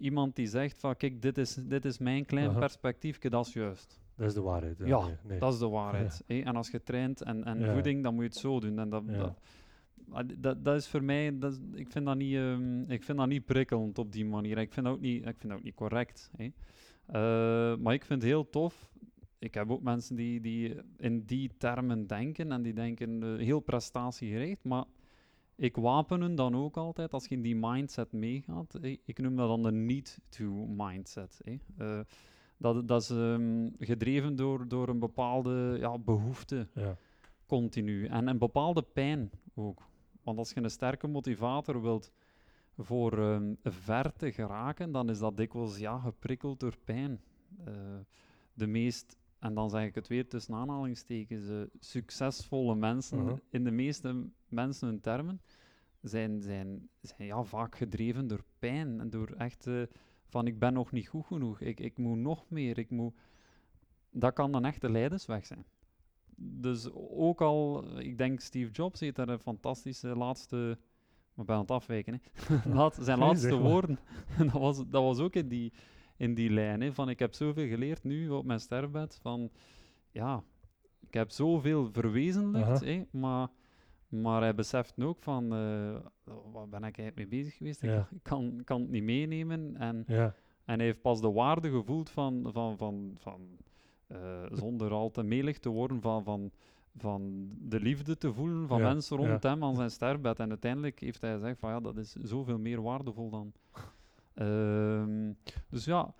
iemand 0.02 0.36
die 0.36 0.48
zegt 0.48 0.80
van 0.80 0.96
kijk, 0.96 1.22
dit 1.22 1.38
is, 1.38 1.54
dit 1.56 1.86
is 1.86 1.98
mijn 1.98 2.26
klein 2.26 2.54
perspectiefje, 2.54 3.30
dat 3.30 3.46
is 3.48 3.54
juist. 3.54 4.00
dat 4.16 4.28
is 4.28 4.34
de 4.34 4.42
waarheid. 4.42 4.78
Ja, 4.86 5.06
Nee. 5.28 5.40
Dat 5.40 5.54
is 5.54 5.60
de 5.60 5.70
waarheid. 5.70 6.24
En 6.50 6.56
als 6.56 6.70
je 6.72 6.84
traint 6.84 7.22
en, 7.22 7.44
en 7.44 7.60
Ja. 7.60 7.74
voeding, 7.74 8.04
dan 8.04 8.14
moet 8.14 8.24
je 8.24 8.30
het 8.30 8.38
zo 8.38 8.60
doen. 8.60 8.80
En 8.80 8.90
dat, 8.90 9.08
dat, 9.08 9.40
ah, 10.12 10.28
dat, 10.38 10.64
dat 10.66 10.76
is 10.76 10.88
voor 10.88 11.04
mij, 11.04 11.38
dat, 11.40 11.52
is- 11.52 11.60
ik, 11.80 11.92
vind 11.92 12.06
dat 12.06 12.16
niet, 12.18 12.36
ehm, 12.36 12.82
ik 12.92 13.04
vind 13.04 13.18
dat 13.18 13.28
niet 13.28 13.46
prikkelend 13.46 13.98
op 13.98 14.12
die 14.12 14.26
manier. 14.26 14.58
Ik 14.58 14.74
vind 14.74 14.86
dat 14.86 14.96
ook 14.96 15.02
niet, 15.02 15.18
ik 15.28 15.36
vind 15.38 15.48
dat 15.50 15.58
ook 15.58 15.64
niet 15.64 15.76
correct. 15.76 16.32
Eh, 17.06 17.76
maar 17.78 17.94
ik 17.94 18.06
vind 18.06 18.22
het 18.22 18.32
heel 18.32 18.50
tof. 18.50 18.90
Ik 19.40 19.54
heb 19.54 19.72
ook 19.72 19.82
mensen 19.82 20.16
die, 20.16 20.42
die 20.42 20.76
in 20.98 21.24
die 21.26 21.52
termen 21.58 22.08
denken 22.08 22.52
en 22.52 22.62
die 22.62 22.74
denken 22.74 23.24
eh, 23.24 23.46
heel 23.46 23.60
prestatiegericht. 23.60 24.64
Maar 24.64 24.84
ik 25.62 25.76
wapen 25.76 26.22
hun 26.22 26.36
dan 26.36 26.56
ook 26.56 26.78
altijd 26.78 27.14
als 27.14 27.26
je 27.26 27.36
in 27.36 27.42
die 27.42 27.56
mindset 27.56 28.12
meegaat. 28.12 28.80
Ik 29.06 29.20
noem 29.20 29.36
dat 29.36 29.48
dan 29.48 29.64
de 29.64 29.72
need-to-mindset. 29.72 31.42
Eh, 31.78 32.00
dat, 32.58 32.88
dat 32.88 33.02
is 33.02 33.10
ehm, 33.10 33.70
gedreven 33.80 34.36
door, 34.36 34.68
door 34.68 34.88
een 34.90 35.00
bepaalde 35.00 35.76
ja, 35.80 35.98
behoefte 35.98 36.68
Ja, 36.74 36.98
continu. 37.46 38.06
En 38.06 38.28
een 38.28 38.38
bepaalde 38.38 38.82
pijn 38.82 39.32
ook. 39.56 39.82
Want 40.24 40.38
als 40.38 40.52
je 40.52 40.64
een 40.64 40.70
sterke 40.70 41.08
motivator 41.08 41.82
wilt 41.82 42.12
voor 42.78 43.18
ehm, 43.18 43.54
ver 43.64 44.14
te 44.14 44.32
geraken, 44.32 44.92
dan 44.92 45.10
is 45.10 45.20
dat 45.20 45.38
dikwijls 45.38 45.78
ja, 45.78 46.00
geprikkeld 46.00 46.60
door 46.60 46.78
pijn. 46.84 47.22
Eh, 47.66 47.74
de 48.54 48.68
meest, 48.68 49.18
en 49.40 49.54
dan 49.54 49.70
zeg 49.70 49.86
ik 49.86 49.96
het 49.96 50.08
weer 50.08 50.28
tussen 50.28 50.54
aanhalingstekens, 50.54 51.68
succesvolle 51.80 52.76
mensen, 52.76 53.24
Mhm. 53.24 53.36
in 53.50 53.64
de 53.64 53.72
meeste 53.72 54.30
mensen 54.52 54.88
hun 54.88 55.02
termen, 55.02 55.42
zijn, 56.02 56.42
zijn, 56.42 56.90
zijn 57.02 57.28
ja, 57.28 57.44
vaak 57.44 57.76
gedreven 57.76 58.28
door 58.28 58.44
pijn 58.60 59.00
en 59.00 59.10
door 59.10 59.30
echt 59.38 59.68
eh, 59.68 59.82
van 60.28 60.48
ik 60.48 60.60
ben 60.60 60.74
nog 60.74 60.92
niet 60.92 61.08
goed 61.08 61.26
genoeg, 61.26 61.60
ik, 61.62 61.80
ik 61.80 61.98
moet 61.98 62.18
nog 62.18 62.46
meer, 62.50 62.78
ik 62.78 62.90
moet... 62.90 63.14
Dat 64.12 64.34
kan 64.34 64.56
een 64.56 64.66
echte 64.66 64.90
lijdensweg 64.90 65.46
zijn. 65.46 65.66
Dus 66.36 66.92
ook 66.94 67.42
al, 67.42 67.86
ik 68.00 68.18
denk 68.18 68.40
Steve 68.40 68.72
Jobs 68.72 69.00
heeft 69.00 69.16
daar 69.16 69.30
een 69.30 69.40
fantastische 69.40 70.16
laatste, 70.16 70.78
maar 71.34 71.46
bij 71.46 71.56
aan 71.56 71.62
het 71.62 71.72
afwijken. 71.72 72.22
Laat, 72.66 72.98
zijn 73.02 73.20
Nee, 73.20 73.28
laatste 73.28 73.56
woorden, 73.58 74.00
dat 74.38 74.52
was, 74.52 74.78
dat 74.78 75.04
was 75.04 75.20
ook 75.20 75.36
in 75.36 75.48
die, 75.48 75.74
in 76.18 76.34
die 76.34 76.50
lijn, 76.50 76.82
hè, 76.82 76.94
van 76.94 77.10
ik 77.10 77.20
heb 77.20 77.34
zoveel 77.34 77.68
geleerd 77.68 78.04
nu 78.04 78.30
op 78.30 78.46
mijn 78.46 78.60
sterfbed, 78.60 79.20
van 79.22 79.52
ja, 80.12 80.44
ik 81.00 81.14
heb 81.14 81.30
zoveel 81.30 81.90
verwezenlijkt, 81.92 82.80
hè, 82.80 83.04
maar, 83.12 83.48
maar 84.12 84.42
hij 84.42 84.56
beseft 84.56 84.98
nu 84.98 85.06
ook 85.06 85.22
van, 85.24 85.54
eh, 85.54 85.96
wat 86.52 86.70
ben 86.70 86.84
ik 86.84 86.98
eigenlijk 86.98 87.16
mee 87.16 87.28
bezig 87.28 87.58
geweest? 87.58 87.84
Ik- 87.84 87.90
Ja. 87.90 88.08
Ik, 88.12 88.24
kan, 88.32 88.62
kan 88.64 88.82
het 88.82 88.90
niet 88.90 89.04
meenemen 89.04 89.78
en, 89.78 90.04
ja, 90.08 90.36
en 90.66 90.76
hij 90.78 90.86
heeft 90.86 91.02
pas 91.02 91.22
de 91.22 91.32
waarde 91.32 91.70
gevoeld 91.70 92.10
van, 92.10 92.50
van, 92.52 92.78
van, 92.78 93.16
van 93.18 93.42
eh, 94.08 94.18
zonder 94.52 94.92
al 94.92 95.12
te 95.12 95.24
melig 95.24 95.60
te 95.60 95.70
worden, 95.70 96.02
van, 96.02 96.24
van 96.24 96.52
van 96.98 97.50
de 97.60 97.80
liefde 97.80 98.18
te 98.18 98.34
voelen 98.34 98.68
van 98.68 98.78
Ja, 98.78 98.84
mensen 98.94 99.18
rond 99.18 99.44
hem 99.44 99.64
aan 99.64 99.76
zijn 99.76 99.92
sterfbed. 99.92 100.40
En 100.40 100.50
uiteindelijk 100.50 101.00
heeft 101.00 101.22
hij 101.22 101.34
gezegd 101.34 101.60
van 101.60 101.70
ja, 101.70 101.80
dat 101.80 101.98
is 101.98 102.12
zoveel 102.12 102.58
meer 102.60 102.82
waardevol 102.82 103.30
dan... 103.30 103.54
Ehm, 104.34 105.32
dus 105.70 105.86
ja, 105.86 106.14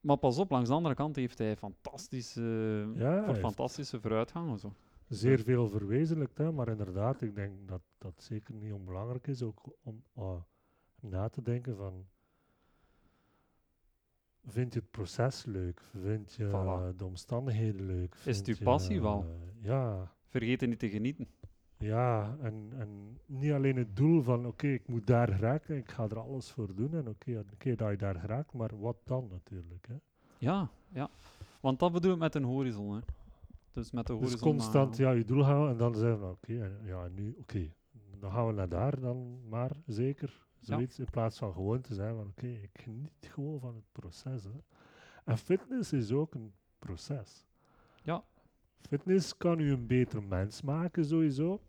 maar 0.00 0.16
pas 0.16 0.38
op, 0.38 0.50
langs 0.50 0.68
de 0.68 0.74
andere 0.74 0.94
kant 0.94 1.16
heeft 1.16 1.38
hij 1.38 1.56
fantastische, 1.56 2.86
voor 3.24 3.34
fantastische 3.34 4.00
vooruitgang. 4.00 4.58
Zo. 4.60 4.72
Zeer 5.14 5.38
veel 5.40 5.68
verwezenlijkt, 5.68 6.38
hè, 6.38 6.52
maar 6.52 6.68
inderdaad, 6.68 7.22
ik 7.22 7.34
denk 7.34 7.68
dat 7.68 7.82
dat 7.98 8.22
zeker 8.22 8.54
niet 8.54 8.72
onbelangrijk 8.72 9.26
is, 9.26 9.42
ook 9.42 9.76
om 9.82 10.02
eh, 10.14 10.34
na 11.00 11.28
te 11.28 11.42
denken 11.42 11.76
van, 11.76 12.06
vind 14.46 14.72
je 14.72 14.78
het 14.80 14.90
proces 14.90 15.44
leuk? 15.44 15.82
Vind 16.00 16.32
je 16.34 16.46
Voilà. 16.46 16.96
de 16.96 17.04
omstandigheden 17.04 17.86
leuk? 17.86 18.16
Is 18.24 18.36
het 18.38 18.46
uw 18.46 18.56
passie 18.62 18.94
je, 18.94 19.00
wel? 19.00 19.26
ja, 19.60 20.12
Vergeet 20.26 20.62
er 20.62 20.68
niet 20.68 20.78
te 20.78 20.88
genieten. 20.88 21.26
ja 21.78 22.36
en, 22.40 22.72
en 22.78 23.18
niet 23.26 23.52
alleen 23.52 23.76
het 23.76 23.96
doel 23.96 24.22
van, 24.22 24.46
oké, 24.46 24.66
ik 24.66 24.88
moet 24.88 25.06
daar 25.06 25.28
geraken, 25.28 25.76
ik 25.76 25.90
ga 25.90 26.04
er 26.08 26.18
alles 26.18 26.50
voor 26.50 26.74
doen, 26.74 26.94
en 26.94 27.08
oké, 27.08 27.32
een 27.36 27.56
keer 27.58 27.76
dat 27.76 27.90
je 27.90 27.96
daar 27.96 28.14
geraakt, 28.16 28.52
maar 28.52 28.78
wat 28.80 28.96
dan 29.04 29.28
natuurlijk, 29.30 29.86
hè? 29.86 29.94
Ja, 30.38 30.70
ja. 30.88 31.10
Want 31.60 31.78
dat 31.78 31.92
bedoel 31.92 32.12
ik 32.12 32.18
met 32.18 32.34
een 32.34 32.44
horizon. 32.44 32.94
Hè. 32.94 33.00
Dus 33.72 33.90
met 33.90 34.06
de 34.06 34.12
Dus 34.12 34.22
horizon. 34.22 34.48
constant 34.48 34.96
ja, 34.96 35.10
je 35.10 35.24
doel 35.24 35.44
houden 35.44 35.70
en 35.70 35.76
dan 35.76 35.94
zeggen 35.94 36.20
we, 36.20 36.26
oké, 36.26 36.78
ja, 36.84 37.08
nu, 37.08 37.36
oké, 37.40 37.72
dan 38.18 38.32
gaan 38.32 38.46
we 38.46 38.52
naar 38.52 38.68
daar 38.68 39.00
dan 39.00 39.48
maar, 39.48 39.70
zeker. 39.86 40.46
Zoiets, 40.60 40.98
in 40.98 41.10
plaats 41.10 41.38
van 41.38 41.52
gewoon 41.52 41.80
te 41.80 41.94
zijn 41.94 42.14
van, 42.14 42.26
oké, 42.28 42.46
ik 42.46 42.70
geniet 42.72 43.28
gewoon 43.30 43.60
van 43.60 43.74
het 43.74 43.92
proces. 43.92 44.44
Hè. 44.44 44.50
En 45.24 45.38
fitness 45.38 45.92
is 45.92 46.12
ook 46.12 46.34
een 46.34 46.52
proces. 46.78 47.46
Ja. 48.02 48.24
Fitness 48.80 49.36
kan 49.36 49.58
u 49.58 49.72
een 49.72 49.86
beter 49.86 50.22
mens 50.22 50.62
maken, 50.62 51.04
sowieso. 51.04 51.60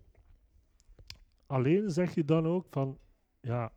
Alleen 1.46 1.90
zeg 1.90 2.16
je 2.16 2.26
dan 2.26 2.48
ook 2.48 2.66
van, 2.70 2.98
ja, 3.40 3.74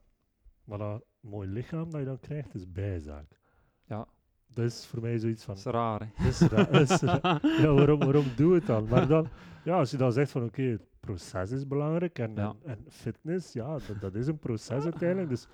maar 0.65 0.79
dat 0.79 1.05
mooi 1.21 1.49
lichaam 1.49 1.91
dat 1.91 2.01
je 2.01 2.07
dan 2.07 2.21
krijgt, 2.21 2.55
is 2.55 2.73
bijzaak. 2.73 3.41
Ja. 3.85 4.09
Dat 4.57 4.64
is 4.64 4.87
voor 4.87 5.01
mij 5.01 5.19
zoiets 5.19 5.45
van, 5.45 5.55
Dat 5.55 5.66
is 5.66 5.73
raar, 5.73 6.01
hè. 6.01 6.25
dat 6.25 6.33
is 6.33 6.40
ra- 6.40 6.64
dat 6.64 6.90
is 6.90 7.01
ra- 7.01 7.40
ja, 7.62 7.73
waarom, 7.73 7.99
waarom 7.99 8.25
doe 8.37 8.55
het 8.55 8.66
dan? 8.66 8.88
Maar 8.88 9.09
dan, 9.09 9.29
ja, 9.64 9.79
als 9.79 9.90
je 9.90 9.97
dan 9.97 10.12
zegt 10.12 10.31
van 10.31 10.45
oké, 10.45 10.62
het 10.62 10.83
proces 11.01 11.51
is 11.51 11.66
belangrijk 11.66 12.19
en, 12.19 12.35
Ja. 12.35 12.55
en, 12.62 12.71
en 12.71 12.85
fitness, 12.88 13.53
ja, 13.53 13.79
dat, 13.79 14.01
dat 14.01 14.14
is 14.14 14.27
een 14.27 14.38
proces 14.38 14.85
uiteindelijk. 14.90 15.29
Dus 15.29 15.47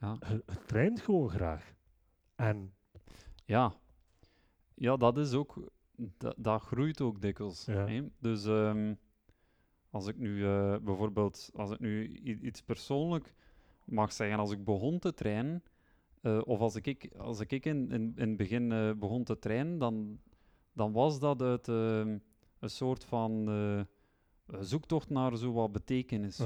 Ja. 0.00 0.16
je, 0.28 0.34
je 0.46 0.64
traint 0.66 1.00
gewoon 1.00 1.30
graag. 1.30 1.74
En 2.34 2.74
Ja. 3.44 3.72
Ja, 4.74 4.96
dat 4.96 5.18
is 5.18 5.32
ook... 5.32 5.72
Dat, 6.18 6.34
dat 6.38 6.62
groeit 6.62 7.00
ook 7.00 7.20
dikwijls. 7.20 7.64
Ja. 7.64 7.86
Hè? 7.86 8.02
Dus 8.18 8.44
ehm, 8.44 8.94
als 9.90 10.06
ik 10.06 10.16
nu 10.16 10.44
eh, 10.46 10.76
bijvoorbeeld... 10.82 11.50
Als 11.54 11.70
ik 11.70 11.78
nu 11.78 12.08
iets 12.42 12.62
persoonlijk 12.62 13.34
mag 13.84 14.12
zeggen, 14.12 14.38
als 14.38 14.50
ik 14.52 14.64
begon 14.64 14.98
te 14.98 15.14
trainen... 15.14 15.62
eh, 16.24 16.40
of 16.44 16.60
als 16.60 16.74
ik, 16.76 17.08
als 17.18 17.40
ik 17.40 17.66
in, 17.66 17.90
in, 17.90 18.12
in 18.16 18.28
het 18.28 18.36
begin 18.36 18.72
eh, 18.72 18.90
begon 18.92 19.24
te 19.24 19.38
trainen, 19.38 19.78
dan, 19.78 20.18
dan 20.72 20.92
was 20.92 21.18
dat 21.20 21.42
uit 21.42 21.68
ehm, 21.68 22.18
een 22.58 22.70
soort 22.70 23.04
van 23.04 23.48
eh, 23.48 24.60
zoektocht 24.60 25.10
naar 25.10 25.36
zo 25.36 25.52
wat 25.52 25.72
betekenis. 25.72 26.40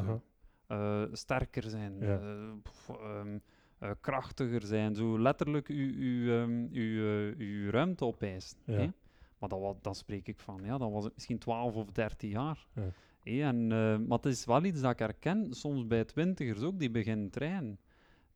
sterker 1.13 1.63
zijn, 1.63 2.01
Ja. 2.01 2.19
eh, 2.21 2.49
ehm, 2.89 3.39
eh, 3.79 3.91
krachtiger 4.01 4.63
zijn, 4.63 4.95
zo 4.95 5.19
letterlijk 5.21 5.69
uw, 5.69 5.93
uw, 5.95 6.47
uw, 6.73 7.33
uw 7.39 7.71
ruimte 7.71 8.05
opeisen. 8.05 8.59
Ja. 8.65 8.93
Maar 9.39 9.49
dat, 9.49 9.77
dan 9.83 9.95
spreek 9.95 10.29
ik 10.29 10.41
van, 10.41 10.61
ja, 10.65 10.79
dan 10.79 10.93
was 10.93 11.05
het 11.05 11.15
misschien 11.15 11.39
12 11.39 11.75
of 11.75 11.91
13 11.93 12.29
jaar. 12.31 12.67
Ja. 12.75 13.47
En, 13.49 13.67
maar 14.07 14.17
het 14.19 14.27
is 14.27 14.45
wel 14.45 14.65
iets 14.65 14.81
dat 14.81 14.91
ik 14.93 14.99
herken, 14.99 15.55
soms 15.55 15.87
bij 15.87 16.05
twintigers 16.05 16.63
ook, 16.63 16.79
die 16.79 16.91
beginnen 16.91 17.31
trainen. 17.31 17.79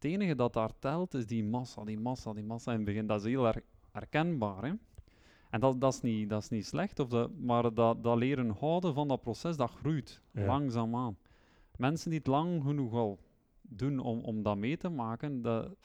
Het 0.03 0.11
enige 0.11 0.35
dat 0.35 0.53
daar 0.53 0.71
telt, 0.79 1.15
is 1.15 1.27
die 1.27 1.45
massa, 1.45 1.85
die 1.85 1.99
massa, 1.99 2.33
die 2.33 2.45
massa 2.45 2.71
in 2.71 2.77
het 2.77 2.87
begin. 2.87 3.07
Dat 3.07 3.21
is 3.21 3.27
heel 3.27 3.45
her- 3.45 3.63
herkenbaar. 3.93 4.65
Hè? 4.65 4.73
En 5.51 5.61
dat, 5.61 5.81
dat, 5.81 5.93
is 5.93 6.01
niet, 6.01 6.29
dat 6.29 6.43
is 6.43 6.49
niet 6.49 6.67
slecht, 6.67 6.99
of 6.99 7.09
dat, 7.09 7.31
maar 7.39 7.75
dat, 7.75 8.03
dat 8.03 8.17
leren 8.17 8.51
houden 8.51 8.95
van 8.95 9.09
dat 9.09 9.21
proces, 9.23 9.57
dat 9.57 9.71
groeit 9.71 10.21
Ja. 10.31 10.47
langzaamaan. 10.47 11.17
Mensen 11.77 12.11
die 12.11 12.19
het 12.19 12.29
lang 12.29 12.63
genoeg 12.63 12.93
al 12.95 13.19
doen 13.61 13.99
om, 13.99 14.21
om 14.21 14.43
dat 14.43 14.57
mee 14.57 14.77
te 14.77 14.89
maken, 14.89 15.43
dat, 15.43 15.77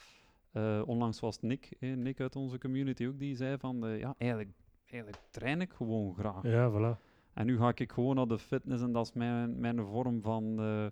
eh, 0.52 0.82
onlangs 0.86 1.20
was 1.20 1.40
Nick, 1.40 1.76
hè, 1.80 1.86
Nick 1.88 2.20
uit 2.20 2.36
onze 2.36 2.58
community 2.58 3.06
ook, 3.06 3.18
die 3.18 3.36
zei 3.36 3.58
van, 3.58 3.86
eh, 3.86 3.98
ja, 3.98 4.14
eigenlijk, 4.18 4.50
eigenlijk 4.90 5.22
train 5.30 5.60
ik 5.60 5.72
gewoon 5.72 6.14
graag. 6.14 6.42
ja, 6.42 6.70
voilà. 6.70 7.00
En 7.34 7.46
nu 7.46 7.56
ga 7.58 7.72
ik 7.74 7.92
gewoon 7.92 8.16
naar 8.16 8.26
de 8.26 8.38
fitness 8.38 8.82
en 8.82 8.92
dat 8.92 9.06
is 9.06 9.12
mijn, 9.12 9.60
mijn 9.60 9.84
vorm 9.86 10.22
van, 10.22 10.58
eh, 10.60 10.86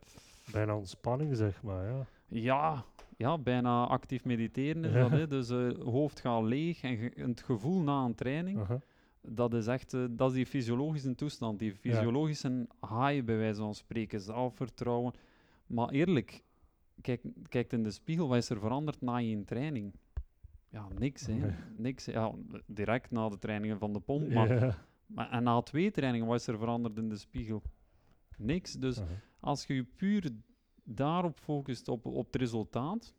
Bijna 0.52 0.76
ontspanning, 0.76 1.36
zeg 1.36 1.62
maar. 1.62 1.86
Ja. 1.88 2.06
ja, 2.28 2.84
ja, 3.16 3.38
bijna 3.38 3.86
actief 3.86 4.24
mediteren 4.24 4.84
is 4.84 4.92
Ja. 4.92 5.00
dat. 5.00 5.10
Hè? 5.10 5.26
Dus 5.36 5.50
eh 5.50 5.68
hoofd 5.84 6.20
gaat 6.20 6.42
leeg 6.44 6.82
en 6.82 6.96
ge- 6.96 7.12
het 7.14 7.42
gevoel 7.42 7.80
na 7.82 8.04
een 8.04 8.14
training, 8.14 8.58
Aha. 8.58 8.80
dat 9.20 9.54
is 9.54 9.66
echt 9.66 9.94
eh, 9.94 10.04
dat 10.10 10.28
is 10.30 10.36
die 10.36 10.46
fysiologische 10.46 11.14
toestand, 11.14 11.58
die 11.58 11.74
fysiologische 11.74 12.66
high 12.80 13.24
bij 13.24 13.36
wijze 13.36 13.60
van 13.60 13.74
spreken, 13.74 14.20
zelfvertrouwen. 14.20 15.12
Maar 15.66 15.88
eerlijk, 15.90 16.42
kijk, 17.00 17.22
kijk 17.48 17.72
in 17.72 17.82
de 17.82 17.90
spiegel, 17.90 18.28
wat 18.28 18.36
is 18.36 18.50
er 18.50 18.58
veranderd 18.60 19.00
na 19.00 19.16
je 19.16 19.44
training? 19.44 19.94
Ja, 20.68 20.88
niks. 20.98 21.26
Hè? 21.26 21.34
Nee. 21.34 21.50
niks 21.76 22.04
ja, 22.04 22.32
direct 22.66 23.10
na 23.10 23.28
de 23.28 23.38
trainingen 23.38 23.78
van 23.78 23.92
de 23.92 24.00
pomp. 24.00 24.32
Maar, 24.32 24.54
Ja. 24.54 24.78
maar, 25.06 25.30
en 25.30 25.42
na 25.42 25.60
twee 25.62 25.90
trainingen, 25.90 26.26
wat 26.26 26.40
is 26.40 26.46
er 26.46 26.58
veranderd 26.58 26.96
in 26.96 27.08
de 27.08 27.16
spiegel? 27.16 27.62
Niks. 28.38 28.72
Dus 28.72 29.00
aha. 29.00 29.08
als 29.40 29.66
je 29.66 29.74
je 29.74 29.84
puur 29.84 30.30
daarop 30.86 31.38
focust, 31.38 31.88
op, 31.88 32.06
op 32.06 32.26
het 32.26 32.36
resultaat, 32.36 33.14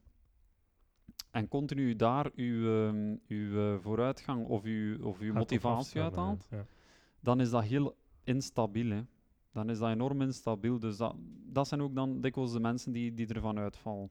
en 1.32 1.47
continu 1.47 1.95
daar 1.95 2.32
je, 2.36 2.88
ehm, 2.91 3.15
uw, 3.27 3.58
eh, 3.60 3.80
vooruitgang 3.80 4.45
of 4.47 4.63
je, 4.63 4.99
of 5.03 5.19
uw 5.19 5.34
motivatie 5.34 6.01
uithaalt, 6.01 6.47
Ja. 6.51 6.65
dan 7.19 7.39
is 7.41 7.49
dat 7.49 7.63
heel 7.63 7.95
instabiel. 8.23 8.89
Hè. 8.89 9.01
Dan 9.51 9.69
is 9.69 9.80
dat 9.80 9.89
enorm 9.89 10.21
instabiel. 10.21 10.80
Dus 10.80 10.97
dat, 10.97 11.15
dat 11.45 11.67
zijn 11.67 11.82
ook 11.82 11.95
dan 11.95 12.21
dikwijls 12.21 12.51
de 12.51 12.60
mensen 12.60 12.91
die, 12.91 13.13
die 13.13 13.27
ervan 13.27 13.58
uitvallen. 13.60 14.10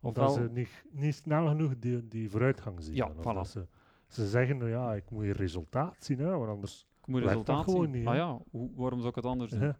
Omdat 0.00 0.28
Ofwel, 0.30 0.44
ze 0.46 0.52
niet, 0.52 0.84
niet 0.90 1.14
snel 1.14 1.48
genoeg 1.48 1.78
die, 1.78 2.08
die 2.08 2.30
vooruitgang 2.30 2.82
zien. 2.82 2.94
Ja, 2.94 3.06
of 3.08 3.16
voilà. 3.20 3.34
dat 3.34 3.48
ze, 3.48 3.66
ze 4.08 4.28
zeggen, 4.28 4.56
nou 4.56 4.70
ja, 4.70 4.94
ik 4.94 5.10
moet 5.10 5.24
je 5.24 5.32
resultaat 5.32 5.96
zien, 6.04 6.18
hè, 6.18 6.36
want 6.36 6.50
anders... 6.50 6.86
ik 7.00 7.06
moet 7.06 7.20
dat 7.20 7.28
resultaat 7.28 7.64
gewoon 7.64 7.82
zien. 7.82 7.90
niet, 7.90 8.06
ah 8.06 8.14
ja, 8.14 8.38
hoe- 8.50 8.70
waarom 8.74 8.98
zou 8.98 9.10
ik 9.10 9.14
het 9.16 9.24
anders 9.26 9.50
doen? 9.50 9.60
Ja. 9.60 9.78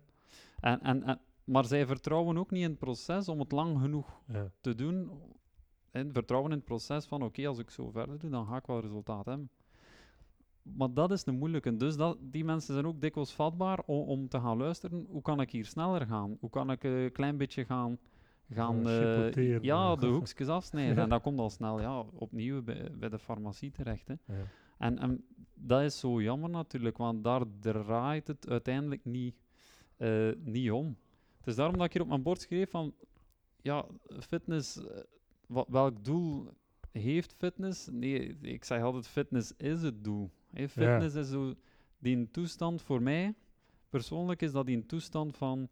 En, 0.61 0.81
en, 0.81 1.03
en, 1.03 1.21
maar 1.45 1.65
zij 1.65 1.87
vertrouwen 1.87 2.39
ook 2.39 2.51
niet 2.51 2.63
in 2.63 2.71
het 2.71 2.79
proces 2.79 3.29
om 3.29 3.39
het 3.39 3.53
lang 3.53 3.81
genoeg 3.81 4.21
Ja. 4.27 4.51
te 4.61 4.75
doen. 4.75 5.11
En 5.91 6.13
vertrouwen 6.13 6.51
in 6.51 6.57
het 6.57 6.67
proces 6.67 7.07
van 7.07 7.23
oké, 7.23 7.47
als 7.47 7.59
ik 7.59 7.71
zo 7.71 7.91
verder 7.91 8.19
doe, 8.19 8.31
dan 8.31 8.47
ga 8.47 8.57
ik 8.57 8.67
wel 8.67 8.81
resultaat 8.81 9.25
hebben. 9.25 9.51
Maar 10.63 10.93
dat 10.95 11.11
is 11.11 11.25
de 11.25 11.33
moeilijke. 11.33 11.77
Dus 11.77 11.97
dat, 11.97 12.19
die 12.21 12.45
mensen 12.45 12.75
zijn 12.75 12.87
ook 12.87 13.01
dikwijls 13.01 13.33
vatbaar 13.35 13.79
om, 13.87 14.09
om 14.09 14.29
te 14.29 14.41
gaan 14.41 14.57
luisteren. 14.57 15.07
Hoe 15.09 15.23
kan 15.23 15.41
ik 15.41 15.51
hier 15.51 15.65
sneller 15.65 16.07
gaan? 16.07 16.37
Hoe 16.41 16.51
kan 16.51 16.71
ik 16.71 16.85
een 16.85 17.13
klein 17.13 17.37
beetje 17.37 17.65
gaan, 17.65 17.99
gaan 18.51 18.87
Gaan 18.87 19.33
eh, 19.33 19.45
ja, 19.45 19.59
ja. 19.63 19.97
de 19.97 20.07
hoekjes 20.07 20.49
afsnijden? 20.49 20.95
Ja. 20.97 21.03
En 21.03 21.09
dat 21.09 21.23
komt 21.23 21.39
al 21.39 21.51
snel 21.51 21.81
ja, 21.81 22.01
opnieuw 22.01 22.63
bij, 22.63 22.91
bij 22.99 23.09
de 23.09 23.19
farmacie 23.19 23.71
terecht. 23.71 24.09
Hè. 24.09 24.15
Ja. 24.27 24.45
En, 24.79 24.99
en 24.99 25.25
dat 25.55 25.83
is 25.83 25.99
zo 25.99 26.23
jammer 26.23 26.51
natuurlijk, 26.51 26.97
want 26.97 27.25
daar 27.25 27.43
draait 27.61 28.27
het 28.27 28.49
uiteindelijk 28.49 29.05
niet, 29.05 29.35
eh, 29.97 30.31
niet 30.45 30.71
om. 30.71 30.97
Het 31.45 31.53
is 31.53 31.59
daarom 31.59 31.77
dat 31.77 31.87
ik 31.87 31.93
hier 31.93 32.03
op 32.03 32.09
mijn 32.09 32.23
bord 32.23 32.41
schreef 32.41 32.71
van, 32.71 32.95
ja, 33.63 33.87
fitness, 34.21 34.77
eh, 34.77 35.01
wa- 35.47 35.65
welk 35.69 36.05
doel 36.05 36.49
heeft 36.93 37.35
fitness? 37.39 37.89
Nee, 37.93 38.37
ik 38.41 38.65
zeg 38.65 38.83
altijd, 38.83 39.09
fitness 39.09 39.53
is 39.57 39.83
het 39.83 40.05
doel. 40.05 40.31
Fitness 40.55 41.15
is 41.15 41.29
zo 41.29 41.55
die 41.99 42.31
toestand, 42.31 42.83
voor 42.83 43.03
mij 43.03 43.35
persoonlijk 43.89 44.43
is 44.43 44.53
dat 44.53 44.67
die 44.67 44.77
een 44.77 44.87
toestand 44.87 45.37
van 45.37 45.69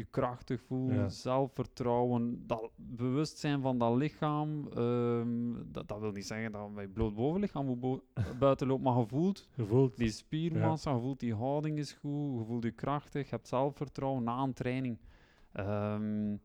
je 0.00 0.06
krachtig 0.10 0.60
voelen, 0.62 0.96
Ja. 0.96 1.08
zelfvertrouwen, 1.08 2.46
dat 2.46 2.70
bewustzijn 2.76 3.60
van 3.60 3.78
dat 3.78 3.96
lichaam. 3.96 4.68
ehm, 4.68 5.52
dat, 5.72 5.88
dat 5.88 6.00
wil 6.00 6.12
niet 6.12 6.26
zeggen 6.26 6.52
dat 6.52 6.70
je 6.76 6.88
bloot 6.88 7.14
bovenlichaam 7.14 7.66
moet 7.66 7.80
bo- 7.80 8.02
buiten 8.38 8.66
loopt, 8.66 8.82
maar 8.82 8.98
je 8.98 9.06
voelt 9.06 9.48
Je 9.54 9.64
voelt... 9.64 9.96
die 9.96 10.10
spiermassa, 10.10 10.90
je 10.94 11.00
voelt 11.00 11.20
die 11.20 11.34
houding 11.34 11.78
is 11.78 11.92
goed, 11.92 12.38
je 12.38 12.44
voelt 12.44 12.62
je 12.64 12.70
krachtig, 12.70 13.24
je 13.24 13.34
hebt 13.34 13.48
zelfvertrouwen 13.48 14.22
na 14.22 14.42
een 14.42 14.52
training. 14.52 14.98
Ehm, 15.52 16.36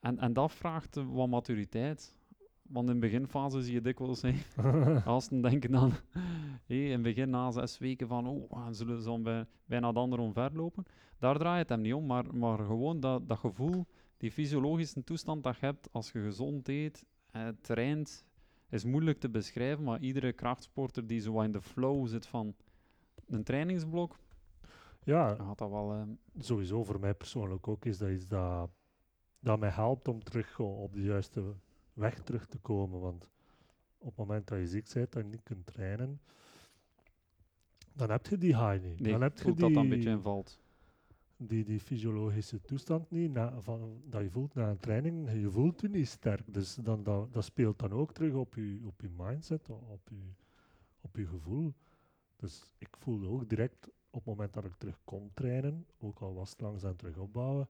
en, 0.00 0.18
en 0.18 0.32
dat 0.32 0.52
vraagt 0.52 0.94
wat 1.12 1.28
maturiteit. 1.28 2.16
Want 2.72 2.88
in 2.88 2.94
de 2.94 3.00
beginfase 3.00 3.62
zie 3.62 3.72
je 3.72 3.80
dikwijls, 3.80 4.22
hè, 4.22 4.32
gasten 5.00 5.40
denken 5.40 5.70
dan 5.70 5.92
hé, 6.66 6.74
in 6.74 6.92
het 6.92 7.02
begin 7.02 7.30
na 7.30 7.50
zes 7.50 7.78
weken 7.78 8.08
van 8.08 8.26
oh, 8.26 8.66
we 8.66 8.74
zullen 8.74 9.02
zo 9.02 9.18
bij, 9.18 9.46
bijna 9.64 9.92
de 9.92 9.98
ander 9.98 10.18
omverlopen. 10.18 10.84
Daar 11.18 11.38
draait 11.38 11.58
het 11.58 11.68
hem 11.68 11.80
niet 11.80 11.94
om, 11.94 12.06
maar, 12.06 12.34
maar 12.34 12.58
gewoon 12.58 13.00
dat, 13.00 13.28
dat 13.28 13.38
gevoel, 13.38 13.86
die 14.16 14.32
fysiologische 14.32 15.04
toestand 15.04 15.42
dat 15.42 15.58
je 15.58 15.66
hebt 15.66 15.88
als 15.92 16.12
je 16.12 16.22
gezond 16.22 16.68
eet, 16.68 17.04
eh, 17.30 17.48
traint, 17.60 18.24
is 18.68 18.84
moeilijk 18.84 19.18
te 19.18 19.28
beschrijven, 19.28 19.84
maar 19.84 20.00
iedere 20.00 20.32
krachtsporter 20.32 21.06
die 21.06 21.20
zo 21.20 21.40
in 21.40 21.52
de 21.52 21.62
flow 21.62 22.06
zit 22.06 22.26
van 22.26 22.54
een 23.26 23.42
trainingsblok, 23.44 24.18
Ja, 25.04 25.34
gaat 25.34 25.58
dat 25.58 25.70
wel... 25.70 25.92
ehm, 25.92 26.08
sowieso 26.38 26.84
voor 26.84 27.00
mij 27.00 27.14
persoonlijk 27.14 27.68
ook 27.68 27.84
is 27.84 27.98
dat 27.98 28.10
iets 28.10 28.26
dat, 28.26 28.70
dat 29.40 29.58
mij 29.58 29.70
helpt 29.70 30.08
om 30.08 30.22
terug 30.22 30.58
op 30.58 30.94
de 30.94 31.02
juiste 31.02 31.54
weg 31.92 32.22
terug 32.22 32.46
te 32.46 32.58
komen. 32.58 33.00
Want 33.00 33.30
op 33.98 34.08
het 34.08 34.16
moment 34.16 34.48
dat 34.48 34.58
je 34.58 34.66
ziek 34.66 34.92
bent 34.94 35.16
en 35.16 35.28
niet 35.28 35.42
kunt 35.42 35.66
trainen, 35.66 36.20
dan 37.92 38.10
heb 38.10 38.26
je 38.26 38.38
die 38.38 38.56
high 38.56 38.84
niet. 38.84 39.00
nee, 39.00 39.12
dan 39.12 39.22
heb 39.22 39.38
je 39.38 39.44
die, 39.44 39.54
dat 39.54 39.72
dat 39.72 39.82
een 39.82 39.88
beetje 39.88 40.10
invalt. 40.10 40.60
die, 41.36 41.64
die 41.64 41.80
fysiologische 41.80 42.60
toestand 42.60 43.10
niet 43.10 43.32
na, 43.32 43.60
van, 43.60 44.02
dat 44.04 44.22
je 44.22 44.30
voelt 44.30 44.54
na 44.54 44.70
een 44.70 44.78
training. 44.78 45.30
Je 45.32 45.50
voelt 45.50 45.80
je 45.80 45.88
niet 45.88 46.08
sterk. 46.08 46.54
Dus 46.54 46.74
dan, 46.74 47.02
dat, 47.02 47.32
dat 47.32 47.44
speelt 47.44 47.78
dan 47.78 47.92
ook 47.92 48.12
terug 48.12 48.34
op 48.34 48.54
je, 48.54 48.80
op 48.84 49.00
je 49.00 49.10
mindset, 49.16 49.68
op 49.68 50.08
je, 50.08 50.32
op 51.00 51.16
je 51.16 51.26
gevoel. 51.26 51.74
Dus 52.36 52.74
ik 52.78 52.96
voelde 52.98 53.28
ook 53.28 53.48
direct 53.48 53.88
op 54.12 54.18
het 54.18 54.24
moment 54.24 54.52
dat 54.52 54.64
ik 54.64 54.74
terug 54.78 55.00
kon 55.04 55.30
trainen, 55.34 55.86
ook 55.98 56.18
al 56.18 56.34
was 56.34 56.50
het 56.50 56.60
langzaam 56.60 56.96
terug 56.96 57.16
opbouwen, 57.16 57.68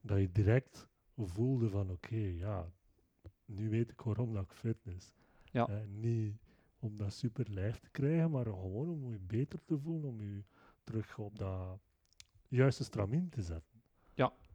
dat 0.00 0.18
je 0.18 0.32
direct 0.32 0.88
voelde 1.16 1.68
van 1.68 1.90
oké, 1.90 2.16
ja, 2.16 2.72
nu 3.54 3.70
weet 3.70 3.90
ik 3.90 4.00
waarom 4.00 4.32
dat 4.32 4.42
ik 4.42 4.52
fit 4.52 4.86
is. 4.86 5.12
Ja. 5.50 5.68
Eh, 5.68 5.76
niet 5.86 6.36
om 6.78 6.96
dat 6.96 7.12
super 7.12 7.50
lijf 7.50 7.78
te 7.78 7.90
krijgen, 7.90 8.30
maar 8.30 8.44
gewoon 8.44 8.88
om 8.88 9.10
je 9.10 9.18
beter 9.18 9.64
te 9.64 9.78
voelen, 9.78 10.08
om 10.08 10.22
je 10.22 10.42
terug 10.84 11.18
op 11.18 11.38
dat 11.38 11.78
juiste 12.48 12.84
stramien 12.84 13.28
te 13.28 13.42
zetten. 13.42 13.82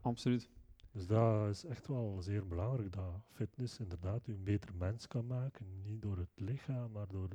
Absoluut. 0.01 0.49
Dus 0.91 1.07
dat 1.07 1.49
is 1.49 1.65
echt 1.65 1.87
wel 1.87 2.21
zeer 2.21 2.47
belangrijk, 2.47 2.91
dat 2.91 3.21
fitness 3.31 3.79
inderdaad 3.79 4.25
je 4.25 4.31
een 4.31 4.43
beter 4.43 4.75
mens 4.75 5.07
kan 5.07 5.27
maken. 5.27 5.81
Niet 5.83 6.01
door 6.01 6.17
het 6.17 6.31
lichaam, 6.35 6.91
maar 6.91 7.07
door 7.07 7.29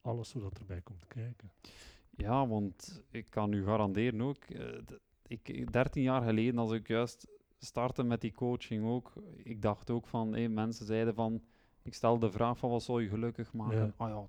alles 0.00 0.32
wat 0.32 0.58
erbij 0.58 0.80
komt 0.80 1.06
kijken. 1.06 1.50
Ja, 2.10 2.46
want 2.46 3.02
ik 3.10 3.30
kan 3.30 3.52
u 3.52 3.64
garanderen 3.64 4.20
ook, 4.20 4.44
eh, 4.44 4.78
ik, 5.26 5.72
13 5.72 6.02
jaar 6.02 6.22
geleden 6.22 6.58
als 6.58 6.72
ik 6.72 6.88
juist 6.88 7.26
startte 7.58 8.02
met 8.02 8.20
die 8.20 8.32
coaching 8.32 8.84
ook, 8.84 9.12
ik 9.36 9.62
dacht 9.62 9.90
ook 9.90 10.06
van, 10.06 10.52
mensen 10.54 10.86
zeiden 10.86 11.14
van, 11.14 11.42
ik 11.82 11.94
stel 11.94 12.18
de 12.18 12.30
vraag 12.30 12.58
van 12.58 12.70
wat 12.70 12.82
zou 12.82 13.02
je 13.02 13.08
gelukkig 13.08 13.52
maken? 13.52 13.76
Ja. 13.76 13.92
Ah 13.96 14.08
ja, 14.08 14.26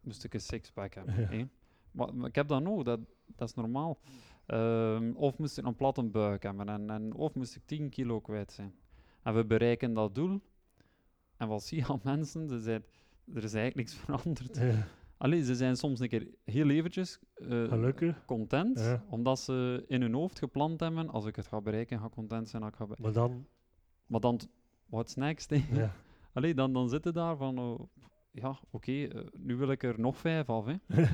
moest 0.00 0.24
ik 0.24 0.34
een 0.34 0.40
sixpack 0.40 0.94
hebben. 0.94 1.38
Ja. 1.38 1.46
Maar, 1.90 2.14
maar 2.14 2.28
ik 2.28 2.34
heb 2.34 2.48
dat 2.48 2.62
nog, 2.62 2.82
dat, 2.82 3.00
dat 3.26 3.48
is 3.48 3.54
normaal. 3.54 3.98
Ehm, 4.46 5.12
of 5.14 5.38
moest 5.38 5.58
ik 5.58 5.64
een 5.66 5.76
platte 5.76 6.02
buik 6.02 6.42
hebben 6.42 6.68
en, 6.68 6.90
en 6.90 7.14
of 7.14 7.34
moest 7.34 7.56
ik 7.56 7.62
10 7.64 7.88
kilo 7.88 8.20
kwijt 8.20 8.52
zijn. 8.52 8.74
En 9.22 9.34
we 9.34 9.44
bereiken 9.44 9.94
dat 9.94 10.14
doel. 10.14 10.40
En 11.36 11.48
wat 11.48 11.62
zie 11.62 11.78
je 11.78 11.86
aan 11.86 12.00
mensen? 12.14 12.48
Ze 12.48 12.60
zijn, 12.60 12.84
er 13.34 13.44
is 13.44 13.54
eigenlijk 13.54 13.76
niks 13.76 13.94
veranderd. 13.94 14.56
Ja, 14.56 14.86
Allee, 15.22 15.44
ze 15.44 15.54
zijn 15.54 15.76
soms 15.76 16.00
een 16.00 16.08
keer 16.08 16.28
heel 16.44 16.68
eventjes 16.68 17.18
eh, 17.34 18.12
content, 18.26 18.78
Ja. 18.78 19.04
omdat 19.08 19.38
ze 19.38 19.84
in 19.88 20.00
hun 20.02 20.14
hoofd 20.14 20.38
gepland 20.38 20.80
hebben, 20.80 21.08
als 21.08 21.26
ik 21.26 21.36
het 21.36 21.46
ga 21.46 21.60
bereiken, 21.60 21.98
ga 21.98 22.08
content 22.08 22.48
zijn. 22.48 22.62
Ik 22.62 22.74
ga 22.76 22.86
Maar 22.98 23.12
dan, 23.12 23.46
maar 24.06 24.20
dan, 24.20 24.40
what's 24.86 25.14
next? 25.14 25.50
hè? 25.50 25.62
ja, 25.72 25.92
Allee, 26.32 26.54
dan, 26.54 26.72
dan 26.72 26.88
zitten 26.88 27.12
daar 27.14 27.36
van, 27.36 27.58
oh, 27.58 27.80
ja, 28.30 28.58
oké, 28.70 28.92
eh, 28.92 29.26
nu 29.38 29.56
wil 29.56 29.70
ik 29.70 29.82
er 29.82 30.00
nog 30.00 30.16
vijf 30.16 30.48
af. 30.48 30.66
Hè. 30.66 30.74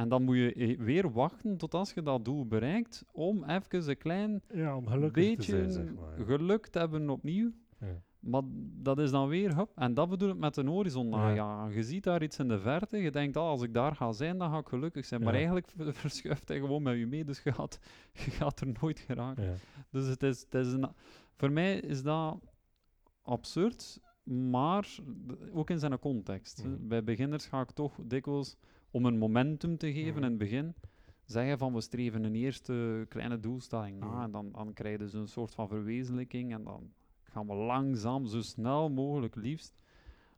en 0.00 0.08
dan 0.08 0.22
moet 0.22 0.36
je 0.36 0.52
eh, 0.54 0.78
weer 0.78 1.12
wachten 1.12 1.56
tot 1.56 1.74
als 1.74 1.92
je 1.94 2.02
dat 2.02 2.24
doel 2.24 2.46
bereikt, 2.46 3.04
om 3.12 3.44
even 3.44 3.88
een 3.88 3.98
klein 3.98 4.42
ja, 4.54 4.76
om 4.76 4.86
gelukkig 4.86 5.24
te 5.24 5.36
beetje 5.36 5.52
zijn, 5.52 5.70
zeg 5.72 5.94
maar. 5.94 6.18
ja. 6.18 6.24
geluk 6.24 6.66
te 6.66 6.78
hebben 6.78 7.10
opnieuw. 7.10 7.52
Ja. 7.80 8.02
Maar 8.20 8.42
dat 8.82 8.98
is 8.98 9.10
dan 9.10 9.28
weer, 9.28 9.56
hup, 9.56 9.70
en 9.74 9.94
dat 9.94 10.08
bedoel 10.08 10.28
ik 10.30 10.36
met 10.36 10.56
een 10.56 10.66
horizon 10.66 11.08
Ja. 11.08 11.16
najagen. 11.16 11.74
Je 11.74 11.82
ziet 11.82 12.04
daar 12.04 12.22
iets 12.22 12.38
in 12.38 12.48
de 12.48 12.58
verte, 12.58 12.96
je 12.96 13.10
denkt, 13.10 13.36
ah, 13.36 13.42
als 13.46 13.62
ik 13.62 13.74
daar 13.74 13.94
ga 13.96 14.12
zijn, 14.12 14.38
dan 14.38 14.50
ga 14.50 14.58
ik 14.58 14.68
gelukkig 14.68 15.04
zijn. 15.04 15.20
Maar 15.20 15.32
Ja. 15.32 15.36
eigenlijk 15.38 15.72
verschuift 15.96 16.48
hij 16.48 16.58
gewoon 16.58 16.82
met 16.82 16.98
je 16.98 17.06
mee, 17.06 17.24
dus 17.24 17.42
je 17.42 17.52
gaat, 17.52 17.78
je 18.24 18.30
gaat 18.30 18.60
er 18.60 18.74
nooit 18.80 18.98
geraken. 18.98 19.44
Ja. 19.44 19.54
Dus 19.90 20.06
het 20.06 20.22
is, 20.22 20.40
het 20.40 20.54
is 20.54 20.72
een, 20.72 20.88
voor 21.36 21.50
mij 21.52 21.78
is 21.80 22.02
dat 22.02 22.38
absurd, 23.22 24.00
maar 24.24 24.88
ook 25.52 25.70
in 25.70 25.78
zijn 25.78 25.98
context. 25.98 26.64
Mhm. 26.64 26.88
Bij 26.88 27.04
beginners 27.04 27.46
ga 27.46 27.60
ik 27.60 27.70
toch 27.70 27.98
dikwijls, 28.04 28.56
om 28.90 29.04
een 29.06 29.18
momentum 29.18 29.76
te 29.76 29.92
geven 29.92 30.08
Mhm. 30.14 30.16
in 30.22 30.28
het 30.28 30.38
begin, 30.38 30.74
zeggen 31.24 31.58
van 31.58 31.74
we 31.74 31.80
streven 31.80 32.24
een 32.24 32.34
eerste 32.34 33.06
kleine 33.08 33.40
doelstelling 33.40 33.98
na 33.98 34.06
Mhm. 34.06 34.22
en 34.22 34.30
dan, 34.30 34.52
dan 34.52 34.72
krijg 34.72 34.92
je 34.92 34.98
dus 35.04 35.12
een 35.12 35.28
soort 35.28 35.54
van 35.54 35.68
verwezenlijking 35.68 36.52
en 36.52 36.64
dan 36.64 36.92
gaan 37.30 37.46
we 37.46 37.54
langzaam, 37.54 38.26
zo 38.26 38.40
snel 38.40 38.90
mogelijk 38.90 39.34
liefst, 39.34 39.78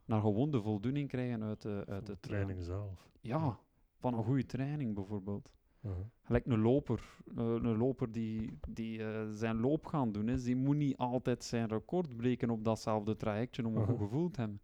naar 0.05 0.21
gewoon 0.21 0.51
de 0.51 0.61
voldoening 0.61 1.07
krijgen 1.09 1.43
uit 1.43 1.61
de, 1.61 1.83
uit 1.87 2.05
de 2.05 2.11
de 2.11 2.19
training 2.19 2.63
zelf. 2.63 3.09
Ja, 3.21 3.59
van 3.97 4.13
een 4.13 4.23
goede 4.23 4.45
training 4.45 4.95
bijvoorbeeld. 4.95 5.51
Uh-huh. 5.81 5.99
Gelijk 6.21 6.45
een 6.45 6.61
loper. 6.61 7.17
eh, 7.37 7.43
een 7.45 7.77
loper 7.77 8.11
die, 8.11 8.57
die 8.69 9.03
eh, 9.03 9.27
zijn 9.29 9.59
loop 9.59 9.85
gaan 9.85 10.11
doen 10.11 10.29
is, 10.29 10.43
die 10.43 10.55
moet 10.55 10.75
niet 10.75 10.97
altijd 10.97 11.43
zijn 11.43 11.67
record 11.67 12.15
breken 12.17 12.49
op 12.49 12.63
datzelfde 12.63 13.15
trajectje 13.15 13.65
om 13.67 13.75
een 13.75 13.85
goed 13.85 13.93
Mhm. 13.95 14.03
gevoel 14.03 14.29
te 14.31 14.39
hebben. 14.39 14.61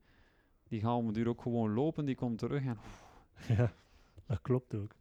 Die 0.68 0.80
gaat 0.82 0.96
om 0.98 1.08
een 1.08 1.14
duur 1.14 1.28
ook 1.28 1.42
gewoon 1.42 1.74
lopen, 1.74 2.06
die 2.06 2.16
komt 2.16 2.38
terug 2.38 2.66
en 2.66 2.78
Ja, 3.58 3.74
dat 4.26 4.42
klopt 4.42 4.76
ook. 4.76 4.96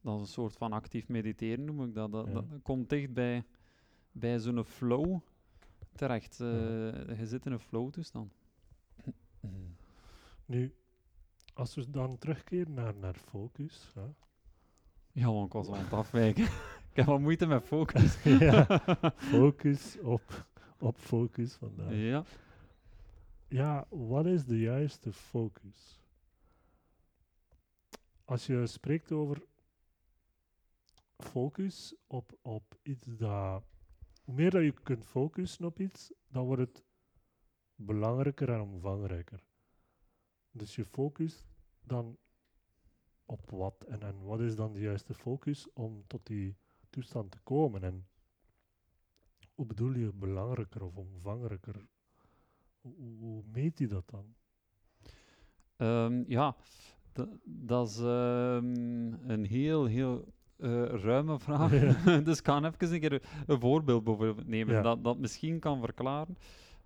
dat 0.00 0.14
is 0.14 0.20
een 0.20 0.26
soort 0.26 0.56
van 0.56 0.72
actief 0.72 1.08
mediteren 1.08 1.64
noem 1.64 1.82
ik 1.84 1.94
dat. 1.94 2.12
Dat, 2.12 2.26
Ja. 2.26 2.32
dat, 2.32 2.50
dat 2.50 2.62
komt 2.62 2.88
dicht 2.88 3.12
bij, 3.12 3.44
bij 4.12 4.38
zo'n 4.38 4.64
flow 4.64 5.18
terecht. 5.98 6.40
Eh. 6.40 7.18
Je 7.18 7.26
zit 7.26 7.46
in 7.46 7.52
een 7.52 7.60
flow 7.60 7.90
toestand. 7.90 8.32
Nu, 10.46 10.74
als 11.54 11.74
we 11.74 11.90
dan 11.90 12.18
terugkeren 12.18 12.74
naar, 12.74 12.94
naar 12.94 13.14
focus. 13.14 13.92
Hè? 13.94 14.06
Ja, 15.12 15.32
want 15.32 15.46
ik 15.46 15.52
was 15.52 15.68
aan 15.68 15.84
het 15.84 15.92
afwijken. 15.92 16.44
ik 16.90 16.96
heb 16.96 17.06
wat 17.06 17.20
moeite 17.20 17.46
met 17.46 17.64
focus. 17.64 18.22
ja, 18.40 18.66
focus 19.32 19.98
op, 20.00 20.46
op 20.78 20.98
focus 20.98 21.54
vandaag. 21.54 21.92
ja. 21.92 22.24
Ja, 23.48 23.86
wat 23.88 24.26
is 24.26 24.44
de 24.44 24.58
juiste 24.58 25.12
focus? 25.12 26.00
Als 28.24 28.46
je 28.46 28.66
spreekt 28.66 29.12
over 29.12 29.42
focus 31.16 31.94
op, 32.06 32.38
op 32.42 32.78
iets 32.82 33.06
dat. 33.06 33.62
Hoe 34.28 34.36
meer 34.36 34.50
dat 34.50 34.62
je 34.62 34.72
kunt 34.82 35.04
focussen 35.04 35.64
op 35.64 35.80
iets, 35.80 36.12
dan 36.26 36.44
wordt 36.44 36.62
het 36.62 36.84
belangrijker 37.74 38.48
en 38.48 38.60
omvangrijker. 38.60 39.44
Dus 40.50 40.74
je 40.74 40.84
focust 40.84 41.46
dan 41.82 42.18
op 43.24 43.50
wat 43.50 43.84
en, 43.84 44.02
en 44.02 44.22
wat 44.22 44.40
is 44.40 44.56
dan 44.56 44.72
de 44.72 44.80
juiste 44.80 45.14
focus 45.14 45.72
om 45.72 46.04
tot 46.06 46.26
die 46.26 46.56
toestand 46.90 47.30
te 47.30 47.38
komen? 47.42 47.82
En 47.82 48.08
hoe 49.54 49.66
bedoel 49.66 49.92
je 49.92 50.12
belangrijker 50.12 50.82
of 50.82 50.96
omvangrijker? 50.96 51.86
Hoe, 52.80 53.42
meet 53.52 53.78
je 53.78 53.86
dat 53.86 54.08
dan? 54.08 54.34
Ehm, 55.76 56.24
ja, 56.26 56.56
da- 57.12 57.38
dat 57.44 57.88
is 57.88 57.98
ehm, 57.98 59.12
een 59.30 59.44
heel, 59.44 59.84
heel 59.84 60.36
eh, 60.58 60.84
ruime 60.84 61.38
vraag. 61.38 61.72
Ja. 62.04 62.20
dus 62.26 62.38
ik 62.38 62.42
kan 62.42 62.64
even 62.64 62.92
een 62.92 63.00
keer 63.00 63.22
een 63.46 63.60
voorbeeld 63.60 64.04
bijvoorbeeld 64.04 64.48
nemen 64.48 64.74
Ja. 64.74 64.82
dat, 64.82 65.04
dat 65.04 65.18
misschien 65.18 65.58
kan 65.58 65.80
verklaren. 65.80 66.36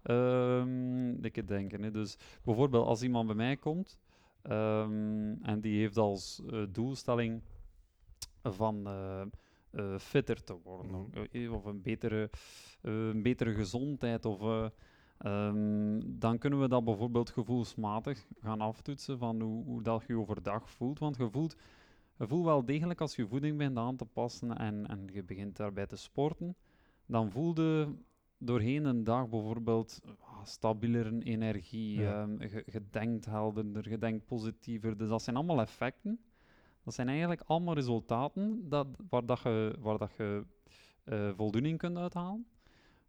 Ehm 0.02 1.24
ik 1.24 1.48
denken. 1.48 1.82
Hè. 1.82 1.90
Dus 1.90 2.16
bijvoorbeeld 2.44 2.87
als 2.87 3.02
iemand 3.02 3.26
bij 3.26 3.37
mij 3.37 3.56
komt 3.56 3.98
ehm, 4.42 5.35
en 5.42 5.61
die 5.61 5.80
heeft 5.80 5.96
als 5.96 6.42
eh, 6.50 6.62
doelstelling 6.68 7.42
van 8.42 8.87
eh, 9.70 9.98
fitter 9.98 10.44
te 10.44 10.56
worden 10.62 11.11
Mhm. 11.32 11.52
of 11.52 11.64
een 11.64 11.82
betere, 11.82 12.30
een 12.80 13.22
betere 13.22 13.54
gezondheid 13.54 14.24
of 14.24 14.40
eh, 14.40 14.66
Ehm, 15.22 16.00
dan 16.04 16.38
kunnen 16.38 16.61
we 16.61 16.68
dat 16.68 16.85
bijvoorbeeld 16.85 17.30
gevoelsmatig 17.30 18.26
gaan 18.40 18.61
aftoetsen 18.61 19.18
van 19.18 19.40
hoe, 19.40 19.64
hoe 19.64 19.82
dat 19.82 20.04
je 20.06 20.18
overdag 20.18 20.70
voelt. 20.70 20.98
Want 20.98 21.16
je 21.16 21.30
voelt, 21.30 21.56
je 22.18 22.27
voelt 22.27 22.44
wel 22.44 22.64
degelijk 22.64 23.01
als 23.01 23.16
je 23.16 23.27
voeding 23.27 23.59
bent 23.59 23.77
aan 23.79 23.96
te 23.96 24.05
passen 24.05 24.57
en, 24.59 24.87
en 24.87 25.09
je 25.12 25.22
begint 25.22 25.57
daarbij 25.57 25.87
te 25.87 25.96
sporten, 25.96 26.57
dan 27.07 27.31
voel 27.31 27.61
je 27.61 27.94
doorheen 28.38 28.85
een 28.85 29.05
dag 29.05 29.29
bijvoorbeeld 29.29 30.01
ah, 30.20 30.44
stabieler 30.44 31.18
energie, 31.22 32.01
Ja. 32.01 32.22
ehm, 32.22 32.42
je, 32.42 32.62
je 32.66 32.83
denkt 32.90 33.25
helderder, 33.25 33.90
je 33.90 33.98
denkt 33.98 34.27
positiever. 34.27 34.96
Dus 34.96 35.09
dat 35.09 35.22
zijn 35.22 35.37
allemaal 35.37 35.61
effecten. 35.61 36.20
Dat 36.85 36.94
zijn 36.94 37.09
eigenlijk 37.09 37.42
allemaal 37.46 37.75
resultaten 37.75 38.68
dat, 38.68 38.87
waar, 39.09 39.27
dat 39.27 39.40
je, 39.40 39.77
waar 39.81 39.98
dat 39.98 40.12
je 40.16 40.44
eh, 41.05 41.31
voldoening 41.37 41.79
kunt 41.79 41.96
uithalen. 41.96 42.46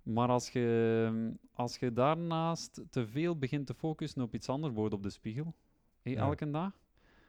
Maar 0.03 0.29
als 0.29 0.49
je, 0.49 1.33
als 1.53 1.77
je 1.77 1.93
daarnaast 1.93 2.81
te 2.89 3.07
veel 3.07 3.37
begint 3.37 3.67
te 3.67 3.73
focussen 3.73 4.21
op 4.21 4.33
iets 4.33 4.49
anders, 4.49 4.73
bijvoorbeeld 4.73 5.01
op 5.01 5.07
de 5.07 5.13
spiegel, 5.15 5.53
Ja. 6.01 6.15
elke 6.15 6.51
dag, 6.51 6.71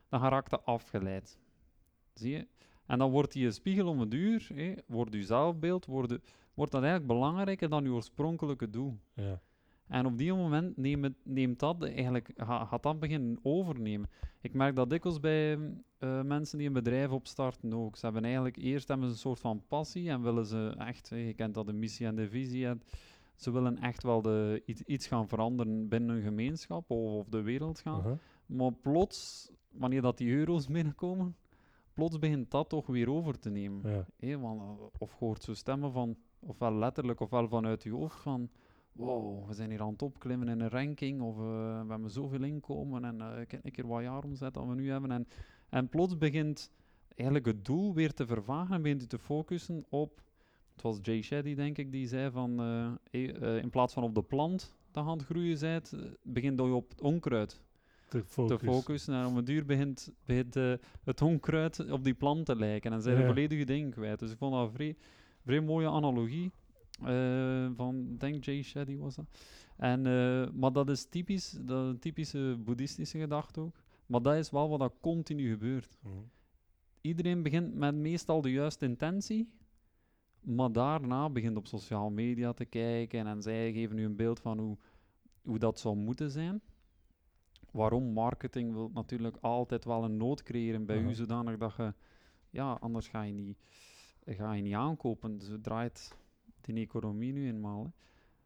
dan 0.09 0.21
raakt 0.21 0.51
dat 0.51 0.65
afgeleid. 0.65 1.39
Zie 2.15 2.31
je? 2.33 2.47
En 2.87 2.99
dan 2.99 3.11
wordt 3.11 3.33
die 3.33 3.51
spiegel 3.51 3.89
om 3.89 4.01
het 4.01 4.15
uur, 4.15 4.51
hé, 4.55 4.75
wordt 4.87 5.15
je 5.15 5.23
zelfbeeld, 5.23 5.87
wordt, 5.87 6.19
wordt 6.55 6.73
dat 6.73 6.83
eigenlijk 6.83 7.13
belangrijker 7.13 7.69
dan 7.69 7.85
je 7.85 7.91
oorspronkelijke 7.91 8.71
doel. 8.71 8.99
Ja. 9.15 9.41
En 9.87 10.07
op 10.07 10.19
die 10.19 10.33
moment 10.33 10.77
neemt, 10.77 11.15
neemt 11.23 11.59
dat 11.59 11.83
eigenlijk, 11.83 12.31
ga- 12.37 12.65
gaat 12.65 12.83
dat 12.83 12.99
beginnen 13.01 13.39
overnemen. 13.43 14.11
Ik 14.41 14.55
merk 14.55 14.77
dat 14.77 14.91
dikwijls 14.91 15.21
bij 15.21 15.59
eh, 15.99 16.23
mensen 16.23 16.59
die 16.59 16.67
een 16.67 16.73
bedrijf 16.73 17.11
opstarten 17.11 17.73
ook. 17.75 17.97
Ze 17.97 18.05
hebben 18.05 18.25
eigenlijk 18.25 18.57
eerst 18.57 18.89
hebben 18.89 19.07
ze 19.07 19.13
een 19.13 19.19
soort 19.19 19.41
van 19.41 19.63
passie 19.69 20.11
en 20.11 20.23
willen 20.23 20.47
ze 20.47 20.75
echt, 20.79 21.09
je 21.09 21.35
kent 21.35 21.55
dat 21.55 21.67
de 21.67 21.73
missie 21.73 22.07
en 22.07 22.15
de 22.17 22.29
visie, 22.29 22.67
en 22.67 22.83
ze 23.37 23.51
willen 23.51 23.79
echt 23.79 24.03
wel 24.03 24.23
de, 24.23 24.63
iets, 24.67 24.83
iets 24.83 25.07
gaan 25.07 25.29
veranderen 25.29 25.89
binnen 25.89 26.17
een 26.17 26.23
gemeenschap 26.23 26.91
of, 26.91 27.13
of 27.13 27.29
de 27.29 27.43
wereld 27.43 27.81
gaan. 27.81 27.99
Uh-huh. 27.99 28.17
Maar 28.47 28.73
plots, 28.73 29.51
wanneer 29.71 30.03
dat 30.03 30.19
die 30.19 30.31
euro's 30.35 30.67
binnenkomen, 30.77 31.37
plots 31.95 32.19
begint 32.19 32.51
dat 32.51 32.69
toch 32.69 32.87
weer 32.87 33.11
over 33.11 33.39
te 33.39 33.51
nemen. 33.51 34.07
Ja. 34.19 34.39
Want, 34.39 34.61
eh, 34.61 34.87
of 34.99 35.11
je 35.11 35.17
hoort 35.19 35.43
zo 35.43 35.55
stemmen 35.55 35.93
van, 35.93 36.17
ofwel 36.39 36.75
letterlijk 36.75 37.21
ofwel 37.21 37.49
vanuit 37.49 37.83
je 37.83 37.91
hoofd 37.91 38.21
van, 38.21 38.51
wow, 38.93 39.47
we 39.47 39.55
zijn 39.55 39.71
hier 39.71 39.83
aan 39.83 39.93
het 39.93 40.03
opklimmen 40.03 40.49
in 40.49 40.61
een 40.61 40.69
ranking, 40.69 41.21
of 41.21 41.37
eh, 41.39 41.81
we 41.81 41.87
hebben 41.89 42.11
zoveel 42.11 42.43
inkomen 42.43 43.05
en 43.05 43.21
eh 43.21 43.47
kijk 43.47 43.65
een 43.65 43.73
keer 43.73 43.87
wat 43.87 44.03
jaaromzet 44.03 44.55
dat 44.55 44.67
we 44.67 44.75
nu 44.75 44.91
hebben. 44.91 45.11
En, 45.11 45.29
en 45.69 45.89
plots 45.89 46.19
begint 46.19 46.71
eigenlijk 47.09 47.47
het 47.47 47.65
doel 47.65 47.95
weer 47.95 48.15
te 48.15 48.27
vervagen 48.27 48.75
en 48.75 48.83
begint 48.83 49.01
je 49.01 49.07
te 49.07 49.19
focussen 49.19 49.85
op, 49.89 50.23
het 50.73 50.83
was 50.83 50.99
Jay 51.03 51.23
Shetty 51.23 51.55
denk 51.55 51.79
ik, 51.79 51.93
die 51.93 52.09
zei 52.09 52.31
van, 52.31 52.61
in 53.11 53.71
plaats 53.71 53.95
van 53.95 54.03
op 54.03 54.15
de 54.15 54.23
plant 54.23 54.77
dat 54.95 55.05
je 55.05 55.11
aan 55.11 55.19
het 55.19 55.27
groeien 55.27 55.61
eh, 55.61 55.77
begint 56.23 56.61
je 56.61 56.65
op 56.65 56.91
het 56.91 57.01
onkruid 57.01 57.63
Te 58.09 58.25
focus. 58.25 58.59
te 58.59 58.65
focussen. 58.65 59.15
En 59.15 59.27
om 59.27 59.37
het 59.37 59.47
duur 59.47 59.65
begint, 59.65 60.13
begint 60.25 60.57
eh, 60.57 60.73
het 61.05 61.23
onkruid 61.23 61.91
op 61.91 62.05
die 62.05 62.15
plant 62.15 62.47
te 62.47 62.57
lijken. 62.57 62.93
En 62.93 63.03
zijn 63.03 63.15
de 63.17 63.21
Ja. 63.21 63.27
volledige 63.27 63.65
ding 63.65 63.93
kwijt. 63.93 64.19
Dus 64.19 64.31
ik 64.31 64.39
vond 64.39 64.53
dat 64.53 64.67
een 64.67 64.73
vrij, 64.73 64.97
vrij 65.45 65.61
mooie 65.61 65.89
analogie. 65.89 66.53
eh, 67.05 67.67
van, 67.77 68.17
denk 68.17 68.45
Jay 68.45 68.63
Shetty 68.63 68.97
was 68.97 69.15
dat. 69.15 69.25
En, 69.77 70.07
eh, 70.07 70.51
maar 70.53 70.73
dat 70.73 70.91
is 70.91 71.05
typisch, 71.09 71.57
dat 71.61 71.87
een 71.87 71.99
typische 71.99 72.57
boeddhistische 72.59 73.19
gedachte 73.19 73.61
ook. 73.61 73.77
Maar 74.07 74.23
dat 74.23 74.35
is 74.35 74.51
wel 74.51 74.69
wat 74.69 74.79
dat 74.79 74.95
continu 75.01 75.51
gebeurt. 75.51 75.97
Mhm. 76.03 76.15
Iedereen 77.01 77.43
begint 77.43 77.75
met 77.75 77.95
meestal 77.95 78.41
de 78.43 78.51
juiste 78.51 78.85
intentie, 78.85 79.49
maar 80.41 80.73
daarna 80.73 81.31
begint 81.31 81.57
op 81.57 81.67
sociale 81.67 82.11
media 82.11 82.53
te 82.53 82.65
kijken 82.65 83.27
en 83.27 83.43
zij 83.43 83.73
geven 83.73 83.99
u 83.99 84.05
een 84.05 84.17
beeld 84.17 84.41
van 84.41 84.59
hoe, 84.59 84.77
hoe 85.43 85.59
dat 85.59 85.79
zou 85.79 85.97
moeten 85.97 86.31
zijn. 86.31 86.61
Waarom 87.75 88.13
marketing 88.13 88.73
wil 88.73 88.91
natuurlijk 88.93 89.37
altijd 89.41 89.85
wel 89.85 90.05
een 90.05 90.17
nood 90.17 90.43
creëren 90.43 90.87
bij 90.87 90.99
Aha. 90.99 91.09
u, 91.09 91.15
zodanig 91.15 91.57
dat 91.57 91.75
je, 91.77 91.95
ja, 92.51 92.73
anders 92.73 93.09
ga 93.09 93.23
je 93.23 93.33
niet, 93.33 93.57
ga 94.27 94.53
je 94.53 94.63
niet 94.63 94.75
aankopen. 94.75 95.39
Dus 95.39 95.49
het 95.49 95.63
draait 95.63 96.17
die 96.61 96.75
economie 96.75 97.33
nu 97.33 97.47
eenmaal. 97.47 97.85
Hè. 97.85 97.91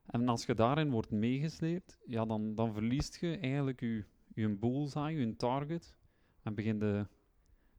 En 0.06 0.28
als 0.28 0.46
je 0.46 0.54
daarin 0.54 0.90
wordt 0.90 1.10
meegesleept, 1.10 1.98
ja, 2.06 2.24
dan, 2.24 2.54
dan 2.54 2.72
verliest 2.72 3.20
je 3.20 3.36
eigenlijk 3.36 3.80
je, 3.80 4.04
je 4.34 4.48
bullseye, 4.48 5.18
je 5.18 5.36
target, 5.36 5.96
en 6.42 6.54
begint 6.54 6.80
je 6.82 7.06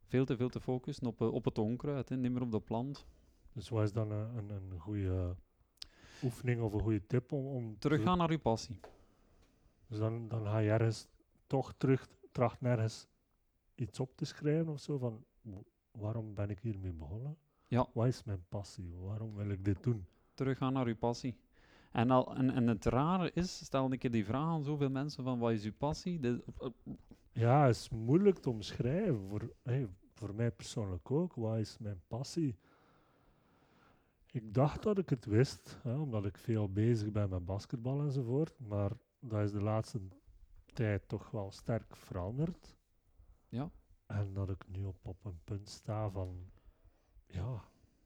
veel 0.05 0.25
te 0.25 0.37
veel 0.37 0.49
te 0.49 0.61
focussen 0.61 1.07
op, 1.07 1.21
eh, 1.21 1.33
op 1.33 1.45
het 1.45 1.57
onkruid, 1.57 2.09
hè, 2.09 2.17
niet 2.17 2.31
meer 2.31 2.41
op 2.41 2.51
de 2.51 2.59
plant. 2.61 3.05
Dus 3.53 3.69
wat 3.69 3.83
is 3.83 3.93
dan 3.93 4.11
een, 4.11 4.37
een, 4.37 4.49
een 4.49 4.79
goede 4.79 5.35
oefening 6.23 6.61
of 6.61 6.73
een 6.73 6.81
goede 6.81 7.05
tip 7.07 7.31
om, 7.31 7.45
om 7.45 7.71
te- 7.73 7.79
Teruggaan 7.79 8.17
naar 8.17 8.31
je 8.31 8.39
passie. 8.39 8.79
Dus 9.87 9.99
dan, 9.99 10.27
dan 10.27 10.45
ga 10.45 10.57
je 10.57 10.69
ergens 10.69 11.07
toch 11.49 11.73
terug, 11.77 12.07
tracht 12.31 12.61
nergens 12.61 13.07
iets 13.75 13.99
op 13.99 14.15
te 14.15 14.25
schrijven 14.25 14.71
of 14.71 14.79
zo 14.79 14.97
van 14.97 15.25
waarom 15.91 16.33
ben 16.33 16.49
ik 16.49 16.59
hiermee 16.59 16.93
begonnen? 16.93 17.37
Ja. 17.67 17.87
Wat 17.93 18.07
is 18.07 18.23
mijn 18.23 18.45
passie? 18.49 18.95
Waarom 18.95 19.35
wil 19.35 19.49
ik 19.49 19.65
dit 19.65 19.83
doen? 19.83 20.05
Teruggaan 20.33 20.73
naar 20.73 20.87
je 20.87 20.95
passie. 20.95 21.37
En, 21.91 22.11
al, 22.11 22.35
en, 22.35 22.49
en 22.49 22.67
het 22.67 22.85
rare 22.85 23.31
is, 23.33 23.65
stel 23.65 23.91
een 23.91 23.97
keer 23.97 24.11
die 24.11 24.25
vraag 24.25 24.47
aan 24.47 24.63
zoveel 24.63 24.89
mensen 24.89 25.23
van 25.23 25.39
wat 25.39 25.51
is 25.51 25.63
je 25.63 25.71
passie? 25.71 26.19
Ja, 27.31 27.65
het 27.65 27.75
is 27.75 27.89
moeilijk 27.89 28.37
te 28.37 28.49
omschrijven. 28.49 29.27
Voor, 29.29 29.53
hey, 29.63 29.87
voor 30.13 30.35
mij 30.35 30.51
persoonlijk 30.51 31.11
ook. 31.11 31.33
Wat 31.33 31.57
is 31.57 31.77
mijn 31.77 32.01
passie? 32.07 32.57
Ik 34.31 34.53
dacht 34.53 34.83
dat 34.83 34.97
ik 34.97 35.09
het 35.09 35.25
wist, 35.25 35.77
hè, 35.81 35.95
omdat 35.95 36.25
ik 36.25 36.37
veel 36.37 36.71
bezig 36.71 37.11
ben 37.11 37.29
met 37.29 37.45
basketbal 37.45 38.01
enzovoort. 38.01 38.59
Maar 38.59 38.91
dat 39.19 39.43
is 39.43 39.51
de 39.51 39.61
laatste 39.61 39.99
tijd 40.73 41.07
toch 41.07 41.31
wel 41.31 41.51
sterk 41.51 41.95
veranderd. 41.95 42.77
Ja. 43.47 43.71
En 44.05 44.33
dat 44.33 44.49
ik 44.49 44.67
nu 44.67 44.85
op, 44.85 45.05
op 45.05 45.25
een 45.25 45.39
punt 45.43 45.69
sta 45.69 46.09
van, 46.09 46.51
ja, 47.25 47.63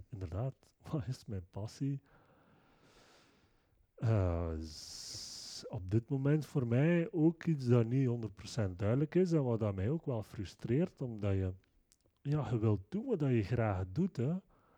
inderdaad, 0.09 0.53
wat 0.91 1.07
is 1.07 1.25
mijn 1.25 1.47
passie? 1.51 2.01
Eh, 3.95 4.53
op 5.69 5.91
dit 5.91 6.09
moment 6.09 6.45
voor 6.45 6.67
mij 6.67 7.11
ook 7.11 7.45
iets 7.45 7.65
dat 7.65 7.85
niet 7.85 8.07
100% 8.67 8.75
duidelijk 8.75 9.15
is 9.15 9.31
en 9.31 9.43
wat 9.43 9.59
dat 9.59 9.75
mij 9.75 9.89
ook 9.89 10.05
wel 10.05 10.23
frustreert, 10.23 11.01
omdat 11.01 11.33
je, 11.33 11.53
ja, 12.21 12.49
je 12.49 12.59
wilt 12.59 12.81
doen 12.89 13.05
wat 13.05 13.19
dat 13.19 13.29
je 13.29 13.43
graag 13.43 13.85
doet. 13.91 14.17
Hè. 14.17 14.33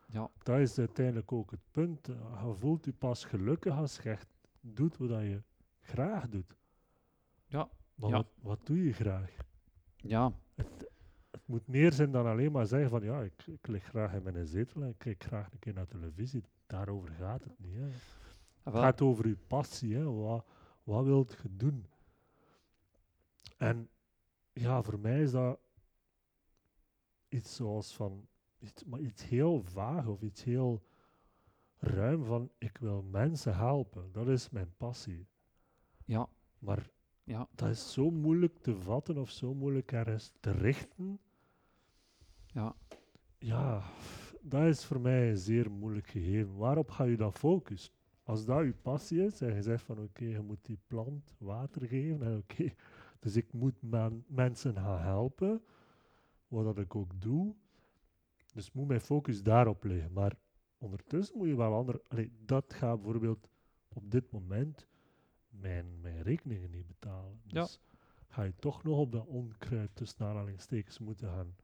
ja, 0.08 0.30
Dat 0.44 0.60
is 0.60 0.80
uiteindelijk 0.80 1.32
ook 1.32 1.52
het 1.52 1.72
punt. 1.72 2.08
Je 2.08 2.54
voelt 2.58 2.86
je 2.86 2.94
pas 2.94 3.26
gelukkig 3.26 3.76
als 3.76 3.98
je 3.98 4.10
echt 4.10 4.28
doet 4.62 4.98
wat 4.98 5.10
je 5.10 5.42
graag 5.82 6.30
doet. 6.30 6.56
Ja, 7.48 7.70
Maar 7.96 8.10
ja. 8.10 8.16
Wat, 8.16 8.28
wat 8.42 8.66
doe 8.66 8.84
je 8.84 8.94
graag? 8.94 9.32
ja, 9.96 10.34
Het, 10.54 10.90
het 11.32 11.48
moet 11.48 11.68
meer 11.68 11.94
zijn 11.94 12.12
dan 12.12 12.26
alleen 12.26 12.52
maar 12.52 12.68
zeggen 12.68 12.90
van 12.90 13.04
ja, 13.04 13.22
ik, 13.22 13.48
ik 13.48 13.68
lig 13.68 13.84
graag 13.84 14.14
in 14.14 14.24
mijn 14.24 14.48
zetel 14.48 14.82
en 14.82 14.90
ik 14.90 14.98
kijk 14.98 15.24
graag 15.24 15.52
een 15.52 15.60
keer 15.60 15.74
naar 15.74 15.88
televisie. 15.88 16.44
Daarover 16.68 17.10
gaat 17.10 17.44
het 17.44 17.60
niet. 17.60 17.76
Hè. 17.76 17.88
Het 18.64 18.74
wel, 18.74 18.82
gaat 18.82 19.02
over 19.02 19.28
je 19.28 19.38
passie. 19.48 19.96
Hè. 19.96 20.04
Wat, 20.04 20.46
wat 20.84 21.06
wilt 21.06 21.38
je 21.44 21.56
doen? 21.56 21.86
En 23.58 23.90
ja, 24.54 24.82
voor 24.82 25.00
mij 25.00 25.22
is 25.22 25.32
dat 25.32 25.60
iets 27.30 27.56
zoals 27.56 27.96
van 27.96 28.28
iets, 28.60 28.84
maar 28.84 29.00
iets 29.00 29.28
heel 29.28 29.62
vaag 29.64 30.06
of 30.08 30.22
iets 30.22 30.44
heel 30.44 30.84
ruim 31.78 32.24
van 32.24 32.52
ik 32.58 32.78
wil 32.78 33.02
mensen 33.04 33.56
helpen. 33.56 34.12
Dat 34.12 34.28
is 34.28 34.50
mijn 34.50 34.74
passie. 34.78 35.28
ja, 36.06 36.28
Maar 36.60 36.90
ja, 37.26 37.48
dat 37.56 37.70
is 37.70 37.94
zo 37.94 38.12
moeilijk 38.12 38.58
te 38.58 38.76
vatten 38.78 39.18
of 39.18 39.30
zo 39.30 39.54
moeilijk 39.54 39.92
ergens 39.92 40.32
te 40.40 40.52
richten. 40.52 41.20
ja, 42.46 42.76
Ja, 43.38 43.84
dat 44.42 44.64
is 44.64 44.86
voor 44.86 45.00
mij 45.02 45.30
een 45.30 45.38
zeer 45.38 45.72
moeilijk 45.72 46.08
gegeven. 46.08 46.56
Waarop 46.58 46.90
ga 46.92 47.04
je 47.04 47.18
dan 47.18 47.34
focussen? 47.34 47.94
Als 48.24 48.46
dat 48.46 48.64
je 48.66 48.74
passie 48.74 49.26
is 49.26 49.42
en 49.42 49.54
je 49.56 49.62
zegt 49.62 49.84
van 49.84 50.00
oké, 50.00 50.26
je 50.26 50.40
moet 50.42 50.66
die 50.66 50.80
plant 50.88 51.36
water 51.38 51.88
geven 51.88 52.26
en 52.26 52.38
oké, 52.38 52.74
dus 53.20 53.36
ik 53.36 53.54
moet 53.54 53.82
men- 53.82 54.24
mensen 54.28 54.74
gaan 54.76 55.00
helpen, 55.02 55.62
wat 56.48 56.64
dat 56.64 56.78
ik 56.78 56.96
ook 56.96 57.22
doe. 57.22 57.56
Dus 58.54 58.72
moet 58.72 58.88
mijn 58.88 59.02
focus 59.02 59.44
daarop 59.44 59.84
liggen. 59.84 60.14
Maar 60.14 60.36
ondertussen 60.78 61.38
moet 61.38 61.48
je 61.48 61.56
wel 61.56 61.74
andere... 61.74 62.02
Allee, 62.08 62.32
dat 62.46 62.74
gaat 62.74 63.02
bijvoorbeeld 63.02 63.50
op 63.94 64.12
dit 64.12 64.32
moment 64.32 64.88
mijn, 65.60 66.02
mijn 66.02 66.22
rekeningen 66.22 66.72
niet 66.72 66.88
betalen. 66.88 67.40
Ja. 67.48 67.62
Dus 67.62 67.80
ga 68.28 68.44
je 68.44 68.54
toch 68.60 68.84
nog 68.84 68.98
op 68.98 69.12
dat 69.12 69.26
onkruid 69.26 69.90
tussen 69.94 70.26
aanhalingstekens 70.26 71.00
moeten 71.00 71.28
gaan 71.30 71.56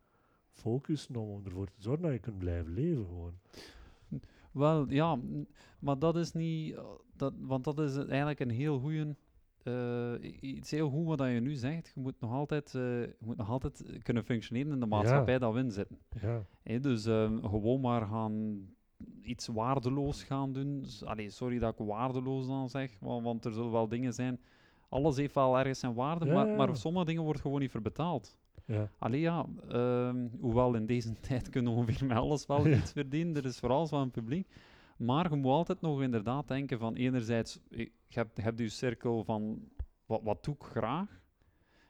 focussen 0.52 1.16
om, 1.16 1.46
ervoor 1.46 1.68
te 1.68 1.82
zorgen 1.82 2.04
dat 2.04 2.12
je 2.12 2.20
kunt 2.20 2.38
blijven 2.38 2.74
leven 2.74 3.06
gewoon. 3.06 3.40
Wel, 4.52 4.90
ja, 4.90 5.20
maar 5.80 6.00
dat 6.00 6.16
is 6.16 6.32
niet, 6.32 6.76
eh, 6.76 6.86
dat, 7.16 7.34
want 7.40 7.64
dat 7.64 7.80
is 7.80 7.96
eigenlijk 7.96 8.40
een 8.40 8.50
heel 8.50 8.80
goeie, 8.80 9.16
eh, 9.64 10.14
iets 10.42 10.72
heel 10.72 10.90
goed 10.90 11.06
wat 11.06 11.20
je 11.20 11.40
nu 11.40 11.54
zegt. 11.56 11.92
Je 11.96 12.02
moet 12.02 12.20
nog 12.20 12.32
altijd, 12.32 12.76
eh, 12.76 13.02
je 13.02 13.16
moet 13.26 13.38
nog 13.38 13.50
altijd 13.50 14.00
kunnen 14.04 14.24
functioneren 14.24 14.72
in 14.72 14.80
de 14.80 14.86
maatschappij 14.86 15.40
dat 15.40 15.54
we 15.54 15.60
in 15.60 15.72
zitten. 15.72 16.00
Ja, 16.22 16.80
dus 16.80 17.06
ehm, 17.06 17.44
gewoon 17.44 17.82
maar 17.82 18.06
gaan 18.06 18.66
iets 19.22 19.48
waardeloos 19.48 20.24
gaan 20.24 20.54
doen. 20.54 20.86
Allee, 21.04 21.30
sorry 21.30 21.60
dat 21.60 21.80
ik 21.80 21.86
waardeloos 21.88 22.48
dan 22.48 22.70
zeg, 22.70 22.98
want, 23.00 23.24
want 23.24 23.46
er 23.46 23.52
zullen 23.52 23.72
wel 23.72 23.88
dingen 23.88 24.14
zijn. 24.14 24.40
Alles 24.90 25.16
heeft 25.18 25.36
wel 25.36 25.58
ergens 25.58 25.80
zijn 25.80 25.94
waarde, 25.94 26.26
Ja, 26.26 26.34
maar, 26.34 26.48
ja, 26.48 26.56
maar 26.56 26.78
sommige 26.78 27.06
dingen 27.06 27.24
wordt 27.24 27.42
gewoon 27.42 27.60
niet 27.60 27.72
voor 27.72 27.82
betaald. 27.82 28.38
ja, 28.66 28.90
Allee 28.98 29.20
ja, 29.20 29.46
ehm, 29.70 30.28
hoewel 30.40 30.74
in 30.76 30.86
deze 30.86 31.14
tijd 31.28 31.50
kunnen 31.50 31.74
we 31.74 31.80
ongeveer 31.80 32.08
met 32.08 32.18
alles 32.18 32.46
wel 32.46 32.68
Ja. 32.68 32.78
iets 32.78 32.92
verdienen, 32.92 33.36
er 33.36 33.46
is 33.46 33.60
voor 33.60 33.70
alles 33.70 33.90
wel 33.92 34.02
een 34.02 34.12
publiek. 34.12 34.48
Maar 34.98 35.30
je 35.30 35.36
moet 35.36 35.52
altijd 35.52 35.82
nog 35.82 36.02
inderdaad 36.02 36.48
denken 36.48 36.80
van 36.80 36.96
enerzijds, 36.96 37.60
eh, 37.70 37.78
je 37.80 38.20
hebt, 38.20 38.36
je 38.38 38.42
hebt 38.42 38.60
je 38.60 38.70
cirkel 38.70 39.24
van 39.24 39.60
wat, 40.06 40.22
wat 40.24 40.44
doe 40.44 40.54
ik 40.56 40.64
graag. 40.64 41.20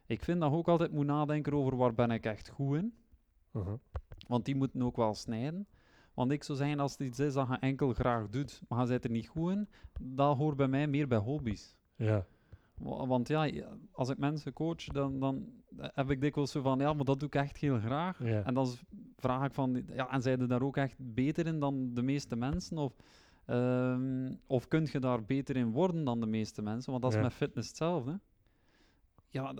Ik 0.05 0.23
vind 0.23 0.39
dat 0.41 0.51
je 0.51 0.57
ook 0.57 0.67
altijd 0.67 0.91
moet 0.91 1.05
nadenken 1.05 1.53
over 1.53 1.75
waar 1.77 1.93
ben 1.93 2.11
ik 2.11 2.25
echt 2.25 2.49
goed 2.49 2.77
in. 2.77 2.93
uh-huh. 3.53 3.73
Want 4.27 4.45
die 4.45 4.55
moeten 4.55 4.81
ook 4.83 4.95
wel 4.95 5.13
snijden. 5.13 5.67
Want 6.13 6.31
ik 6.31 6.43
zou 6.43 6.57
zeggen, 6.57 6.79
als 6.79 6.91
het 6.91 7.01
iets 7.01 7.19
is 7.19 7.33
dat 7.33 7.47
je 7.47 7.57
enkel 7.59 7.93
graag 7.93 8.29
doet, 8.29 8.61
maar 8.67 8.81
je 8.81 8.87
bent 8.87 9.03
er 9.03 9.09
niet 9.09 9.27
goed 9.27 9.51
in, 9.51 9.67
dat 9.99 10.37
hoort 10.37 10.57
bij 10.57 10.67
mij 10.67 10.87
meer 10.87 11.07
bij 11.07 11.17
hobby's. 11.17 11.75
ja, 11.95 12.25
Wa- 12.77 13.05
Want 13.07 13.27
ja, 13.27 13.49
als 13.91 14.09
ik 14.09 14.17
mensen 14.17 14.53
coach, 14.53 14.83
dan, 14.83 15.19
dan 15.19 15.45
heb 15.77 16.09
ik 16.09 16.21
dikwijls 16.21 16.51
zo 16.51 16.61
van, 16.61 16.79
ja, 16.79 16.93
maar 16.93 17.05
dat 17.05 17.19
doe 17.19 17.27
ik 17.27 17.35
echt 17.35 17.57
heel 17.57 17.79
graag. 17.79 18.23
ja, 18.23 18.43
En 18.43 18.53
dan 18.53 18.67
vraag 19.17 19.45
ik 19.45 19.53
van, 19.53 19.83
ja, 19.93 20.11
en 20.11 20.21
zijn 20.21 20.41
er 20.41 20.47
daar 20.47 20.61
ook 20.61 20.77
echt 20.77 20.95
beter 20.97 21.47
in 21.47 21.59
dan 21.59 21.93
de 21.93 22.01
meeste 22.01 22.35
mensen? 22.35 22.77
Of, 22.77 22.93
Ehm, 23.45 24.33
of 24.47 24.67
kun 24.67 24.87
je 24.91 24.99
daar 24.99 25.25
beter 25.25 25.55
in 25.55 25.71
worden 25.71 26.03
dan 26.03 26.19
de 26.19 26.25
meeste 26.25 26.61
mensen? 26.61 26.91
Want 26.91 27.03
dat 27.03 27.11
is 27.11 27.17
Ja. 27.17 27.23
met 27.23 27.33
fitness 27.33 27.67
hetzelfde. 27.67 28.19
Ja, 29.29 29.53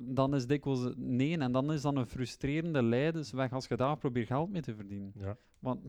dan 0.00 0.34
is 0.34 0.46
dikwijls 0.46 0.92
nee. 0.96 1.38
En 1.38 1.52
dan 1.52 1.72
is 1.72 1.82
dan 1.82 1.96
een 1.96 2.06
frustrerende 2.06 2.82
lijdensweg 2.82 3.52
als 3.52 3.66
je 3.66 3.76
daar 3.76 3.96
probeert 3.96 4.26
geld 4.26 4.50
mee 4.50 4.62
te 4.62 4.74
verdienen. 4.74 5.12
Ja. 5.16 5.36
Want 5.58 5.80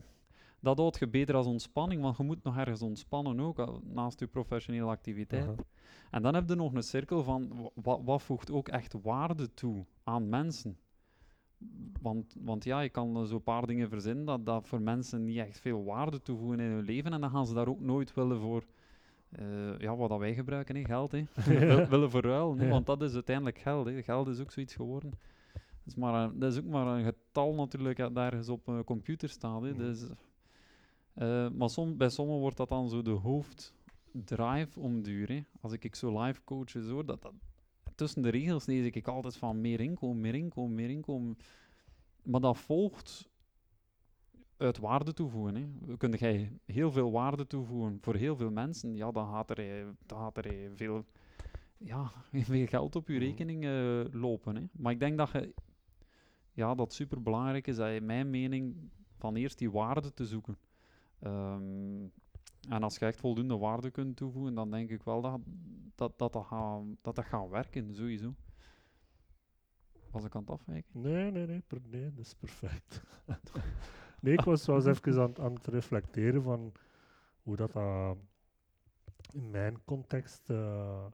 dat 0.60 0.78
houdt 0.78 0.98
je 0.98 1.08
beter 1.08 1.34
als 1.34 1.46
ontspanning, 1.46 2.02
want 2.02 2.16
je 2.16 2.22
moet 2.22 2.42
nog 2.42 2.56
ergens 2.56 2.82
ontspannen 2.82 3.40
ook, 3.40 3.58
al- 3.58 3.80
naast 3.84 4.20
je 4.20 4.26
professionele 4.26 4.90
activiteit. 4.90 5.64
En 6.10 6.22
dan 6.22 6.34
heb 6.34 6.48
je 6.48 6.54
nog 6.54 6.74
een 6.74 6.82
cirkel 6.82 7.22
van 7.22 7.70
wat, 7.74 8.00
wat 8.04 8.22
voegt 8.22 8.50
ook 8.50 8.68
echt 8.68 9.02
waarde 9.02 9.54
toe 9.54 9.84
aan 10.04 10.28
mensen. 10.28 10.76
Want, 12.00 12.36
want 12.40 12.64
ja, 12.64 12.80
je 12.80 12.88
kan 12.88 13.16
eh, 13.16 13.22
zo'n 13.22 13.42
paar 13.42 13.66
dingen 13.66 13.88
verzinnen 13.88 14.24
dat, 14.24 14.46
dat 14.46 14.68
voor 14.68 14.80
mensen 14.80 15.24
niet 15.24 15.36
echt 15.38 15.60
veel 15.60 15.84
waarde 15.84 16.22
toevoegen 16.22 16.60
in 16.60 16.70
hun 16.70 16.84
leven. 16.84 17.12
En 17.12 17.20
dan 17.20 17.30
gaan 17.30 17.46
ze 17.46 17.54
daar 17.54 17.68
ook 17.68 17.80
nooit 17.80 18.14
willen 18.14 18.40
voor, 18.40 18.64
eh, 19.32 19.78
ja, 19.78 19.96
wat 19.96 20.08
dat 20.08 20.18
wij 20.18 20.34
gebruiken, 20.34 20.76
hè, 20.76 20.84
geld, 20.84 21.12
hè. 21.12 21.24
Wil- 21.88 21.88
willen 22.10 22.56
Ja. 22.64 22.68
Want 22.68 22.86
dat 22.86 23.02
is 23.02 23.14
uiteindelijk 23.14 23.58
geld. 23.58 23.86
Hè. 23.86 24.02
Geld 24.02 24.28
is 24.28 24.40
ook 24.40 24.50
zoiets 24.50 24.74
geworden. 24.74 25.10
Dat 25.52 25.60
is, 25.86 25.94
maar 25.94 26.14
een- 26.24 26.38
dat 26.38 26.52
is 26.52 26.58
ook 26.58 26.64
maar 26.64 26.86
een 26.86 27.04
getal 27.04 27.54
natuurlijk 27.54 27.96
dat 27.98 28.16
ergens 28.16 28.48
op 28.48 28.66
een 28.68 28.84
computer 28.84 29.28
staat. 29.28 29.62
Hè. 29.62 29.68
Mhm. 29.70 29.78
Dus, 29.78 30.02
eh, 31.14 31.48
maar 31.50 31.70
som, 31.70 31.96
bij 31.96 32.08
sommigen 32.08 32.40
wordt 32.40 32.56
dat 32.56 32.68
dan 32.68 32.88
zo 32.88 33.02
de 33.02 33.10
hoofddrive 33.10 34.80
om 34.80 35.02
duur. 35.02 35.28
Hè. 35.28 35.40
Als 35.60 35.72
ik, 35.72 35.84
ik 35.84 35.94
zo 35.94 36.22
live 36.22 36.40
coaches 36.44 36.86
hoor, 36.86 37.06
dat, 37.06 37.22
dat, 37.22 37.32
tussen 37.94 38.22
de 38.22 38.28
regels 38.28 38.66
lees 38.66 38.84
ik 38.84 39.08
altijd 39.08 39.36
van 39.36 39.60
meer 39.60 39.80
inkomen, 39.80 40.20
meer 40.20 40.34
inkomen, 40.34 40.74
meer 40.74 40.90
inkomen. 40.90 41.36
Maar 42.22 42.40
dat 42.40 42.58
volgt 42.58 43.30
uit 44.62 44.78
waarde 44.78 45.12
toevoegen. 45.12 45.54
Hè. 45.54 45.96
Kun 45.96 46.10
jij 46.10 46.52
heel 46.64 46.92
veel 46.92 47.10
waarde 47.10 47.46
toevoegen 47.46 47.98
voor 48.00 48.14
heel 48.14 48.36
veel 48.36 48.50
mensen, 48.50 48.96
ja, 48.96 49.10
dan 49.10 49.26
gaat 49.32 49.50
er, 49.50 49.58
eh, 49.80 49.86
dan 50.06 50.18
gaat 50.18 50.36
er 50.36 50.46
eh, 50.46 50.70
veel, 50.74 51.04
ja, 51.78 52.12
veel 52.32 52.66
geld 52.66 52.96
op 52.96 53.08
je 53.08 53.14
Mhm. 53.14 53.22
rekening 53.22 53.64
eh, 53.64 54.20
lopen. 54.20 54.56
Hè. 54.56 54.62
Maar 54.72 54.92
ik 54.92 55.00
denk 55.00 55.18
dat 55.18 55.30
je, 55.30 55.54
ja, 56.52 56.74
dat 56.74 56.92
super 56.92 57.22
belangrijk 57.22 57.66
is, 57.66 57.76
dat 57.76 57.92
je, 57.94 58.00
mijn 58.00 58.30
mening, 58.30 58.90
van 59.18 59.36
eerst 59.36 59.58
die 59.58 59.70
waarde 59.70 60.12
te 60.14 60.26
zoeken. 60.26 60.58
Ehm, 61.18 62.02
en 62.68 62.82
als 62.82 62.96
je 62.98 63.06
echt 63.06 63.20
voldoende 63.20 63.56
waarde 63.56 63.90
kunt 63.90 64.16
toevoegen, 64.16 64.54
dan 64.54 64.70
denk 64.70 64.90
ik 64.90 65.02
wel 65.02 65.20
dat 65.20 65.40
dat, 65.94 66.18
dat, 66.18 66.32
dat, 66.32 66.44
gaat, 66.46 66.82
dat, 67.02 67.14
dat 67.14 67.24
gaat 67.24 67.48
werken, 67.48 67.94
sowieso. 67.94 68.34
Was 70.10 70.24
ik 70.24 70.34
aan 70.34 70.40
het 70.40 70.50
afwijken? 70.50 71.00
Nee, 71.00 71.30
nee, 71.30 71.46
nee, 71.46 71.62
nee, 71.90 72.10
dat 72.10 72.24
is 72.24 72.34
perfect. 72.34 73.02
nee, 74.22 74.32
ik 74.32 74.40
was, 74.40 74.66
was 74.66 74.86
even 74.86 75.20
aan, 75.20 75.38
aan 75.38 75.54
het 75.54 75.66
reflecteren 75.66 76.42
van 76.42 76.72
hoe 77.42 77.56
dat 77.56 77.74
eh, 77.74 78.10
in 79.32 79.50
mijn 79.50 79.84
context 79.84 80.50
eh, 80.50 81.04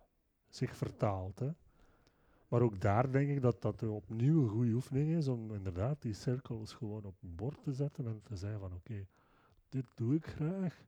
zich 0.49 0.77
vertaalt. 0.77 1.39
Hè. 1.39 1.51
Maar 2.49 2.61
ook 2.63 2.81
daar 2.81 3.11
denk 3.13 3.29
ik 3.29 3.43
dat 3.43 3.63
dat 3.63 3.83
opnieuw 3.83 4.43
een 4.43 4.49
goede 4.49 4.73
oefening 4.73 5.11
is 5.17 5.29
om 5.29 5.55
inderdaad 5.55 6.03
die 6.03 6.13
cirkels 6.15 6.73
gewoon 6.73 7.05
op 7.05 7.15
een 7.23 7.35
bord 7.35 7.63
te 7.63 7.73
zetten 7.73 8.07
en 8.07 8.21
te 8.23 8.37
zeggen 8.37 8.61
van 8.61 8.73
oké, 8.75 9.07
dit 9.69 9.85
doe 9.95 10.15
ik 10.15 10.27
graag. 10.27 10.87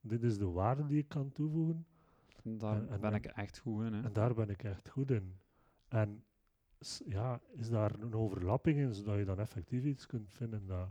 Dit 0.00 0.22
is 0.22 0.38
de 0.38 0.50
waarde 0.50 0.86
die 0.86 0.98
ik 0.98 1.08
kan 1.08 1.32
toevoegen. 1.32 1.86
Daar 2.42 2.76
En- 2.76 2.88
en- 2.88 3.00
ben 3.00 3.10
en- 3.10 3.16
ik 3.16 3.24
echt 3.26 3.58
goed 3.58 3.84
in. 3.84 3.92
Hè. 3.92 4.02
En 4.02 4.12
daar 4.12 4.34
ben 4.34 4.48
ik 4.50 4.62
echt 4.62 4.88
goed 4.88 5.10
in. 5.10 5.36
En 5.88 6.24
ja, 7.06 7.40
is 7.52 7.68
daar 7.68 7.94
een 8.00 8.14
overlapping 8.14 8.78
in, 8.78 8.94
zodat 8.94 9.16
je 9.18 9.24
dan 9.24 9.38
effectief 9.38 9.84
iets 9.84 10.06
kunt 10.06 10.32
vinden 10.32 10.66
dat, 10.66 10.88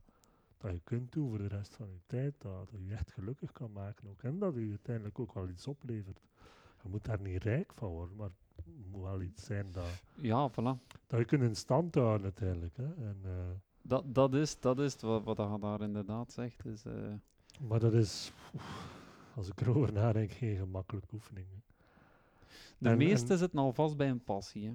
dat 0.58 0.72
je 0.72 0.80
kunt 0.84 1.12
doen 1.12 1.30
voor 1.30 1.38
de 1.38 1.48
rest 1.48 1.76
van 1.76 1.88
je 1.88 2.00
tijd, 2.06 2.34
dat, 2.38 2.70
dat 2.72 2.80
je 2.88 2.94
echt 2.94 3.12
gelukkig 3.12 3.52
kan 3.52 3.72
maken 3.72 4.10
ook. 4.10 4.24
En 4.24 4.40
dat 4.40 4.56
je 4.56 4.68
uiteindelijk 4.70 5.20
ook 5.20 5.34
wel 5.34 5.50
iets 5.50 5.68
oplevert. 5.68 6.22
Je 6.84 6.90
moet 6.90 7.06
daar 7.06 7.22
niet 7.22 7.44
rijk 7.44 7.74
van 7.74 7.90
worden, 7.90 8.16
maar 8.16 8.30
het 8.56 8.66
moet 8.92 9.02
wel 9.02 9.22
iets 9.22 9.46
zijn 9.46 9.72
dat, 9.72 10.02
Ja, 10.22 10.52
voilà. 10.52 10.98
dat 11.08 11.20
je 11.20 11.26
kunt 11.26 11.44
in 11.44 11.56
stand 11.56 11.96
houden 11.96 12.24
uiteindelijk. 12.24 12.78
Hè. 12.78 12.94
En, 12.94 13.20
eh, 13.24 13.32
Dat, 13.82 14.16
dat 14.16 14.34
is, 14.34 14.60
dat 14.60 14.80
is 14.80 14.96
wat, 15.02 15.24
wat 15.24 15.38
je 15.38 15.58
daar 15.60 15.82
inderdaad 15.82 16.32
zegt. 16.32 16.66
Is, 16.66 16.86
eh, 16.86 17.14
maar 17.68 17.80
dat 17.80 17.94
is, 17.94 18.32
als 19.36 19.48
ik 19.48 19.62
erover 19.62 19.94
nadenk, 19.94 20.32
geen 20.32 20.58
gemakkelijke 20.58 21.14
oefening. 21.14 21.48
hè. 21.50 21.58
de 22.78 22.90
En- 22.90 22.98
meeste 22.98 23.32
en- 23.34 23.38
zitten 23.40 23.60
al 23.60 23.74
vast 23.74 23.98
bij 23.98 24.10
een 24.10 24.24
passie. 24.24 24.66
Hè. 24.68 24.74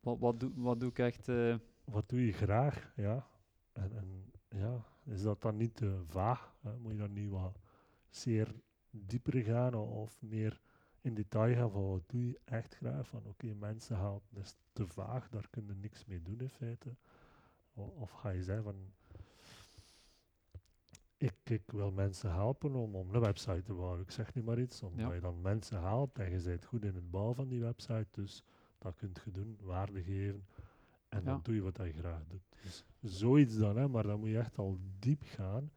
Wat, 0.00 0.18
wat, 0.18 0.40
doe, 0.40 0.50
wat 0.54 0.80
doe 0.80 0.88
ik 0.88 0.98
echt... 0.98 1.28
eh, 1.28 1.54
wat 1.84 2.08
doe 2.08 2.26
je 2.26 2.32
graag, 2.32 2.92
ja. 2.96 3.26
En, 3.72 3.96
en 3.96 4.21
ja, 4.54 4.84
is 5.04 5.22
dat 5.22 5.42
dan 5.42 5.56
niet 5.56 5.76
te 5.76 6.00
vaag? 6.08 6.54
Hè? 6.60 6.76
Moet 6.78 6.92
je 6.92 6.98
dan 6.98 7.12
niet 7.12 7.30
wat 7.30 7.58
zeer 8.10 8.54
dieper 8.90 9.42
gaan 9.42 9.74
of 9.74 10.22
meer 10.22 10.60
in 11.00 11.14
detail 11.14 11.54
gaan 11.54 11.70
van 11.70 11.88
wat 11.90 12.02
doe 12.06 12.26
je 12.26 12.40
echt 12.44 12.74
graag? 12.74 13.08
Van 13.08 13.22
oké, 13.26 13.54
mensen 13.54 13.96
helpen, 13.96 14.28
dat 14.34 14.44
is 14.44 14.54
te 14.72 14.86
vaag, 14.86 15.28
daar 15.28 15.48
kun 15.50 15.66
je 15.66 15.74
niks 15.74 16.04
mee 16.04 16.22
doen 16.22 16.40
in 16.40 16.48
feite. 16.50 16.94
O- 17.74 17.94
Of 17.98 18.10
ga 18.10 18.28
je 18.28 18.42
zeggen 18.42 18.64
van 18.64 18.76
ik, 21.16 21.34
ik 21.44 21.62
wil 21.70 21.90
mensen 21.90 22.32
helpen 22.32 22.74
om, 22.74 22.94
om 22.94 23.14
een 23.14 23.20
website 23.20 23.62
te 23.62 23.72
bouwen. 23.72 24.00
Ik 24.00 24.10
zeg 24.10 24.34
nu 24.34 24.42
maar 24.42 24.58
iets, 24.60 24.82
omdat 24.82 25.06
Ja. 25.08 25.12
je 25.14 25.20
dan 25.20 25.40
mensen 25.40 25.80
helpt 25.80 26.18
en 26.18 26.30
je 26.30 26.42
bent 26.42 26.64
goed 26.64 26.84
in 26.84 26.94
het 26.94 27.10
bouwen 27.10 27.34
van 27.34 27.48
die 27.48 27.60
website, 27.60 28.06
dus 28.10 28.42
dat 28.78 28.94
kunt 28.96 29.20
je 29.24 29.30
doen, 29.30 29.58
waarde 29.60 30.02
geven. 30.02 30.44
En 31.12 31.24
dan 31.24 31.40
doe 31.42 31.54
je 31.54 31.60
wat 31.62 31.76
je 31.76 31.92
graag 31.92 32.22
doet. 32.28 32.42
Dus 32.62 32.84
zoiets 33.00 33.58
dan, 33.58 33.76
hè, 33.76 33.88
maar 33.88 34.02
dan 34.02 34.20
moet 34.20 34.28
je 34.28 34.38
echt 34.38 34.58
al 34.58 34.78
diep 34.98 35.22
gaan 35.24 35.70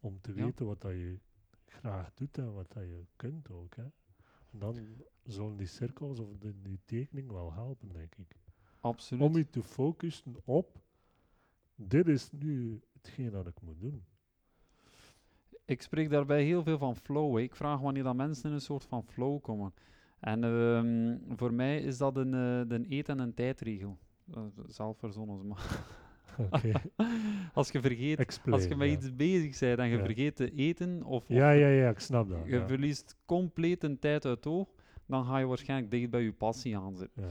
om 0.00 0.20
te 0.20 0.32
weten 0.32 0.66
wat 0.66 0.80
dat 0.80 0.92
je 0.92 1.18
graag 1.66 2.14
doet 2.14 2.38
en 2.38 2.52
wat 2.54 2.72
dat 2.72 2.82
je 2.82 3.04
kunt 3.16 3.50
ook. 3.50 3.76
Hè. 3.76 3.82
En 4.52 4.58
dan 4.58 4.76
zullen 5.24 5.56
die 5.56 5.66
cirkels 5.66 6.18
of 6.20 6.36
de, 6.38 6.62
die 6.62 6.78
tekening 6.84 7.30
wel 7.30 7.52
helpen, 7.52 7.92
denk 7.92 8.14
ik. 8.14 8.36
absoluut. 8.80 9.22
Om 9.22 9.36
je 9.36 9.50
te 9.50 9.62
focussen 9.62 10.36
op, 10.44 10.78
dit 11.74 12.08
is 12.08 12.30
nu 12.32 12.80
hetgeen 12.92 13.30
dat 13.30 13.46
ik 13.46 13.60
moet 13.60 13.80
doen. 13.80 14.04
Ik 15.64 15.82
spreek 15.82 16.10
daarbij 16.10 16.44
heel 16.44 16.62
veel 16.62 16.78
van 16.78 16.96
flow. 16.96 17.38
Ik 17.38 17.56
vraag 17.56 17.80
wanneer 17.80 18.02
dat 18.02 18.16
mensen 18.16 18.48
in 18.48 18.54
een 18.54 18.60
soort 18.60 18.84
van 18.84 19.04
flow 19.04 19.42
komen. 19.42 19.74
En 20.20 20.44
ehm, 20.44 21.18
voor 21.36 21.52
mij 21.54 21.80
is 21.80 21.98
dat 21.98 22.16
een, 22.16 22.34
eh, 22.34 22.76
een 22.76 22.92
eet- 22.92 23.08
en 23.08 23.18
een 23.18 23.34
tijdregel. 23.34 23.98
Uh, 24.36 24.42
zelf 24.66 24.98
verzonnen, 24.98 25.46
maar 25.46 25.66
als 27.54 27.70
je 27.70 27.80
vergeet, 27.80 28.18
explain. 28.18 28.54
als 28.54 28.64
je 28.68 28.76
met 28.76 28.88
ja. 28.88 28.94
iets 28.96 29.16
bezig 29.16 29.58
bent 29.58 29.78
en 29.78 29.88
je 29.88 29.96
Ja. 29.96 30.04
vergeet 30.04 30.36
te 30.36 30.50
eten 30.54 31.02
of, 31.02 31.22
of 31.22 31.28
Ja, 31.28 31.50
ja, 31.50 31.68
ja, 31.68 31.88
ik 31.90 31.98
snap 31.98 32.28
dat. 32.28 32.38
je 32.44 32.50
Ja. 32.56 32.66
verliest 32.66 33.16
compleet 33.26 33.84
een 33.84 33.98
tijd 33.98 34.24
uit 34.24 34.46
oog, 34.46 34.68
dan 35.06 35.24
ga 35.24 35.38
je 35.38 35.46
waarschijnlijk 35.46 35.90
dicht 35.90 36.10
bij 36.10 36.22
je 36.22 36.32
passie 36.32 36.78
aan 36.78 36.96
zitten. 36.96 37.22
Ja. 37.22 37.28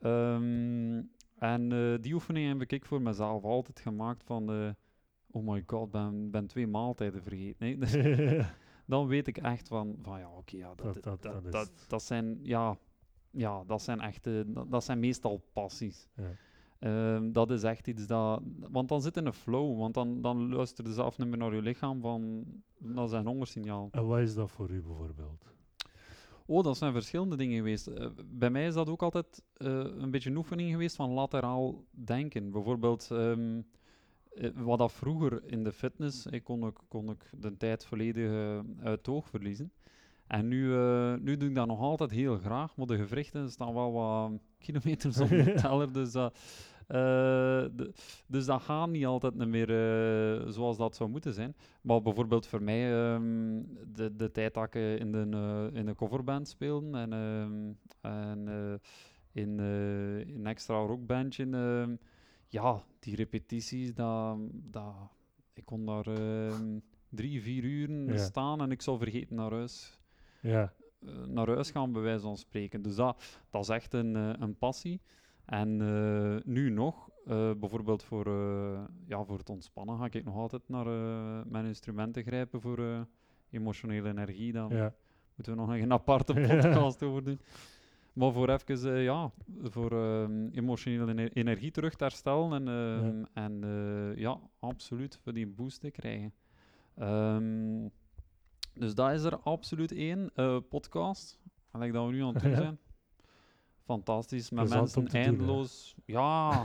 Ehm, 0.00 1.02
en 1.38 1.72
eh, 1.72 1.94
die 2.02 2.14
oefening 2.14 2.58
heb 2.60 2.72
ik 2.72 2.84
voor 2.84 3.02
mezelf 3.02 3.42
altijd 3.44 3.80
gemaakt 3.80 4.24
van, 4.24 4.52
eh, 4.52 4.70
oh 5.30 5.46
my 5.48 5.62
god, 5.66 5.90
ben, 5.90 6.30
ben 6.30 6.46
twee 6.46 6.66
maaltijden 6.66 7.22
vergeten. 7.22 7.80
Dus 7.80 7.96
dan 8.86 9.06
weet 9.06 9.26
ik 9.26 9.36
echt 9.38 9.68
van, 9.68 9.98
van 10.02 10.18
ja, 10.18 10.30
oké, 10.30 10.56
ja, 10.56 10.74
dat, 10.74 10.94
Dat- 10.94 10.94
dat, 10.94 11.22
dat- 11.22 11.32
dat, 11.32 11.42
dat 11.42 11.52
dat, 11.52 11.72
is 11.76 11.86
dat 11.88 12.02
zijn, 12.02 12.38
ja, 12.42 12.76
ja, 13.30 13.64
dat 13.66 13.82
zijn 13.82 14.00
echt, 14.00 14.26
eh, 14.26 14.40
dat, 14.68 14.84
zijn 14.84 14.98
meestal 14.98 15.42
passies. 15.52 16.08
Ja. 16.16 16.30
Ehm, 16.78 17.32
dat 17.32 17.50
is 17.50 17.62
echt 17.62 17.86
iets 17.86 18.06
dat, 18.06 18.42
want 18.70 18.88
dan 18.88 19.02
zit 19.02 19.16
in 19.16 19.26
een 19.26 19.32
flow, 19.32 19.78
want 19.78 19.94
dan, 19.94 20.20
dan 20.20 20.54
luister 20.54 20.86
je 20.86 20.92
zelf 20.92 21.18
niet 21.18 21.28
meer 21.28 21.38
naar 21.38 21.54
je 21.54 21.62
lichaam 21.62 22.00
van, 22.00 22.44
dat 22.78 23.08
is 23.08 23.16
een 23.16 23.26
hongersignaal. 23.26 23.88
En 23.90 24.06
wat 24.06 24.18
is 24.18 24.34
dat 24.34 24.50
voor 24.50 24.70
u 24.70 24.82
bijvoorbeeld? 24.82 25.44
Oh, 26.50 26.64
dat 26.64 26.76
zijn 26.76 26.92
verschillende 26.92 27.36
dingen 27.36 27.56
geweest. 27.56 27.86
Eh, 27.86 28.06
bij 28.24 28.50
mij 28.50 28.66
is 28.66 28.74
dat 28.74 28.88
ook 28.88 29.02
altijd 29.02 29.42
eh, 29.56 29.84
een 29.98 30.10
beetje 30.10 30.30
een 30.30 30.36
oefening 30.36 30.70
geweest 30.70 30.96
van 30.96 31.10
lateraal 31.10 31.84
denken. 31.90 32.50
Bijvoorbeeld, 32.50 33.08
ehm, 33.10 33.60
eh, 34.30 34.50
wat 34.54 34.78
dat 34.78 34.92
vroeger 34.92 35.42
in 35.46 35.64
de 35.64 35.72
fitness, 35.72 36.26
ik 36.26 36.44
kon, 36.44 36.66
ik, 36.66 36.76
kon 36.88 37.10
ik 37.10 37.30
de 37.40 37.56
tijd 37.56 37.84
volledig 37.86 38.30
uit 38.80 38.98
het 38.98 39.08
oog 39.08 39.28
verliezen. 39.28 39.72
En 40.30 40.48
nu, 40.48 40.74
eh, 40.74 41.14
nu 41.14 41.36
doe 41.36 41.48
ik 41.48 41.54
dat 41.54 41.66
nog 41.66 41.80
altijd 41.80 42.10
heel 42.10 42.36
graag, 42.38 42.76
maar 42.76 42.86
de 42.86 42.96
gewrichten 42.96 43.50
staan 43.50 43.74
wel 43.74 43.92
wat 43.92 44.32
kilometers 44.58 45.20
op 45.20 45.28
de 45.28 45.52
teller. 45.62 45.92
Dus, 45.92 46.12
dat 46.12 46.34
de- 46.86 47.92
dus 48.26 48.44
dat 48.46 48.62
gaat 48.62 48.88
niet 48.88 49.06
altijd 49.06 49.34
meer 49.34 49.68
eh, 49.70 50.48
zoals 50.48 50.76
dat 50.76 50.96
zou 50.96 51.10
moeten 51.10 51.34
zijn. 51.34 51.54
Maar 51.82 52.02
bijvoorbeeld 52.02 52.46
voor 52.46 52.62
mij, 52.62 52.92
ehm, 53.14 53.62
de, 53.92 54.16
de 54.16 54.30
tijd 54.30 54.54
dat 54.54 54.64
ik 54.64 54.74
in 55.00 55.12
de, 55.12 55.70
in 55.72 55.86
de 55.86 55.94
coverband 55.94 56.48
speelde 56.48 56.98
en, 56.98 57.12
ehm, 57.12 57.72
en 58.00 58.48
in 59.32 59.60
eh, 59.60 60.34
een 60.34 60.46
extra 60.46 60.74
rockbandje, 60.78 61.44
ehm, 61.50 61.94
ja, 62.48 62.82
die 62.98 63.16
repetities, 63.16 63.94
dat, 63.94 64.36
dat, 64.52 64.94
ik 65.52 65.64
kon 65.64 65.86
daar 65.86 66.06
drie, 67.08 67.42
vier 67.42 67.64
uren 67.64 68.06
Ja. 68.06 68.16
staan 68.16 68.60
en 68.60 68.70
ik 68.70 68.82
zou 68.82 68.98
vergeten 68.98 69.36
naar 69.36 69.50
huis, 69.52 69.99
Ja, 70.40 70.72
eh, 71.06 71.24
naar 71.26 71.48
huis 71.48 71.70
gaan, 71.70 71.92
bij 71.92 72.02
wijze 72.02 72.20
van 72.22 72.36
spreken. 72.36 72.82
Dus 72.82 72.94
dat, 72.94 73.38
dat 73.50 73.62
is 73.62 73.68
echt 73.68 73.92
een, 73.94 74.16
eh, 74.16 74.30
een 74.38 74.56
passie. 74.58 75.00
En 75.44 75.80
eh, 75.80 76.36
nu 76.52 76.70
nog, 76.70 77.08
bijvoorbeeld 77.58 78.02
voor, 78.02 78.28
ja, 79.04 79.24
voor 79.24 79.38
het 79.38 79.50
ontspannen, 79.50 79.98
ga 79.98 80.04
ik 80.10 80.24
nog 80.24 80.36
altijd 80.36 80.62
naar 80.66 80.86
mijn 81.46 81.64
instrumenten 81.64 82.22
grijpen 82.22 82.60
voor, 82.60 83.06
emotionele 83.50 84.08
energie, 84.08 84.52
dan 84.52 84.68
Ja. 84.68 84.94
moeten 85.34 85.54
we 85.54 85.60
nog 85.60 85.68
een 85.70 85.92
aparte 85.92 86.40
Ja. 86.40 86.46
podcast 86.56 87.02
over 87.02 87.24
doen. 87.24 87.40
Maar 88.12 88.32
voor 88.32 88.48
even, 88.50 88.98
ja, 89.00 89.30
voor 89.62 89.92
emotionele 90.52 91.10
ener- 91.10 91.32
energie 91.32 91.70
terug 91.70 91.94
te 91.94 92.04
herstellen 92.04 92.52
en, 92.52 92.68
ehm, 92.68 93.24
en 93.44 93.64
eh, 93.64 94.16
ja, 94.20 94.40
absoluut 94.58 95.18
voor 95.22 95.32
die 95.32 95.46
boost 95.46 95.80
te 95.80 95.90
krijgen. 95.90 96.32
Ehm, 96.96 97.88
dus 98.80 98.94
dat 98.94 99.10
is 99.12 99.22
er 99.22 99.36
absoluut 99.38 99.92
één. 99.92 100.30
eh, 100.34 100.56
podcast, 100.68 101.40
gelijk 101.70 101.92
dat 101.92 102.06
we 102.06 102.12
nu 102.12 102.22
aan 102.22 102.34
het 102.34 102.42
doen 102.42 102.54
zijn. 102.64 102.78
Fantastisch, 103.84 104.50
met 104.50 104.64
Plezant 104.64 104.96
mensen 104.96 105.20
hè. 105.20 105.26
eindeloos. 105.26 105.94
ja, 106.04 106.64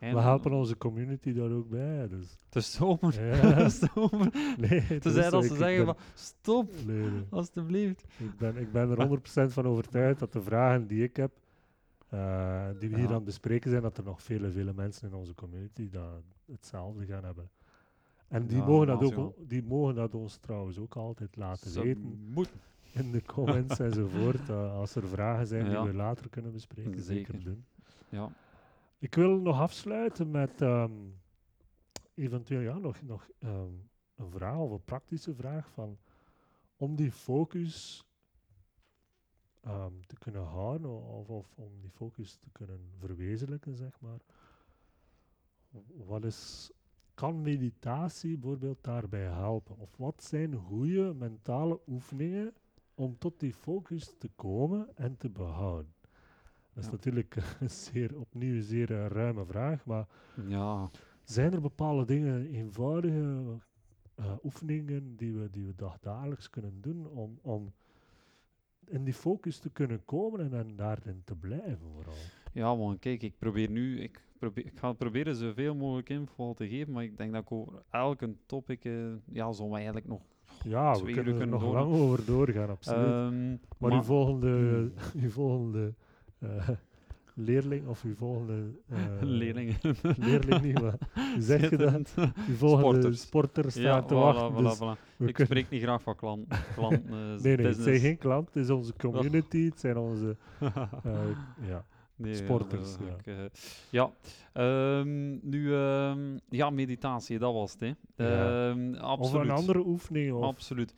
We 0.00 0.20
helpen 0.20 0.52
onze 0.52 0.76
community 0.78 1.32
daar 1.32 1.50
ook 1.50 1.68
bij. 1.68 2.08
Dus. 2.08 2.38
Het 2.44 2.56
is 2.56 2.72
zomer. 2.72 3.24
Ja. 3.26 3.34
Het 3.56 3.66
is 3.66 3.78
zomer. 3.78 4.28
Nee, 4.58 4.80
het 4.80 4.90
is 5.06 5.12
Tenzij 5.12 5.30
dat 5.30 5.44
ze 5.44 5.56
zeggen 5.56 5.84
van, 5.84 5.96
stop, 6.14 6.70
nee, 6.86 7.10
nee. 7.10 7.24
alstublieft. 7.30 8.04
Ik 8.18 8.36
ben, 8.36 8.56
ik 8.56 8.72
ben 8.72 8.90
er 8.90 9.18
100% 9.48 9.52
van 9.52 9.66
overtuigd 9.66 10.18
dat 10.20 10.32
de 10.32 10.42
vragen 10.42 10.86
die 10.86 11.02
ik 11.02 11.16
heb, 11.16 11.32
eh, 12.08 12.66
die 12.78 12.88
we 12.88 12.94
hier 12.96 13.04
Ja. 13.04 13.08
aan 13.08 13.14
het 13.14 13.24
bespreken 13.24 13.70
zijn, 13.70 13.82
dat 13.82 13.98
er 13.98 14.04
nog 14.04 14.22
vele, 14.22 14.50
vele 14.50 14.72
mensen 14.72 15.08
in 15.08 15.14
onze 15.14 15.34
community 15.34 15.90
dat 15.90 16.22
hetzelfde 16.46 17.06
gaan 17.06 17.24
hebben. 17.24 17.50
En 18.32 18.46
die, 18.46 18.56
Ja, 18.56 18.64
mogen, 18.64 18.86
dat 18.86 19.00
naast 19.00 19.14
ook, 19.14 19.34
die 19.48 19.62
mogen 19.62 19.94
dat 19.94 20.14
ons 20.14 20.36
trouwens 20.36 20.78
ook 20.78 20.96
altijd 20.96 21.36
laten 21.36 21.70
Ze 21.70 21.82
weten 21.82 22.46
in 22.92 23.12
de 23.12 23.22
comments 23.22 23.78
enzovoort. 23.78 24.48
eh, 24.50 24.74
als 24.74 24.94
er 24.94 25.08
vragen 25.08 25.46
zijn 25.46 25.68
die 25.68 25.78
we 25.78 25.94
later 25.94 26.28
kunnen 26.28 26.52
bespreken, 26.52 27.02
zeker, 27.02 27.34
Zeker. 27.34 27.44
doen. 27.44 27.64
Ja. 28.08 28.32
Ik 28.98 29.14
wil 29.14 29.38
nog 29.38 29.60
afsluiten 29.60 30.30
met 30.30 30.60
ehm, 30.60 30.92
eventueel 32.14 32.60
ja, 32.60 32.78
nog, 32.78 33.02
nog 33.02 33.28
ehm, 33.38 33.72
een 34.14 34.30
vraag 34.30 34.56
of 34.56 34.70
een 34.70 34.84
praktische 34.84 35.34
vraag 35.34 35.70
van 35.70 35.98
om 36.76 36.96
die 36.96 37.12
focus 37.12 38.04
ehm, 39.60 39.92
te 40.06 40.18
kunnen 40.18 40.44
houden 40.44 40.90
of, 40.90 41.28
of 41.28 41.46
om 41.54 41.80
die 41.80 41.90
focus 41.90 42.36
te 42.36 42.50
kunnen 42.52 42.80
verwezenlijken, 42.98 43.76
zeg 43.76 44.00
maar. 44.00 44.20
Wat 45.96 46.24
is, 46.24 46.70
kan 47.22 47.42
meditatie 47.42 48.38
bijvoorbeeld 48.38 48.84
daarbij 48.84 49.24
helpen? 49.24 49.78
Of 49.78 49.96
wat 49.96 50.22
zijn 50.24 50.54
goede 50.54 51.14
mentale 51.14 51.80
oefeningen 51.86 52.52
om 52.94 53.18
tot 53.18 53.40
die 53.40 53.52
focus 53.54 54.14
te 54.18 54.28
komen 54.36 54.88
en 54.96 55.16
te 55.16 55.28
behouden? 55.28 55.92
Dat 56.72 56.82
is 56.82 56.84
Ja. 56.84 56.90
natuurlijk 56.90 57.36
een 57.60 57.70
zeer, 57.70 58.18
opnieuw 58.18 58.54
een 58.54 58.62
zeer 58.62 58.90
eh, 58.92 59.06
ruime 59.06 59.44
vraag, 59.44 59.86
maar 59.86 60.06
ja, 60.46 60.90
zijn 61.24 61.52
er 61.52 61.60
bepaalde 61.60 62.04
dingen, 62.04 62.46
eenvoudige 62.46 63.42
eh, 64.14 64.32
oefeningen 64.44 65.16
die 65.16 65.32
we, 65.32 65.50
die 65.50 65.66
we 65.66 65.74
dagdagelijks 65.76 66.50
kunnen 66.50 66.80
doen 66.80 67.06
om, 67.06 67.38
om 67.42 67.72
in 68.84 69.04
die 69.04 69.14
focus 69.14 69.58
te 69.58 69.70
kunnen 69.70 70.04
komen 70.04 70.40
en, 70.40 70.50
dan 70.50 70.76
daarin 70.76 71.22
te 71.24 71.36
blijven 71.36 71.90
vooral? 71.94 72.14
ja, 72.52 72.76
want 72.76 72.98
kijk, 72.98 73.22
ik 73.22 73.38
probeer 73.38 73.70
nu, 73.70 74.00
ik, 74.00 74.20
probeer, 74.42 74.66
ik 74.66 74.78
ga 74.78 74.92
proberen 74.92 75.36
zoveel 75.36 75.74
mogelijk 75.74 76.08
info 76.08 76.54
te 76.54 76.68
geven, 76.68 76.92
maar 76.92 77.02
ik 77.04 77.16
denk 77.16 77.32
dat 77.32 77.42
ik 77.42 77.52
over 77.52 77.72
elke 77.90 78.34
topic, 78.46 78.84
eh, 78.84 78.92
ja, 79.32 79.52
zullen 79.52 79.70
we 79.70 79.76
eigenlijk 79.76 80.06
nog... 80.06 80.20
Ja, 80.64 81.02
we 81.02 81.12
kunnen 81.12 81.40
er 81.40 81.46
nog 81.48 81.62
door. 81.62 81.72
lang 81.74 81.92
over 81.92 82.24
doorgaan, 82.24 82.68
absoluut. 82.68 83.06
Ehm, 83.06 83.56
maar, 83.78 83.92
uw 83.92 84.02
volgende, 84.02 84.90
uw 85.22 85.30
volgende 85.30 85.94
eh, 86.38 86.68
leerling 87.34 87.86
of 87.88 88.02
uw 88.04 88.14
volgende... 88.14 88.62
eh, 88.88 88.98
leerlingen. 89.40 89.76
Leerling 90.18 90.62
niet, 90.62 90.80
maar 90.80 90.98
zeg 91.38 91.70
je 91.70 91.76
dat? 91.76 92.14
Uw 92.48 92.54
volgende 92.54 92.90
Sporters. 92.90 93.20
sporter 93.20 93.70
staat 93.70 93.82
Ja, 93.82 94.02
te 94.02 94.14
voilà, 94.14 94.18
wachten. 94.18 94.52
voilà, 94.52 94.66
dus 94.66 94.76
voilà. 94.76 95.16
we 95.16 95.26
Ik 95.26 95.34
kunnen- 95.34 95.46
spreek 95.56 95.70
niet 95.70 95.82
graag 95.82 96.02
van 96.02 96.16
klant, 96.16 96.46
klanten. 96.74 97.04
eh, 97.06 97.42
Nee, 97.42 97.56
nee, 97.56 97.66
het 97.66 97.76
zijn 97.76 97.98
geen 98.00 98.18
klant, 98.18 98.46
het 98.54 98.56
is 98.64 98.70
onze 98.70 98.92
community, 98.98 99.64
het 99.64 99.80
zijn 99.80 99.96
onze... 99.98 100.36
ja. 101.68 101.84
Nee, 102.22 102.34
Sporters, 102.34 102.96
ja. 103.00 103.06
ja. 103.06 103.12
ik, 103.16 103.26
eh, 103.26 103.60
ja. 103.90 104.10
Ehm, 104.52 105.48
nu, 105.50 105.74
ehm, 105.74 106.38
ja, 106.48 106.70
meditatie, 106.70 107.38
dat 107.38 107.52
was 107.52 107.72
het. 107.72 107.80
Hè. 107.80 108.24
Ja. 108.24 108.70
Ehm, 108.70 108.92
Of 108.94 109.00
absoluut. 109.00 109.44
een 109.48 109.54
andere 109.54 109.86
oefening. 109.86 110.32
Of, 110.32 110.42
Absoluut. 110.44 110.94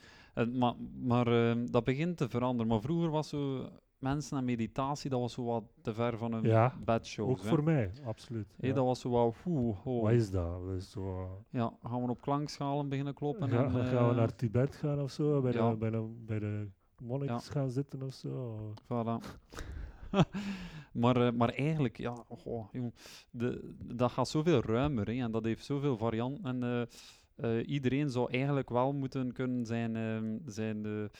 Maar 0.52 0.74
maar 1.02 1.24
dat 1.70 1.84
begint 1.84 2.16
te 2.16 2.28
veranderen. 2.28 2.66
Maar 2.72 2.80
vroeger 2.80 3.10
was 3.10 3.28
zo 3.28 3.68
mensen 3.98 4.38
en 4.38 4.44
meditatie, 4.44 5.10
dat 5.10 5.20
was 5.20 5.32
zo 5.32 5.44
wat 5.44 5.64
te 5.82 5.94
ver 5.94 6.18
van 6.18 6.32
een 6.32 6.42
Ja, 6.42 6.74
bedshow. 6.84 7.28
ook 7.30 7.38
voor 7.38 7.62
mij, 7.62 7.90
absoluut. 8.06 8.54
Ja. 8.60 8.72
dat 8.72 8.84
was 8.84 9.00
zo 9.00 9.10
wat, 9.10 9.34
oeh, 9.46 9.86
oh. 9.86 10.02
Wat 10.02 10.12
is 10.12 10.30
dat? 10.30 10.66
Dat 10.66 10.74
is 10.76 10.90
zo, 10.90 11.28
Ja, 11.50 11.72
gaan 11.82 12.02
we 12.04 12.10
op 12.10 12.20
klankschalen 12.20 12.88
beginnen 12.88 13.14
kloppen? 13.14 13.48
ga- 13.48 13.64
en, 13.64 13.70
gaan 13.70 14.04
we 14.04 14.10
eh, 14.10 14.16
naar 14.16 14.34
Tibet 14.36 14.74
gaan 14.76 15.00
of 15.00 15.10
zo? 15.10 15.40
Bij, 15.40 15.52
ja. 15.52 15.70
de, 15.70 15.76
bij, 15.76 15.90
de, 15.90 16.14
bij 16.26 16.38
de 16.38 16.68
monniks 17.02 17.48
gaan 17.48 17.70
zitten 17.70 18.02
of 18.02 18.14
zo? 18.14 18.58
Voilà. 18.82 19.26
maar, 21.02 21.26
eh, 21.26 21.32
maar 21.32 21.48
eigenlijk, 21.48 21.98
ja, 21.98 22.24
jong, 22.72 22.94
de, 23.30 23.74
dat 23.94 24.10
gaat 24.10 24.28
zoveel 24.28 24.62
ruimer 24.62 25.06
hè, 25.06 25.22
en 25.22 25.30
dat 25.30 25.44
heeft 25.44 25.64
zoveel 25.64 25.96
varianten. 25.96 26.44
En 26.44 26.62
eh, 26.62 27.58
eh, 27.58 27.68
iedereen 27.68 28.10
zou 28.10 28.30
eigenlijk 28.30 28.68
wel 28.68 28.92
moeten 28.92 29.32
kunnen 29.32 29.66
zijn, 29.66 29.96
ehm, 29.96 30.38
zijn, 30.46 31.10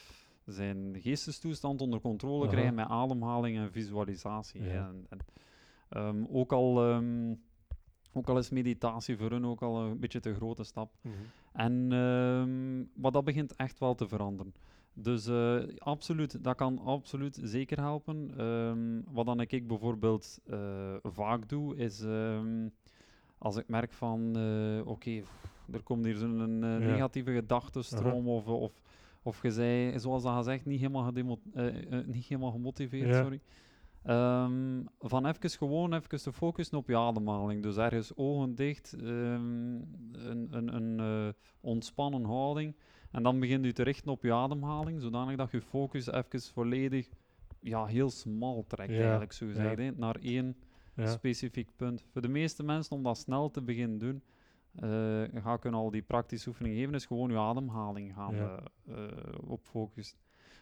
zijn 0.45 0.97
geestestoestand 1.01 1.81
onder 1.81 2.01
controle 2.01 2.43
Aha. 2.43 2.53
krijgen 2.53 2.75
met 2.75 2.89
ademhaling 2.89 3.57
en 3.57 3.73
visualisatie. 3.73 4.63
Ja. 4.63 4.89
En, 4.89 5.07
en, 5.09 5.19
ehm, 5.89 6.25
ook, 6.29 6.53
al, 6.53 6.89
ehm, 6.89 7.35
ook 8.13 8.29
al 8.29 8.39
is 8.39 8.51
meditatie 8.51 9.17
voor 9.17 9.31
hun 9.31 9.47
ook 9.47 9.63
al 9.63 9.81
een 9.81 9.99
beetje 9.99 10.21
te 10.21 10.35
grote 10.35 10.65
stap. 10.65 10.93
Mhm. 11.01 11.15
En 11.53 11.89
maar 12.95 13.11
dat 13.11 13.25
begint 13.25 13.57
echt 13.57 13.79
wel 13.79 13.95
te 13.95 14.09
veranderen. 14.09 14.55
Dus 14.95 15.27
eh, 15.27 15.57
absoluut, 15.79 16.45
dat 16.45 16.57
kan 16.57 16.79
absoluut 16.79 17.39
zeker 17.43 17.79
helpen. 17.81 18.31
Ehm, 18.39 19.15
wat 19.15 19.27
dan 19.27 19.41
ik 19.41 19.67
bijvoorbeeld 19.67 20.39
eh, 20.47 20.95
vaak 21.03 21.49
doe, 21.49 21.77
is 21.77 22.01
ehm, 22.01 22.69
als 23.39 23.57
ik 23.57 23.69
merk 23.69 23.93
van, 23.93 24.37
eh, 24.37 24.87
oké, 24.87 25.23
er 25.71 25.83
komt 25.83 26.05
hier 26.05 26.17
zo'n 26.17 26.59
Ja. 26.59 26.79
negatieve 26.79 27.33
gedachtenstroom 27.33 28.29
of, 28.29 28.47
of, 28.47 28.73
of 29.23 29.43
je 29.43 29.51
zei, 29.51 29.99
zoals 29.99 30.23
dat 30.23 30.37
gezegd, 30.37 30.65
niet 30.65 30.81
helemaal, 30.81 31.11
niet 32.07 32.27
helemaal 32.27 32.51
gemotiveerd, 32.51 33.09
Ja. 33.09 33.23
sorry. 33.23 33.41
Ehm, 34.03 34.83
van 34.99 35.27
even 35.27 35.51
gewoon 35.51 35.95
even 35.95 36.21
te 36.23 36.33
focussen 36.33 36.79
op 36.79 36.89
je 36.89 36.97
ademhaling. 36.97 37.63
Dus 37.63 37.77
ergens 37.77 38.17
ogen 38.17 38.55
dicht, 38.55 38.93
een, 38.99 40.49
een, 40.51 40.75
een 40.75 41.35
ontspannen 41.61 42.25
houding. 42.25 42.75
En 43.15 43.23
dan 43.23 43.41
begint 43.41 43.65
u 43.65 43.73
te 43.73 43.83
richten 43.83 44.11
op 44.11 44.23
je 44.23 44.33
ademhaling, 44.33 45.01
zodanig 45.01 45.37
dat 45.37 45.51
je 45.51 45.61
focus 45.61 46.07
even 46.13 46.41
volledig 46.41 47.09
ja, 47.61 47.85
heel 47.87 48.11
smal 48.11 48.65
trekt, 48.67 48.93
Ja, 48.93 49.01
eigenlijk 49.01 49.33
zo 49.33 49.47
gezegd, 49.47 49.97
naar 49.97 50.17
één 50.17 50.57
Ja. 50.97 51.07
specifiek 51.07 51.69
punt. 51.77 52.03
Voor 52.13 52.23
de 52.23 52.29
meeste 52.29 52.63
mensen, 52.63 52.97
om 52.97 53.03
dat 53.03 53.19
snel 53.19 53.51
te 53.51 53.63
beginnen 53.63 53.99
doen, 53.99 54.23
eh 54.75 55.43
ga 55.43 55.55
ik 55.55 55.63
hun 55.63 55.75
al 55.75 55.91
die 55.91 56.03
praktische 56.03 56.49
oefeningen 56.49 56.79
geven, 56.79 56.95
is 56.95 57.07
gewoon 57.07 57.31
je 57.31 57.39
ademhaling 57.39 58.15
gaan 58.15 58.35
Ja. 58.35 58.61
eh, 58.87 59.05
eh, 59.07 59.39
op 59.47 59.61
focussen. 59.65 60.19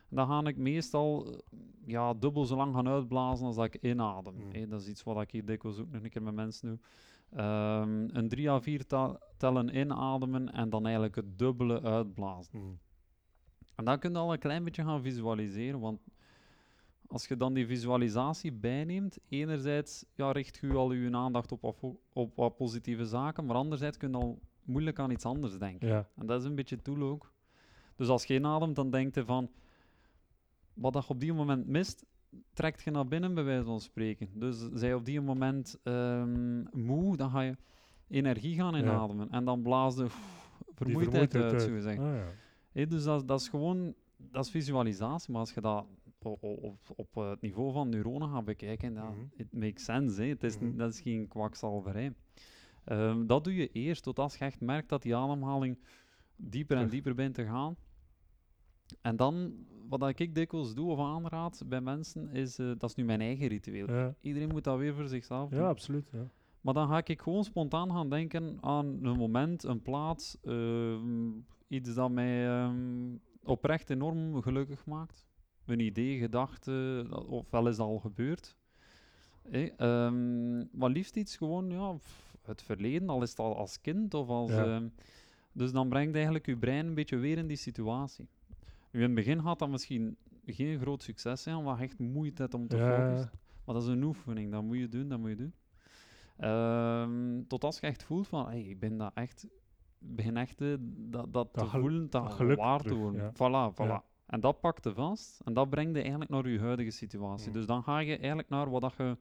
En 0.08 0.16
dan 0.16 0.26
ga 0.26 0.48
ik 0.48 0.56
meestal 0.56 1.40
ja, 1.84 2.14
dubbel 2.14 2.44
zo 2.44 2.56
lang 2.56 2.74
gaan 2.74 2.88
uitblazen 2.88 3.46
als 3.46 3.56
dat 3.56 3.64
ik 3.64 3.82
inadem. 3.82 4.34
Mm. 4.34 4.68
Dat 4.68 4.80
is 4.80 4.88
iets 4.88 5.02
wat 5.02 5.20
ik 5.22 5.30
hier 5.30 5.44
dikwijls 5.44 5.78
ook 5.78 5.90
nog 5.90 6.02
een 6.02 6.10
keer 6.10 6.22
met 6.22 6.34
mensen 6.34 6.68
doe. 6.68 6.78
Ehm, 7.36 8.08
een 8.16 8.28
drie 8.28 8.50
à 8.50 8.60
vier 8.60 8.86
ta- 8.86 9.18
tellen 9.36 9.76
inademen 9.76 10.52
en 10.52 10.70
dan 10.70 10.84
eigenlijk 10.84 11.14
het 11.16 11.38
dubbele 11.38 11.82
uitblazen. 11.82 12.58
Mhm. 12.58 12.72
En 13.74 13.84
dan 13.84 13.98
kun 13.98 14.12
je 14.12 14.18
al 14.18 14.32
een 14.32 14.38
klein 14.38 14.64
beetje 14.64 14.82
gaan 14.84 15.02
visualiseren, 15.02 15.80
want 15.80 16.00
als 17.06 17.28
je 17.28 17.36
dan 17.36 17.54
die 17.54 17.66
visualisatie 17.66 18.52
bijneemt, 18.52 19.18
enerzijds 19.28 20.04
ja, 20.14 20.32
richt 20.32 20.58
je 20.60 20.72
al 20.72 20.92
je 20.92 21.16
aandacht 21.16 21.52
op, 21.52 21.98
op 22.12 22.36
wat 22.36 22.56
positieve 22.56 23.04
zaken, 23.04 23.44
maar 23.46 23.56
anderzijds 23.56 23.96
kun 23.96 24.10
je 24.10 24.16
al 24.16 24.40
moeilijk 24.64 24.98
aan 24.98 25.10
iets 25.10 25.24
anders 25.24 25.58
denken. 25.58 25.88
Ja. 25.88 26.08
En 26.16 26.26
dat 26.26 26.40
is 26.40 26.46
een 26.46 26.54
beetje 26.54 26.76
het 26.76 26.84
doel 26.84 27.08
ook. 27.08 27.32
Dus 27.96 28.08
als 28.08 28.24
je 28.24 28.34
inademt, 28.34 28.76
dan 28.76 28.90
denk 28.90 29.14
je 29.14 29.24
van, 29.24 29.50
wat 30.74 30.92
dat 30.92 31.02
je 31.06 31.08
op 31.08 31.20
die 31.20 31.32
moment 31.32 31.66
mist, 31.66 32.04
trekt 32.52 32.82
je 32.82 32.90
naar 32.90 33.06
binnen, 33.08 33.34
bij 33.34 33.44
wijze 33.44 33.64
van 33.64 33.80
spreken. 33.80 34.28
Dus 34.34 34.68
zij 34.72 34.94
op 34.94 35.04
die 35.04 35.20
moment 35.20 35.78
ehm, 35.82 36.60
moe, 36.84 37.16
dan 37.16 37.30
ga 37.30 37.40
je 37.40 37.56
energie 38.08 38.54
gaan 38.54 38.72
Ja. 38.74 38.78
inademen. 38.80 39.30
En 39.30 39.44
dan 39.44 39.62
blaas 39.62 39.96
de 39.96 40.06
vermoeidheid 40.74 41.34
uit, 41.34 41.52
uit. 41.52 41.62
zo 41.62 41.72
gezegd. 41.72 41.98
Ah, 41.98 42.14
ja. 42.72 42.84
Dus 42.86 43.04
dat, 43.04 43.28
dat 43.28 43.40
is 43.40 43.48
gewoon, 43.48 43.94
dat 44.16 44.44
is 44.44 44.50
visualisatie, 44.50 45.30
maar 45.32 45.40
als 45.40 45.54
je 45.54 45.60
dat 45.60 45.86
op, 46.22 46.42
op, 46.42 46.78
op 46.96 47.14
het 47.14 47.40
niveau 47.40 47.72
van 47.72 47.88
neuronen 47.88 48.28
gaat 48.28 48.44
bekijken, 48.44 48.94
dan 48.94 49.04
Mhm. 49.10 49.20
it 49.36 49.52
makes 49.52 49.84
sense. 49.84 50.22
Het 50.22 50.42
is, 50.44 50.58
Mhm. 50.58 50.76
dat 50.76 50.92
is 50.92 51.00
geen 51.00 51.28
kwakzalverij. 51.28 52.12
Ehm, 52.84 53.26
dat 53.26 53.44
doe 53.44 53.54
je 53.54 53.68
eerst, 53.72 54.02
tot 54.02 54.18
als 54.18 54.36
je 54.36 54.44
echt 54.44 54.60
merkt 54.60 54.88
dat 54.88 55.02
die 55.02 55.16
ademhaling 55.16 55.78
dieper 56.36 56.76
en 56.76 56.88
dieper 56.88 57.14
begint 57.14 57.34
te 57.34 57.44
gaan. 57.44 57.76
En 59.00 59.16
dan, 59.16 59.54
wat 59.88 60.20
ik 60.20 60.34
dikwijls 60.34 60.74
doe 60.74 60.90
of 60.90 60.98
aanraad 60.98 61.62
bij 61.66 61.80
mensen, 61.80 62.30
is, 62.30 62.58
eh, 62.58 62.66
dat 62.78 62.90
is 62.90 62.94
nu 62.94 63.04
mijn 63.04 63.20
eigen 63.20 63.46
ritueel. 63.46 63.90
Ja. 63.90 64.14
Iedereen 64.20 64.48
moet 64.48 64.64
dat 64.64 64.78
weer 64.78 64.94
voor 64.94 65.08
zichzelf 65.08 65.50
doen. 65.50 65.60
ja, 65.60 65.68
absoluut. 65.68 66.10
Ja. 66.12 66.26
Maar 66.60 66.74
dan 66.74 66.88
ga 66.88 67.02
ik 67.04 67.22
gewoon 67.22 67.44
spontaan 67.44 67.90
gaan 67.90 68.10
denken 68.10 68.58
aan 68.60 68.86
een 68.86 69.16
moment, 69.16 69.64
een 69.64 69.82
plaats, 69.82 70.38
ehm, 70.42 71.30
iets 71.68 71.94
dat 71.94 72.10
mij 72.10 72.46
ehm, 72.46 73.16
oprecht 73.42 73.90
enorm 73.90 74.42
gelukkig 74.42 74.86
maakt. 74.86 75.26
Een 75.66 75.80
idee, 75.80 76.18
gedachte, 76.18 77.06
ofwel 77.26 77.68
is 77.68 77.76
dat 77.76 77.86
al 77.86 77.98
gebeurd. 77.98 78.56
Hé, 79.48 79.64
ehm, 79.76 80.56
maar 80.78 80.90
liefst 80.90 81.16
iets 81.16 81.36
gewoon, 81.36 81.70
ja, 81.70 81.96
het 82.42 82.62
verleden, 82.62 83.08
al 83.08 83.22
is 83.22 83.30
het 83.30 83.38
al 83.38 83.56
als 83.56 83.80
kind 83.80 84.14
of 84.14 84.28
als... 84.28 84.50
Ja. 84.50 84.64
ehm, 84.64 84.88
dus 85.52 85.72
dan 85.72 85.88
brengt 85.88 86.14
eigenlijk 86.14 86.46
je 86.46 86.56
brein 86.56 86.86
een 86.86 86.94
beetje 86.94 87.16
weer 87.16 87.38
in 87.38 87.46
die 87.46 87.56
situatie. 87.56 88.28
In 88.92 89.00
het 89.00 89.14
begin 89.14 89.42
gaat 89.42 89.58
dat 89.58 89.68
misschien 89.68 90.16
geen 90.44 90.78
groot 90.80 91.02
succes 91.02 91.42
zijn, 91.42 91.56
omdat 91.56 91.78
je 91.78 91.84
echt 91.84 91.98
moeite 91.98 92.42
hebt 92.42 92.54
om 92.54 92.68
te 92.68 92.76
Ja. 92.76 93.00
focussen. 93.00 93.30
Maar 93.64 93.74
dat 93.74 93.84
is 93.84 93.88
een 93.88 94.02
oefening, 94.02 94.52
dat 94.52 94.62
moet 94.62 94.78
je 94.78 94.88
doen, 94.88 95.08
dat 95.08 95.18
moet 95.18 95.28
je 95.30 95.36
doen. 95.36 95.54
Ehm, 96.36 97.42
tot 97.46 97.64
als 97.64 97.80
je 97.80 97.86
echt 97.86 98.02
voelt 98.02 98.28
van, 98.28 98.46
hey, 98.46 98.62
ik 98.62 98.78
ben 98.78 98.96
dat 98.96 99.10
echt, 99.14 99.46
begin 99.98 100.36
echt 100.36 100.60
eh, 100.60 100.74
dat, 100.80 101.32
dat, 101.32 101.48
te 101.52 101.66
voelen, 101.66 102.10
dat, 102.10 102.38
dat 102.38 102.56
waar 102.56 102.80
te 102.80 102.94
worden. 102.94 103.20
ja. 103.22 103.32
Voilà, 103.32 103.74
voilà. 103.74 103.86
Ja. 103.88 104.04
En 104.26 104.40
dat 104.40 104.60
pakt 104.60 104.84
je 104.84 104.94
vast 104.94 105.40
en 105.40 105.52
dat 105.54 105.70
brengt 105.70 105.94
je 105.94 106.00
eigenlijk 106.00 106.30
naar 106.30 106.48
je 106.48 106.58
huidige 106.58 106.90
situatie. 106.90 107.46
Mm. 107.46 107.52
Dus 107.52 107.66
dan 107.66 107.82
ga 107.82 107.98
je 107.98 108.16
eigenlijk 108.16 108.48
naar 108.48 108.70
wat, 108.70 108.80
dat 108.80 108.94
je, 108.96 109.16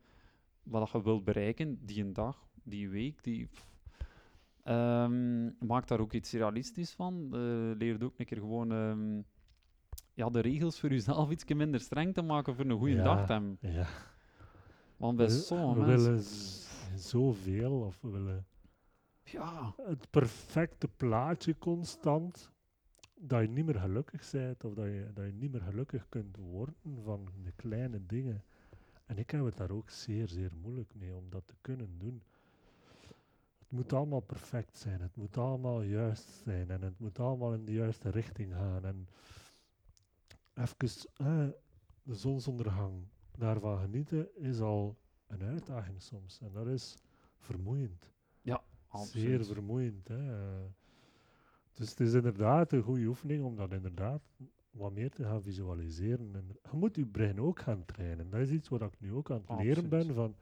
wat 0.63 0.81
dat 0.81 0.91
je 0.91 1.03
wilt 1.03 1.23
bereiken, 1.23 1.85
die 1.85 2.03
een 2.03 2.13
dag, 2.13 2.47
die 2.63 2.89
week, 2.89 3.23
die... 3.23 3.49
Ehm, 4.63 5.45
maak 5.65 5.87
daar 5.87 5.99
ook 5.99 6.13
iets 6.13 6.31
realistisch 6.31 6.93
van. 6.93 7.29
Eh 7.31 7.77
leer 7.77 8.03
ook 8.03 8.19
een 8.19 8.25
keer 8.25 8.37
gewoon 8.37 8.71
ehm, 8.71 9.21
ja, 10.21 10.29
de 10.29 10.39
regels 10.39 10.79
voor 10.79 10.89
jezelf 10.89 11.29
iets 11.29 11.45
minder 11.53 11.79
streng 11.79 12.13
te 12.13 12.21
maken 12.21 12.55
voor 12.55 12.65
een 12.65 12.77
goede 12.77 12.93
Ja. 12.95 13.03
dag 13.03 13.25
te 13.25 13.31
hebben. 13.33 13.57
Ja. 13.61 13.87
Want 14.97 15.17
bij 15.17 15.29
sommige 15.29 15.79
we 15.79 15.85
mensen... 15.85 16.05
willen 16.11 16.99
zoveel, 16.99 17.79
of 17.79 18.01
we 18.01 18.09
willen 18.09 18.45
Ja, 19.23 19.73
het 19.85 20.09
perfecte 20.09 20.87
plaatje 20.87 21.57
constant, 21.57 22.51
dat 23.19 23.41
je 23.41 23.47
niet 23.47 23.65
meer 23.65 23.79
gelukkig 23.79 24.31
bent, 24.31 24.63
of 24.63 24.73
dat 24.73 24.85
je, 24.85 25.09
dat 25.13 25.25
je 25.25 25.31
niet 25.33 25.51
meer 25.51 25.61
gelukkig 25.61 26.05
kunt 26.09 26.37
worden 26.37 26.75
van 27.03 27.27
de 27.43 27.51
kleine 27.55 28.05
dingen. 28.05 28.43
En 29.05 29.17
ik 29.17 29.29
heb 29.31 29.45
het 29.45 29.57
daar 29.57 29.71
ook 29.71 29.89
zeer, 29.89 30.27
zeer 30.27 30.51
moeilijk 30.61 30.91
mee 30.95 31.15
om 31.15 31.29
dat 31.29 31.47
te 31.47 31.55
kunnen 31.61 31.97
doen. 31.97 32.21
Het 33.59 33.71
moet 33.71 33.93
allemaal 33.93 34.19
perfect 34.19 34.77
zijn, 34.77 35.01
het 35.01 35.15
moet 35.15 35.37
allemaal 35.37 35.81
juist 35.81 36.29
zijn 36.43 36.69
en 36.69 36.81
het 36.81 36.99
moet 36.99 37.19
allemaal 37.19 37.53
in 37.53 37.65
de 37.65 37.73
juiste 37.73 38.09
richting 38.09 38.53
gaan. 38.53 38.85
En 38.85 39.07
even 40.61 41.09
eh, 41.15 41.47
de 42.03 42.13
zonsondergang, 42.15 43.03
daarvan 43.37 43.79
genieten, 43.79 44.35
is 44.35 44.59
al 44.59 44.97
een 45.27 45.41
uitdaging 45.43 46.01
soms. 46.01 46.39
En 46.41 46.51
dat 46.53 46.67
is 46.67 46.95
vermoeiend. 47.37 48.09
Zeer 48.43 48.59
absoluut. 48.87 49.47
vermoeiend. 49.47 50.07
Hè. 50.07 50.47
Dus 51.73 51.89
het 51.89 51.99
is 51.99 52.13
inderdaad 52.13 52.71
een 52.71 52.81
goede 52.81 53.05
oefening 53.05 53.43
om 53.43 53.55
dat 53.55 53.71
inderdaad 53.71 54.21
wat 54.71 54.91
meer 54.93 55.09
te 55.09 55.23
gaan 55.23 55.41
visualiseren. 55.41 56.35
En 56.35 56.47
je 56.71 56.77
moet 56.77 56.95
je 56.95 57.05
brein 57.05 57.39
ook 57.41 57.59
gaan 57.59 57.85
trainen. 57.85 58.29
Dat 58.29 58.39
is 58.39 58.49
iets 58.49 58.69
wat 58.69 58.81
ik 58.81 58.99
nu 58.99 59.13
ook 59.13 59.31
aan 59.31 59.43
het 59.47 59.59
leren 59.63 59.89
ben. 59.89 60.13
Van, 60.13 60.35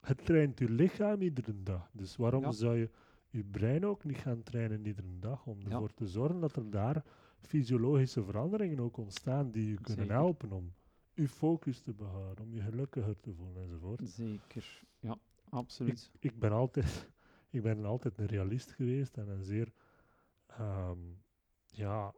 het 0.00 0.24
traint 0.24 0.58
je 0.58 0.70
lichaam 0.70 1.22
iedere 1.22 1.62
dag. 1.62 1.90
Dus 1.92 2.16
waarom 2.16 2.42
Ja. 2.42 2.50
zou 2.52 2.76
je 2.76 2.90
je 3.30 3.44
brein 3.44 3.86
ook 3.86 4.04
niet 4.04 4.16
gaan 4.18 4.42
trainen 4.42 4.86
iedere 4.86 5.18
dag? 5.18 5.46
Om 5.46 5.58
Ja. 5.60 5.70
ervoor 5.70 5.94
te 5.94 6.06
zorgen 6.06 6.40
dat 6.40 6.56
er 6.56 6.70
daar 6.70 7.04
fysiologische 7.46 8.24
veranderingen 8.24 8.80
ook 8.80 8.96
ontstaan 8.96 9.50
die 9.50 9.68
je 9.68 9.74
kunnen 9.74 10.06
Zeker. 10.06 10.14
helpen 10.14 10.52
om 10.52 10.72
je 11.14 11.28
focus 11.28 11.80
te 11.80 11.92
behouden, 11.92 12.44
om 12.44 12.54
je 12.54 12.60
gelukkiger 12.60 13.20
te 13.20 13.34
voelen 13.34 13.62
enzovoort. 13.62 14.08
Zeker, 14.08 14.82
ja, 14.98 15.18
absoluut. 15.48 16.10
ik 16.18 16.38
ben 16.38 16.52
altijd, 16.52 17.08
ik 17.50 17.62
ben 17.62 17.84
altijd 17.84 18.18
een 18.18 18.26
realist 18.26 18.72
geweest 18.72 19.16
en 19.16 19.28
een 19.28 19.42
zeer, 19.42 19.72
ehm, 20.46 20.98
ja, 21.66 22.14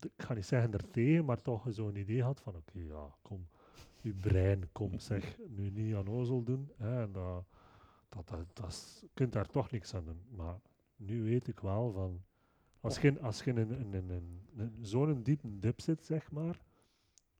ik 0.00 0.10
ga 0.16 0.34
niet 0.34 0.46
zeggen 0.46 0.70
daartegen, 0.70 1.24
maar 1.24 1.42
toch 1.42 1.66
zo'n 1.68 1.96
idee 1.96 2.22
had 2.22 2.40
van, 2.40 2.56
oké, 2.56 2.78
ja, 2.78 3.14
kom, 3.22 3.48
je 4.00 4.14
brein, 4.14 4.72
kom, 4.72 4.98
zeg, 5.10 5.38
nu 5.48 5.70
niet 5.70 5.94
aan 5.94 6.08
ozel 6.08 6.42
doen, 6.42 6.70
hè, 6.76 7.02
en 7.02 7.12
dat, 7.12 7.44
dat, 8.08 8.46
dat, 8.52 8.98
je 9.00 9.10
kunt 9.14 9.32
daar 9.32 9.48
toch 9.48 9.70
niks 9.70 9.94
aan 9.94 10.04
doen. 10.04 10.22
Maar 10.30 10.60
nu 10.96 11.22
weet 11.22 11.48
ik 11.48 11.60
wel 11.60 11.92
van, 11.92 12.24
als 12.84 12.98
je, 12.98 13.20
als 13.20 13.42
je 13.42 13.52
in, 13.52 14.40
zo'n 14.80 15.22
diepe 15.22 15.58
dip 15.58 15.80
zit, 15.80 16.04
zeg 16.04 16.30
maar, 16.30 16.60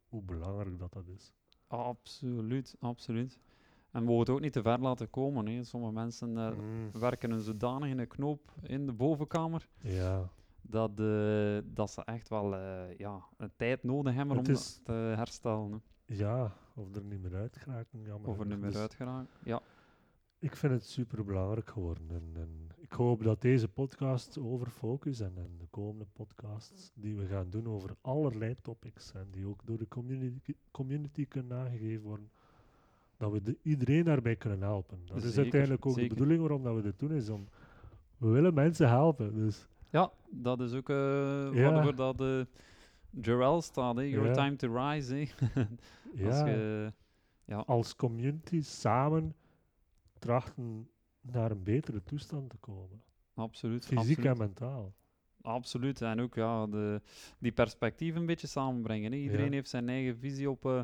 hoe 0.09 0.23
belangrijk 0.23 0.79
dat 0.79 0.93
dat 0.93 1.09
is. 1.09 1.33
Absoluut, 1.67 2.77
absoluut. 2.81 3.39
En 3.91 4.07
we 4.07 4.13
het 4.13 4.31
ook 4.31 4.41
niet 4.41 4.53
te 4.53 4.63
ver 4.63 4.81
laten 4.81 5.11
komen. 5.11 5.47
Hè. 5.47 5.65
Sommige 5.65 5.93
mensen 5.93 6.39
eh, 6.39 6.51
Mm, 6.51 6.91
werken 6.93 7.31
een 7.31 7.41
zodanig 7.41 7.89
in 7.89 7.99
een 7.99 8.09
knoop 8.09 8.53
in 8.63 8.87
de 8.87 8.93
bovenkamer 8.93 9.69
ja. 9.79 10.29
dat, 10.63 10.91
eh, 11.01 11.59
dat 11.65 11.91
ze 11.91 12.03
echt 12.05 12.29
wel 12.29 12.55
eh, 12.57 12.97
ja, 12.97 13.25
een 13.37 13.51
tijd 13.57 13.83
nodig 13.83 14.15
hebben 14.15 14.37
Het 14.37 14.49
om 14.49 14.55
dat 14.55 14.81
te 14.85 14.93
herstellen. 14.93 15.73
Hè. 15.73 15.79
Ja, 16.15 16.53
of 16.75 16.95
er 16.95 17.05
niet 17.05 17.23
meer 17.23 17.35
uit 17.35 17.57
geraken. 17.57 18.03
jammer 18.03 18.31
Of 18.31 18.39
er 18.39 18.47
niet 18.47 18.61
meer 18.61 18.71
Dus 18.71 18.99
uit. 18.99 19.29
Ja, 19.45 19.61
Ik 20.39 20.57
vind 20.57 20.73
het 20.73 20.87
super 20.87 21.25
belangrijk 21.25 21.69
geworden. 21.69 22.11
En, 22.11 22.31
en 22.35 22.64
hoop 22.95 23.23
dat 23.23 23.41
deze 23.43 23.69
podcast 23.69 24.39
over 24.39 24.71
focus 24.71 25.21
en, 25.21 25.33
en 25.37 25.51
de 25.59 25.67
komende 25.71 26.07
podcasts 26.13 26.93
die 26.95 27.17
we 27.17 27.27
gaan 27.27 27.51
doen 27.51 27.67
over 27.69 27.97
allerlei 28.01 28.57
topics 28.63 29.13
en 29.13 29.27
die 29.31 29.47
ook 29.47 29.61
door 29.67 29.79
de 29.79 29.89
community, 29.89 30.55
community 30.71 31.27
kunnen 31.29 31.59
aangegeven 31.59 32.03
worden, 32.03 32.31
dat 33.17 33.33
we 33.33 33.43
de, 33.43 33.57
iedereen 33.63 34.05
daarbij 34.05 34.37
kunnen 34.37 34.61
helpen. 34.61 34.99
Dat 35.07 35.23
is 35.23 35.39
uiteindelijk 35.39 35.87
ook 35.87 35.93
zeker. 35.95 36.09
de 36.09 36.15
bedoeling 36.15 36.41
waarom 36.41 36.63
dat 36.63 36.75
we 36.75 36.83
dit 36.83 36.99
doen, 36.99 37.13
is 37.13 37.29
om 37.29 37.49
we 38.17 38.29
willen 38.29 38.55
mensen 38.55 38.89
helpen. 38.89 39.35
Dus 39.35 39.67
ja 39.91 40.13
dat 40.31 40.61
is 40.61 40.73
ook 40.75 40.89
eh 40.89 40.97
Ja. 41.53 41.73
waarvoor 41.73 41.95
dat 41.95 42.21
eh 42.21 42.41
Jarrell 43.21 43.61
staat. 43.61 43.97
Hè. 43.97 44.03
Your 44.03 44.27
Ja. 44.27 44.33
time 44.33 44.57
to 44.57 44.75
rise. 44.77 45.15
Hè. 45.15 45.67
Als 46.27 46.51
ja, 47.47 47.57
als 47.59 47.97
community 47.97 48.63
samen 48.63 49.35
trachten 50.19 50.89
naar 51.33 51.51
een 51.51 51.63
betere 51.63 52.03
toestand 52.03 52.51
te 52.51 52.57
komen. 52.57 53.03
absoluut. 53.35 53.85
Fysiek 53.87 53.99
absoluut. 53.99 54.27
en 54.27 54.39
mentaal. 54.39 54.93
Absoluut. 55.41 56.03
En 56.03 56.21
ook 56.21 56.35
ja, 56.35 56.67
de, 56.67 57.01
die 57.39 57.53
perspectieven 57.53 58.21
een 58.21 58.27
beetje 58.27 58.47
samenbrengen. 58.47 59.13
Hè. 59.13 59.19
Iedereen 59.19 59.47
Ja. 59.47 59.53
heeft 59.53 59.69
zijn 59.69 59.89
eigen 59.89 60.17
visie 60.19 60.51
op, 60.51 60.65
eh, 60.67 60.81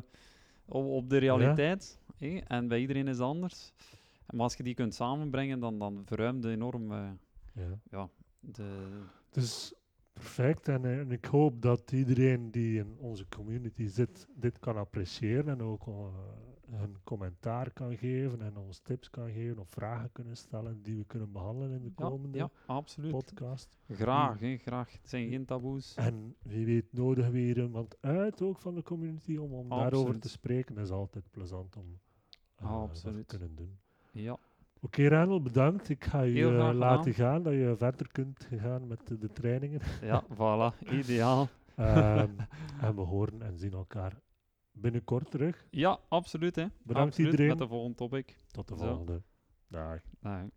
op, 0.65 0.85
op 0.85 1.09
de 1.09 1.17
realiteit. 1.17 1.99
hè. 2.17 2.37
En 2.47 2.67
bij 2.67 2.79
iedereen 2.79 3.07
is 3.07 3.17
het 3.17 3.25
anders. 3.25 3.73
Maar 4.29 4.41
als 4.41 4.55
je 4.55 4.63
die 4.63 4.73
kunt 4.73 4.95
samenbrengen, 4.95 5.59
dan, 5.59 5.79
dan 5.79 6.01
verruimt 6.05 6.45
enorm 6.45 6.91
eh, 6.91 7.09
Ja. 7.91 8.09
de... 8.39 8.87
Dus 9.29 9.73
perfect. 10.13 10.67
En, 10.67 10.85
eh, 10.85 10.99
en 10.99 11.11
ik 11.11 11.25
hoop 11.25 11.61
dat 11.61 11.91
iedereen 11.91 12.51
die 12.51 12.79
in 12.79 12.95
onze 12.97 13.25
community 13.29 13.87
zit, 13.87 14.27
dit 14.35 14.59
kan 14.59 14.77
appreciëren 14.77 15.47
en 15.47 15.61
ook 15.61 15.87
eh, 15.87 15.93
hun 16.71 16.97
commentaar 17.03 17.71
kan 17.73 17.97
geven 17.97 18.41
en 18.41 18.57
ons 18.57 18.79
tips 18.79 19.09
kan 19.09 19.31
geven 19.31 19.59
of 19.59 19.69
vragen 19.69 20.11
kunnen 20.11 20.37
stellen 20.37 20.81
die 20.81 20.97
we 20.97 21.05
kunnen 21.05 21.31
behandelen 21.31 21.71
in 21.71 21.81
de 21.83 21.91
Ja, 21.95 22.07
komende 22.07 22.37
ja, 22.37 22.49
absoluut. 22.65 23.11
podcast. 23.11 23.77
Graag, 23.89 24.39
hè, 24.39 24.57
graag. 24.57 24.91
Het 24.91 25.09
zijn 25.09 25.29
geen 25.29 25.45
taboes. 25.45 25.95
En 25.95 26.35
wie 26.41 26.65
weet 26.65 26.93
nodigen 26.93 27.31
we 27.31 27.37
hier 27.39 27.57
iemand 27.63 27.95
uit 28.01 28.41
ook 28.41 28.59
van 28.59 28.75
de 28.75 28.83
community 28.83 29.35
om, 29.37 29.53
om 29.53 29.69
daarover 29.69 30.19
te 30.19 30.29
spreken. 30.29 30.75
Dat 30.75 30.83
is 30.85 30.91
altijd 30.91 31.23
plezant 31.31 31.75
om 31.75 31.85
dat 31.89 31.99
te 32.55 32.63
Absoluut. 32.65 33.25
kunnen 33.25 33.55
doen. 33.55 33.77
Ja, 34.11 34.37
Oké, 34.83 35.07
Randall, 35.07 35.41
bedankt. 35.41 35.89
Ik 35.89 36.03
ga 36.03 36.21
je 36.21 36.47
eh, 36.47 36.73
laten 36.73 37.13
gaan, 37.13 37.43
dat 37.43 37.53
je 37.53 37.73
verder 37.77 38.11
kunt 38.11 38.47
gaan 38.59 38.87
met 38.87 39.07
de, 39.07 39.17
de 39.17 39.31
trainingen. 39.31 39.81
ja 40.01 40.23
voilà. 40.39 40.89
Ideaal. 40.91 41.47
Ehm, 41.75 42.29
en 42.81 42.95
we 42.95 43.01
horen 43.01 43.41
en 43.41 43.57
zien 43.57 43.73
elkaar 43.73 44.19
binnenkort 44.71 45.31
terug. 45.31 45.65
Ja, 45.69 45.99
absoluut. 46.07 46.55
Hè. 46.55 46.65
Bedankt 46.83 47.09
absoluut. 47.09 47.31
iedereen. 47.31 47.49
Met 47.49 47.57
de 47.57 47.67
volgende 47.67 47.95
topic. 47.95 48.37
Tot 48.51 48.67
de 48.67 48.75
volgende. 48.75 49.21
Dag. 49.67 50.01
Nou, 50.19 50.49